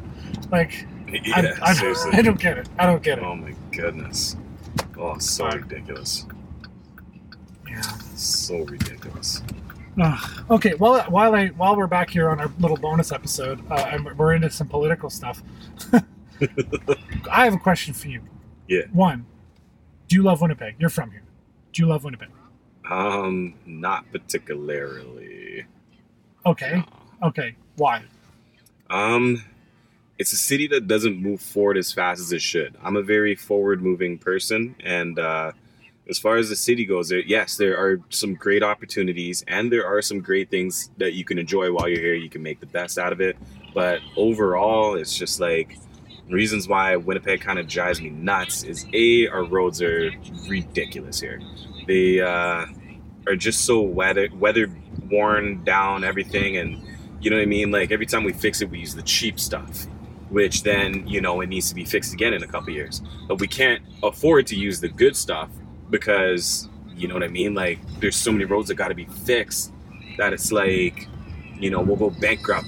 Like, 0.52 0.87
Yeah, 1.24 1.57
I, 1.62 1.72
I. 1.72 1.94
I 2.12 2.22
don't 2.22 2.38
get 2.38 2.59
it. 2.59 2.68
I 2.79 2.87
don't 2.87 3.02
get 3.02 3.18
it. 3.18 3.24
Oh 3.24 3.35
my 3.35 3.55
goodness. 3.72 4.37
Oh, 4.96 5.14
it's 5.14 5.29
so 5.29 5.46
ridiculous. 5.48 6.26
Yeah. 7.68 7.83
So 8.14 8.59
ridiculous. 8.64 9.42
Ugh. 10.00 10.44
okay. 10.50 10.74
well, 10.74 11.02
while 11.09 11.35
I 11.35 11.48
while 11.48 11.76
we're 11.76 11.87
back 11.87 12.11
here 12.11 12.29
on 12.29 12.38
our 12.40 12.50
little 12.61 12.76
bonus 12.76 13.12
episode, 13.12 13.64
uh, 13.70 13.87
and 13.90 14.16
we're 14.16 14.35
into 14.35 14.50
some 14.50 14.68
political 14.68 15.11
stuff. 15.11 15.42
I 17.31 17.44
have 17.44 17.55
a 17.55 17.59
question 17.59 17.94
for 17.94 18.09
you. 18.09 18.22
Yeah. 18.68 18.83
One, 18.92 19.27
do 20.09 20.16
you 20.16 20.22
love 20.22 20.40
Winnipeg? 20.40 20.77
You're 20.79 20.90
from 20.90 21.11
here. 21.11 21.22
Do 21.72 21.83
you 21.83 21.88
love 21.88 22.05
Winnipeg? 22.05 22.29
Um, 22.90 23.55
not 23.66 24.11
particularly. 24.12 25.66
Okay. 26.44 26.85
Okay. 27.22 27.57
Why? 27.77 28.05
Um, 28.88 29.44
it's 30.18 30.33
a 30.33 30.37
city 30.37 30.66
that 30.68 30.87
doesn't 30.87 31.20
move 31.20 31.40
forward 31.40 31.77
as 31.77 31.92
fast 31.92 32.20
as 32.20 32.33
it 32.33 32.40
should. 32.40 32.77
I'm 32.83 32.96
a 32.96 33.03
very 33.03 33.35
forward-moving 33.35 34.18
person, 34.18 34.77
and 34.83 35.18
uh, 35.18 35.53
as 36.09 36.18
far 36.18 36.37
as 36.37 36.49
the 36.49 36.57
city 36.57 36.85
goes, 36.85 37.09
there 37.09 37.18
yes, 37.18 37.57
there 37.57 37.77
are 37.77 38.01
some 38.11 38.35
great 38.35 38.62
opportunities, 38.62 39.44
and 39.49 39.70
there 39.70 39.87
are 39.87 40.01
some 40.01 40.20
great 40.20 40.51
things 40.51 40.90
that 40.99 41.14
you 41.14 41.25
can 41.25 41.38
enjoy 41.38 41.72
while 41.72 41.88
you're 41.88 42.01
here. 42.01 42.14
You 42.14 42.31
can 42.31 42.42
make 42.42 42.61
the 42.61 42.66
best 42.66 42.96
out 42.96 43.12
of 43.12 43.20
it, 43.20 43.37
but 43.75 44.01
overall, 44.16 44.94
it's 44.94 45.18
just 45.18 45.40
like 45.40 45.79
reasons 46.28 46.68
why 46.68 46.96
Winnipeg 46.96 47.40
kind 47.40 47.58
of 47.58 47.68
drives 47.68 48.00
me 48.00 48.10
nuts 48.10 48.62
is 48.64 48.86
a 48.92 49.28
our 49.28 49.44
roads 49.44 49.80
are 49.82 50.10
ridiculous 50.48 51.20
here. 51.20 51.40
They 51.86 52.20
uh, 52.20 52.66
are 53.26 53.36
just 53.36 53.64
so 53.64 53.80
weather 53.80 54.28
weather 54.34 54.70
worn 55.10 55.62
down, 55.64 56.04
everything, 56.04 56.56
and 56.56 56.82
you 57.20 57.30
know 57.30 57.36
what 57.36 57.42
I 57.42 57.46
mean? 57.46 57.70
Like 57.70 57.90
every 57.90 58.06
time 58.06 58.24
we 58.24 58.32
fix 58.32 58.60
it, 58.60 58.70
we 58.70 58.78
use 58.78 58.94
the 58.94 59.02
cheap 59.02 59.40
stuff, 59.40 59.86
which 60.30 60.62
then, 60.62 61.06
you 61.06 61.20
know, 61.20 61.40
it 61.40 61.48
needs 61.48 61.68
to 61.68 61.74
be 61.74 61.84
fixed 61.84 62.12
again 62.12 62.34
in 62.34 62.42
a 62.42 62.46
couple 62.46 62.70
years. 62.70 63.02
But 63.28 63.40
we 63.40 63.46
can't 63.46 63.82
afford 64.02 64.46
to 64.48 64.56
use 64.56 64.80
the 64.80 64.88
good 64.88 65.16
stuff 65.16 65.50
because, 65.90 66.68
you 66.94 67.08
know 67.08 67.14
what 67.14 67.22
I 67.22 67.28
mean? 67.28 67.54
Like 67.54 67.78
there's 68.00 68.16
so 68.16 68.32
many 68.32 68.44
roads 68.44 68.68
that 68.68 68.74
got 68.74 68.88
to 68.88 68.94
be 68.94 69.06
fixed 69.06 69.72
that 70.18 70.32
it's 70.32 70.52
like, 70.52 71.08
you 71.58 71.70
know, 71.70 71.80
we'll 71.80 71.96
go 71.96 72.10
bankrupt 72.10 72.66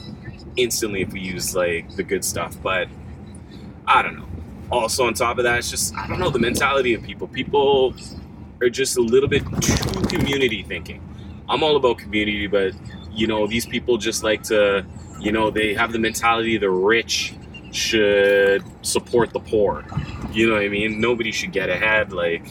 instantly 0.57 1.03
if 1.03 1.12
we 1.12 1.21
use 1.21 1.55
like 1.55 1.94
the 1.97 2.03
good 2.03 2.25
stuff. 2.25 2.57
But 2.62 2.88
I 3.88 4.03
don't 4.03 4.16
know. 4.16 4.29
Also, 4.70 5.07
on 5.07 5.14
top 5.14 5.38
of 5.38 5.44
that, 5.44 5.59
it's 5.59 5.70
just, 5.70 5.96
I 5.96 6.07
don't 6.07 6.18
know, 6.18 6.29
the 6.29 6.38
mentality 6.38 6.92
of 6.92 7.03
people. 7.03 7.27
People 7.27 7.94
are 8.61 8.68
just 8.68 8.98
a 8.98 9.01
little 9.01 9.29
bit 9.29 9.42
too 9.62 10.01
community 10.03 10.62
thinking. 10.62 11.03
I'm 11.48 11.62
all 11.62 11.77
about 11.77 11.96
community, 11.96 12.46
but 12.46 12.74
you 13.11 13.27
know, 13.27 13.46
these 13.46 13.64
people 13.64 13.96
just 13.96 14.22
like 14.22 14.42
to, 14.44 14.85
you 15.18 15.33
know, 15.33 15.51
they 15.51 15.72
have 15.72 15.92
the 15.92 15.98
mentality 15.98 16.59
the 16.59 16.68
rich 16.70 17.35
should 17.72 18.62
support 18.83 19.33
the 19.33 19.40
poor. 19.40 19.85
You 20.33 20.48
know 20.48 20.55
what 20.55 20.62
I 20.62 20.68
mean? 20.68 21.01
Nobody 21.01 21.33
should 21.33 21.53
get 21.53 21.70
ahead, 21.70 22.12
like, 22.12 22.44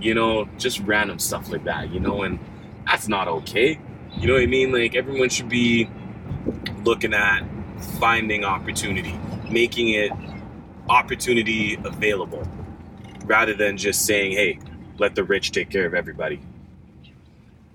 you 0.00 0.14
know, 0.14 0.48
just 0.58 0.80
random 0.80 1.20
stuff 1.20 1.50
like 1.50 1.64
that, 1.64 1.92
you 1.92 2.00
know, 2.00 2.22
and 2.22 2.40
that's 2.84 3.06
not 3.06 3.28
okay. 3.28 3.78
You 4.16 4.26
know 4.26 4.34
what 4.34 4.42
I 4.42 4.46
mean? 4.46 4.72
Like, 4.72 4.96
everyone 4.96 5.28
should 5.28 5.48
be 5.48 5.88
looking 6.82 7.14
at 7.14 7.42
finding 8.00 8.44
opportunity, 8.44 9.18
making 9.48 9.90
it 9.90 10.10
opportunity 10.88 11.78
available, 11.84 12.46
rather 13.24 13.54
than 13.54 13.76
just 13.76 14.06
saying, 14.06 14.32
hey, 14.32 14.58
let 14.98 15.14
the 15.14 15.24
rich 15.24 15.52
take 15.52 15.70
care 15.70 15.86
of 15.86 15.94
everybody. 15.94 16.40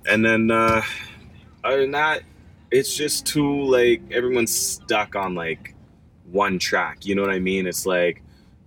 And 0.07 0.25
then, 0.25 0.51
uh, 0.51 0.81
other 1.63 1.81
than 1.81 1.91
that, 1.91 2.23
it's 2.71 2.95
just 2.95 3.25
too 3.25 3.63
like 3.63 4.01
everyone's 4.11 4.53
stuck 4.53 5.15
on 5.15 5.35
like 5.35 5.75
one 6.31 6.59
track. 6.59 7.05
You 7.05 7.15
know 7.15 7.21
what 7.21 7.31
I 7.31 7.39
mean? 7.39 7.67
It's 7.67 7.85
like 7.85 8.23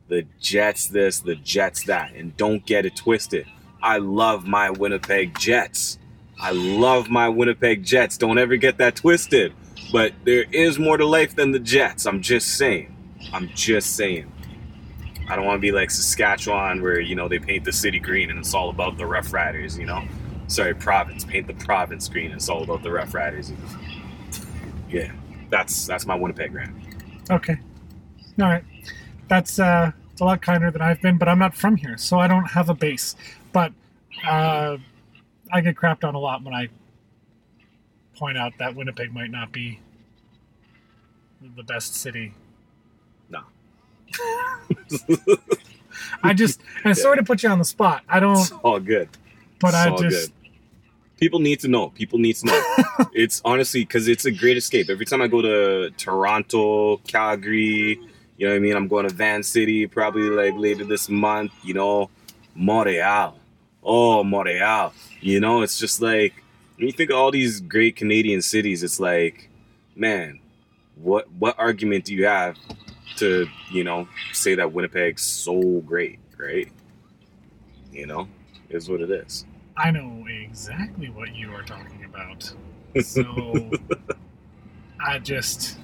the 0.09 0.25
Jets 0.41 0.87
this, 0.87 1.21
the 1.21 1.35
Jets 1.35 1.85
that, 1.85 2.15
and 2.15 2.37
don't 2.37 2.65
get 2.65 2.87
it 2.87 2.97
twisted. 2.97 3.47
I 3.83 3.99
love 3.99 4.47
my 4.47 4.71
Winnipeg 4.71 5.39
Jets. 5.39 5.99
I 6.41 6.53
love 6.53 7.09
my 7.11 7.29
Winnipeg 7.29 7.83
Jets. 7.83 8.17
Don't 8.17 8.39
ever 8.39 8.57
get 8.57 8.79
that 8.79 8.97
twisted. 8.97 9.53
But 9.93 10.13
there 10.25 10.45
is 10.53 10.79
more 10.79 10.97
to 10.97 11.07
life 11.07 11.35
than 11.35 11.53
the 11.53 11.59
Jets. 11.59 12.07
I'm 12.07 12.23
just 12.23 12.57
saying. 12.57 12.95
I'm 13.33 13.49
just 13.55 13.97
saying. 13.97 14.33
I 15.29 15.37
don't 15.37 15.45
want 15.45 15.59
to 15.59 15.61
be 15.61 15.73
like 15.73 15.91
Saskatchewan 15.91 16.83
where, 16.83 17.01
you 17.01 17.15
know, 17.15 17.29
they 17.29 17.39
paint 17.39 17.65
the 17.65 17.73
city 17.73 17.99
green 17.99 18.31
and 18.31 18.39
it's 18.39 18.55
all 18.55 18.71
about 18.71 18.97
the 18.97 19.07
Rough 19.07 19.33
Riders, 19.33 19.77
you 19.77 19.87
know? 19.87 20.03
Sorry, 20.47 20.75
province. 20.75 21.25
Paint 21.25 21.49
the 21.49 21.55
province 21.55 22.09
green. 22.09 22.27
And 22.27 22.35
it's 22.35 22.49
all 22.49 22.63
about 22.63 22.83
the 22.83 22.93
Rough 22.93 23.13
Riders. 23.15 23.53
Yeah, 24.89 25.11
that's 25.51 25.87
that's 25.87 26.07
my 26.07 26.15
Winnipeg 26.15 26.55
rant. 26.55 26.75
Okay. 27.31 27.57
All 28.41 28.47
right. 28.47 28.65
That's 29.29 29.59
uh, 29.59 29.91
it's 30.13 30.21
a 30.21 30.25
lot 30.25 30.41
kinder 30.43 30.71
than 30.71 30.81
I've 30.81 31.03
been, 31.03 31.19
but 31.19 31.29
I'm 31.29 31.39
not 31.39 31.55
from 31.55 31.77
here, 31.77 31.99
so 31.99 32.19
I 32.21 32.29
don't 32.29 32.45
have 32.45 32.69
a 32.69 32.75
base. 32.75 33.17
But 33.53 33.73
uh, 34.25 34.77
I 35.53 35.61
get 35.61 35.75
crapped 35.75 36.05
on 36.05 36.15
a 36.15 36.19
lot 36.19 36.45
when 36.45 36.55
I 36.55 36.69
point 38.17 38.39
out 38.39 38.53
that 38.59 38.75
Winnipeg 38.75 39.13
might 39.13 39.31
not 39.31 39.53
be 39.53 39.81
the 41.57 41.63
best 41.63 41.95
city. 41.95 42.33
I 46.23 46.33
just, 46.35 46.61
and 46.85 46.97
sorry 46.97 47.17
to 47.19 47.23
put 47.23 47.43
you 47.43 47.49
on 47.49 47.59
the 47.59 47.65
spot. 47.65 48.03
I 48.09 48.21
don't, 48.21 48.39
It's 48.39 48.53
all 48.53 48.81
good. 48.81 49.09
but 49.61 49.69
It's 49.69 49.77
I 49.77 49.89
all 49.91 49.99
just, 49.99 50.27
good. 50.29 50.33
People 51.19 51.41
need 51.41 51.61
to 51.61 51.69
know. 51.69 51.89
People 51.91 52.19
need 52.19 52.37
to 52.37 52.47
know. 52.47 52.63
it's 53.15 53.41
honestly 53.45 53.83
because 53.83 54.07
it's 54.09 54.25
a 54.27 54.31
great 54.31 54.57
escape. 54.57 54.91
Every 54.91 55.07
time 55.07 55.23
I 55.23 55.29
go 55.29 55.41
to 55.41 55.91
Toronto, 55.97 56.99
Calgary, 57.09 57.99
You 58.37 58.47
know 58.47 58.53
what 58.53 58.57
I 58.57 58.59
mean? 58.61 58.77
I'm 58.77 58.87
going 58.87 59.09
to 59.09 59.15
Van 59.15 59.43
City 59.43 59.87
probably 59.87 60.29
like 60.29 60.55
later 60.57 60.85
this 60.85 61.09
month. 61.09 61.53
You 61.63 61.73
know, 61.75 62.11
Montreal. 62.55 63.39
Oh, 63.83 64.23
Montreal. 64.25 64.93
You 65.23 65.41
know, 65.41 65.63
it's 65.63 65.79
just 65.79 66.03
like 66.03 66.35
when 66.77 66.87
you 66.89 66.93
think 66.93 67.09
of 67.11 67.17
all 67.17 67.31
these 67.31 67.61
great 67.61 67.97
Canadian 67.97 68.43
cities, 68.43 68.83
it's 68.83 69.01
like, 69.01 69.49
man, 69.95 70.39
what 70.97 71.31
what 71.33 71.59
argument 71.59 72.05
do 72.05 72.15
you 72.15 72.27
have 72.27 72.59
to 73.17 73.47
you 73.71 73.85
know 73.85 74.09
say 74.33 74.55
that 74.55 74.73
Winnipeg's 74.73 75.23
so 75.23 75.81
great, 75.87 76.19
right? 76.37 76.71
You 77.93 78.07
know, 78.07 78.29
is 78.69 78.89
what 78.89 79.01
it 79.01 79.11
is. 79.11 79.45
I 79.77 79.91
know 79.91 80.25
exactly 80.29 81.11
what 81.11 81.35
you 81.35 81.53
are 81.53 81.63
talking 81.63 82.05
about. 82.05 82.53
So 83.03 83.71
I 85.07 85.19
just 85.19 85.79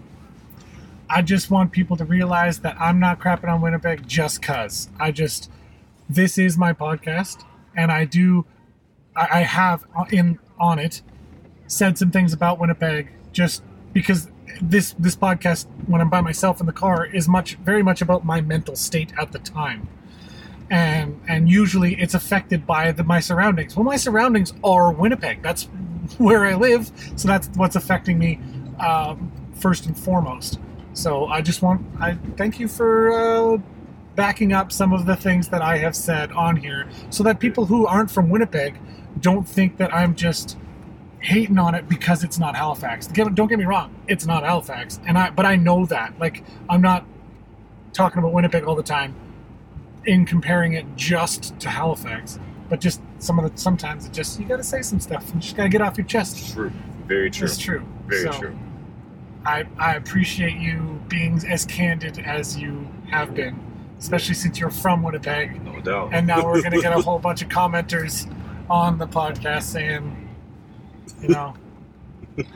I 1.10 1.20
just 1.20 1.50
want 1.50 1.72
people 1.72 1.96
to 1.98 2.04
realize 2.04 2.60
that 2.60 2.76
I'm 2.80 2.98
not 2.98 3.20
crapping 3.20 3.48
on 3.48 3.60
Winnipeg 3.60 4.06
just 4.06 4.40
cuz. 4.40 4.88
I 4.98 5.12
just 5.12 5.50
this 6.08 6.38
is 6.38 6.56
my 6.56 6.72
podcast 6.72 7.44
and 7.76 7.92
I 7.92 8.04
do 8.04 8.46
I, 9.14 9.28
I 9.30 9.40
have 9.42 9.84
uh, 9.96 10.04
in 10.10 10.38
on 10.58 10.78
it 10.78 11.02
said 11.66 11.98
some 11.98 12.10
things 12.10 12.32
about 12.32 12.58
Winnipeg 12.58 13.10
just 13.32 13.62
because 13.92 14.28
this 14.60 14.94
this 14.98 15.16
podcast 15.16 15.66
when 15.86 16.00
I'm 16.00 16.10
by 16.10 16.20
myself 16.20 16.60
in 16.60 16.66
the 16.66 16.72
car 16.72 17.06
is 17.06 17.28
much 17.28 17.54
very 17.56 17.82
much 17.82 18.02
about 18.02 18.24
my 18.24 18.40
mental 18.40 18.76
state 18.76 19.12
at 19.18 19.32
the 19.32 19.38
time 19.38 19.88
and 20.72 21.20
and 21.28 21.50
usually 21.50 21.94
it's 22.00 22.14
affected 22.14 22.66
by 22.66 22.92
the, 22.92 23.04
my 23.04 23.20
surroundings. 23.20 23.76
Well, 23.76 23.84
my 23.84 23.96
surroundings 23.96 24.54
are 24.64 24.90
Winnipeg. 24.90 25.42
That's 25.42 25.64
where 26.18 26.46
I 26.46 26.54
live, 26.54 26.90
so 27.14 27.28
that's 27.28 27.48
what's 27.54 27.76
affecting 27.76 28.18
me 28.18 28.40
um, 28.80 29.30
first 29.54 29.86
and 29.86 29.96
foremost. 29.96 30.58
So 30.94 31.26
I 31.26 31.42
just 31.42 31.62
want 31.62 31.84
I 32.00 32.14
thank 32.36 32.58
you 32.58 32.68
for 32.68 33.12
uh, 33.12 33.58
backing 34.16 34.52
up 34.54 34.72
some 34.72 34.94
of 34.94 35.04
the 35.04 35.14
things 35.14 35.48
that 35.48 35.60
I 35.60 35.76
have 35.76 35.94
said 35.94 36.32
on 36.32 36.56
here, 36.56 36.88
so 37.10 37.22
that 37.22 37.38
people 37.38 37.66
who 37.66 37.86
aren't 37.86 38.10
from 38.10 38.30
Winnipeg 38.30 38.78
don't 39.20 39.46
think 39.46 39.76
that 39.76 39.94
I'm 39.94 40.14
just 40.14 40.56
hating 41.22 41.58
on 41.58 41.74
it 41.74 41.88
because 41.88 42.24
it's 42.24 42.38
not 42.38 42.54
Halifax. 42.56 43.06
Don't 43.06 43.48
get 43.48 43.58
me 43.58 43.64
wrong, 43.64 43.94
it's 44.08 44.26
not 44.26 44.42
Halifax, 44.42 45.00
and 45.06 45.16
I 45.16 45.30
but 45.30 45.46
I 45.46 45.56
know 45.56 45.86
that. 45.86 46.18
Like 46.18 46.44
I'm 46.68 46.82
not 46.82 47.06
talking 47.92 48.18
about 48.18 48.32
Winnipeg 48.32 48.64
all 48.64 48.74
the 48.74 48.82
time 48.82 49.14
in 50.04 50.26
comparing 50.26 50.72
it 50.72 50.84
just 50.96 51.58
to 51.60 51.68
Halifax, 51.68 52.38
but 52.68 52.80
just 52.80 53.00
some 53.18 53.38
of 53.38 53.50
the 53.50 53.58
sometimes 53.58 54.06
it 54.06 54.12
just 54.12 54.38
you 54.40 54.46
got 54.46 54.56
to 54.56 54.64
say 54.64 54.82
some 54.82 55.00
stuff. 55.00 55.30
You 55.34 55.40
just 55.40 55.56
got 55.56 55.64
to 55.64 55.68
get 55.68 55.80
off 55.80 55.96
your 55.96 56.06
chest. 56.06 56.52
True. 56.54 56.72
Very 57.06 57.30
true. 57.30 57.46
It's 57.46 57.58
true. 57.58 57.84
Very 58.06 58.24
So, 58.32 58.38
true. 58.38 58.58
I 59.44 59.64
I 59.78 59.94
appreciate 59.94 60.56
you 60.58 61.00
being 61.08 61.40
as 61.48 61.64
candid 61.64 62.18
as 62.18 62.56
you 62.56 62.88
have 63.10 63.34
been, 63.34 63.60
especially 63.98 64.34
since 64.34 64.58
you're 64.58 64.70
from 64.70 65.02
Winnipeg. 65.02 65.62
No 65.64 65.80
doubt. 65.80 66.10
And 66.12 66.26
now 66.26 66.44
we're 66.44 66.62
gonna 66.62 66.80
get 66.80 66.96
a 66.96 67.02
whole 67.02 67.18
bunch 67.18 67.42
of 67.42 67.48
commenters 67.48 68.32
on 68.70 68.98
the 68.98 69.06
podcast 69.06 69.64
saying, 69.64 70.21
you 71.20 71.28
know, 71.28 71.54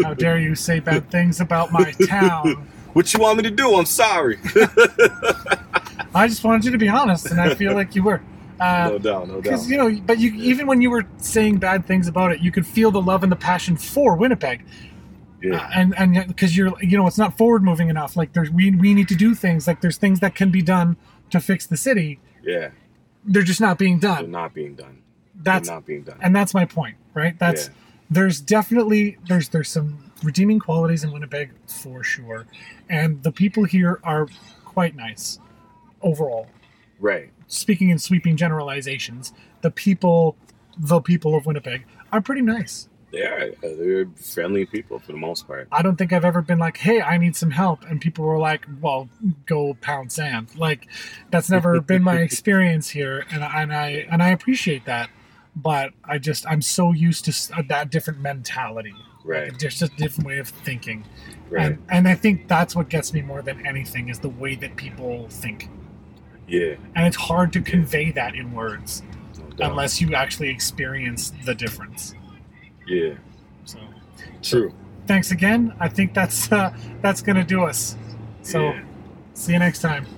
how 0.03 0.15
dare 0.15 0.39
you 0.39 0.55
say 0.55 0.81
bad 0.81 1.11
things 1.11 1.41
about 1.41 1.73
my 1.73 1.93
town? 2.07 2.67
what 2.93 3.13
you 3.15 3.21
want 3.21 3.37
me 3.39 3.43
to 3.45 3.51
do? 3.51 3.75
I'm 3.77 3.85
sorry. 3.87 4.39
I 6.15 6.29
just 6.29 6.43
wanted 6.45 6.65
you 6.65 6.71
to 6.73 6.79
be 6.79 6.89
honest, 6.89 7.27
and 7.31 7.41
I 7.41 7.55
feel 7.55 7.75
like 7.75 7.95
you 7.95 8.03
were. 8.03 8.23
Uh, 8.59 8.89
no 8.93 8.99
doubt. 8.99 9.29
No 9.29 9.35
doubt. 9.35 9.43
Because 9.43 9.71
you 9.71 9.77
know, 9.77 9.91
but 10.07 10.19
you 10.19 10.33
even 10.37 10.67
when 10.67 10.81
you 10.81 10.89
were 10.89 11.05
saying 11.19 11.59
bad 11.59 11.85
things 11.85 12.09
about 12.09 12.33
it, 12.33 12.41
you 12.41 12.51
could 12.51 12.67
feel 12.67 12.91
the 12.91 13.03
love 13.03 13.23
and 13.23 13.31
the 13.31 13.37
passion 13.37 13.77
for 13.77 14.17
Winnipeg, 14.17 14.65
Yeah. 15.43 15.57
uh, 15.59 15.71
and 15.75 15.95
and 15.99 16.27
because 16.27 16.57
you're 16.57 16.73
you 16.83 16.97
know 16.97 17.07
it's 17.07 17.19
not 17.19 17.37
forward 17.37 17.63
moving 17.63 17.91
enough. 17.91 18.17
Like 18.17 18.33
there's 18.33 18.49
we 18.51 18.71
we 18.71 18.95
need 18.95 19.09
to 19.09 19.15
do 19.15 19.35
things. 19.35 19.67
Like 19.67 19.83
there's 19.83 19.99
things 19.99 20.21
that 20.21 20.35
can 20.35 20.51
be 20.51 20.63
done 20.63 20.97
to 21.33 21.39
fix 21.39 21.67
the 21.67 21.77
city. 21.77 22.19
yeah. 22.43 22.71
They're 23.27 23.43
just 23.43 23.61
not 23.61 23.77
being 23.77 23.99
done. 23.99 24.23
They're 24.23 24.41
not 24.41 24.55
being 24.55 24.75
done. 24.75 25.03
That's 25.35 25.69
They're 25.69 25.77
not 25.77 25.85
being 25.85 26.05
done. 26.05 26.17
and 26.23 26.35
that's 26.35 26.55
my 26.55 26.65
point, 26.65 26.97
right? 27.13 27.39
That's 27.39 27.67
Yeah. 27.67 27.75
There's 28.11 28.41
definitely 28.41 29.19
there's 29.29 29.49
there's 29.49 29.69
some 29.69 30.13
redeeming 30.23 30.59
qualities 30.59 31.05
in 31.05 31.13
Winnipeg 31.13 31.51
for 31.67 32.03
sure, 32.03 32.47
and 32.89 33.23
the 33.23 33.33
people 33.33 33.65
here 33.65 34.01
are 34.03 34.29
quite 34.65 34.95
nice 34.95 35.39
overall. 36.03 36.49
Right. 36.99 37.31
Speaking 37.47 37.91
in 37.91 37.99
sweeping 37.99 38.37
generalizations, 38.37 39.33
the 39.61 39.71
people, 39.71 40.37
the 40.79 41.01
people 41.01 41.37
of 41.37 41.47
Winnipeg 41.47 41.85
are 42.13 42.21
pretty 42.21 42.43
nice. 42.43 42.89
They 43.13 43.23
are. 43.23 43.51
Uh, 43.63 43.77
They're 43.79 44.07
friendly 44.17 44.67
people 44.67 44.99
for 44.99 45.13
the 45.13 45.19
most 45.19 45.47
part. 45.47 45.69
I 45.71 45.81
don't 45.83 45.97
think 45.97 46.13
I've 46.13 46.25
ever 46.25 46.43
been 46.43 46.59
like, 46.59 46.79
"Hey, 46.79 47.01
I 47.01 47.19
need 47.19 47.37
some 47.37 47.53
help," 47.53 47.85
and 47.85 48.01
people 48.01 48.25
were 48.25 48.39
like, 48.39 48.67
"Well, 48.81 49.09
go 49.47 49.75
pound 49.81 50.11
sand." 50.11 50.49
Like, 50.57 50.89
that's 51.31 51.49
never 51.49 51.81
been 51.93 52.03
my 52.03 52.19
experience 52.19 52.91
here, 52.91 53.25
and 53.31 53.45
I, 53.45 53.63
and 53.63 53.73
I 53.73 53.89
and 54.11 54.23
I 54.23 54.31
appreciate 54.31 54.85
that. 54.87 55.09
But 55.57 55.93
I 56.05 56.19
just 56.19 56.47
I'm 56.47 56.61
so 56.63 56.93
used 56.93 57.25
to 57.27 57.63
that 57.69 57.91
different 57.91 58.21
mentality, 58.21 58.95
Right. 59.25 59.57
just 59.59 59.81
a 59.83 59.89
different 59.89 60.27
way 60.29 60.39
of 60.39 60.49
thinking, 60.49 61.05
Right. 61.51 61.73
and 61.73 61.79
and 61.91 62.07
I 62.09 62.15
think 62.15 62.47
that's 62.47 62.77
what 62.77 62.89
gets 62.91 63.13
me 63.15 63.23
more 63.23 63.41
than 63.43 63.67
anything 63.67 64.09
is 64.11 64.19
the 64.19 64.29
way 64.29 64.55
that 64.57 64.77
people 64.77 65.27
think, 65.31 65.71
yeah. 66.47 66.75
and 66.95 67.07
it's 67.07 67.17
hard 67.17 67.53
to 67.55 67.63
convey 67.63 68.11
that 68.13 68.35
in 68.35 68.53
words 68.53 69.03
No 69.59 69.71
unless 69.71 69.99
you 70.01 70.15
actually 70.15 70.51
experience 70.51 71.33
the 71.47 71.55
difference. 71.55 72.15
yeah. 72.87 73.15
So. 73.65 73.79
True. 74.43 74.73
thanks 75.07 75.31
again. 75.31 75.73
I 75.81 75.89
think 75.89 76.13
that's 76.15 76.53
uh, 76.53 76.77
that's 77.01 77.23
gonna 77.23 77.45
do 77.45 77.65
us. 77.65 77.97
So 78.43 78.73
Yeah. 78.73 78.83
see 79.35 79.53
you 79.55 79.59
next 79.59 79.81
time. 79.81 80.05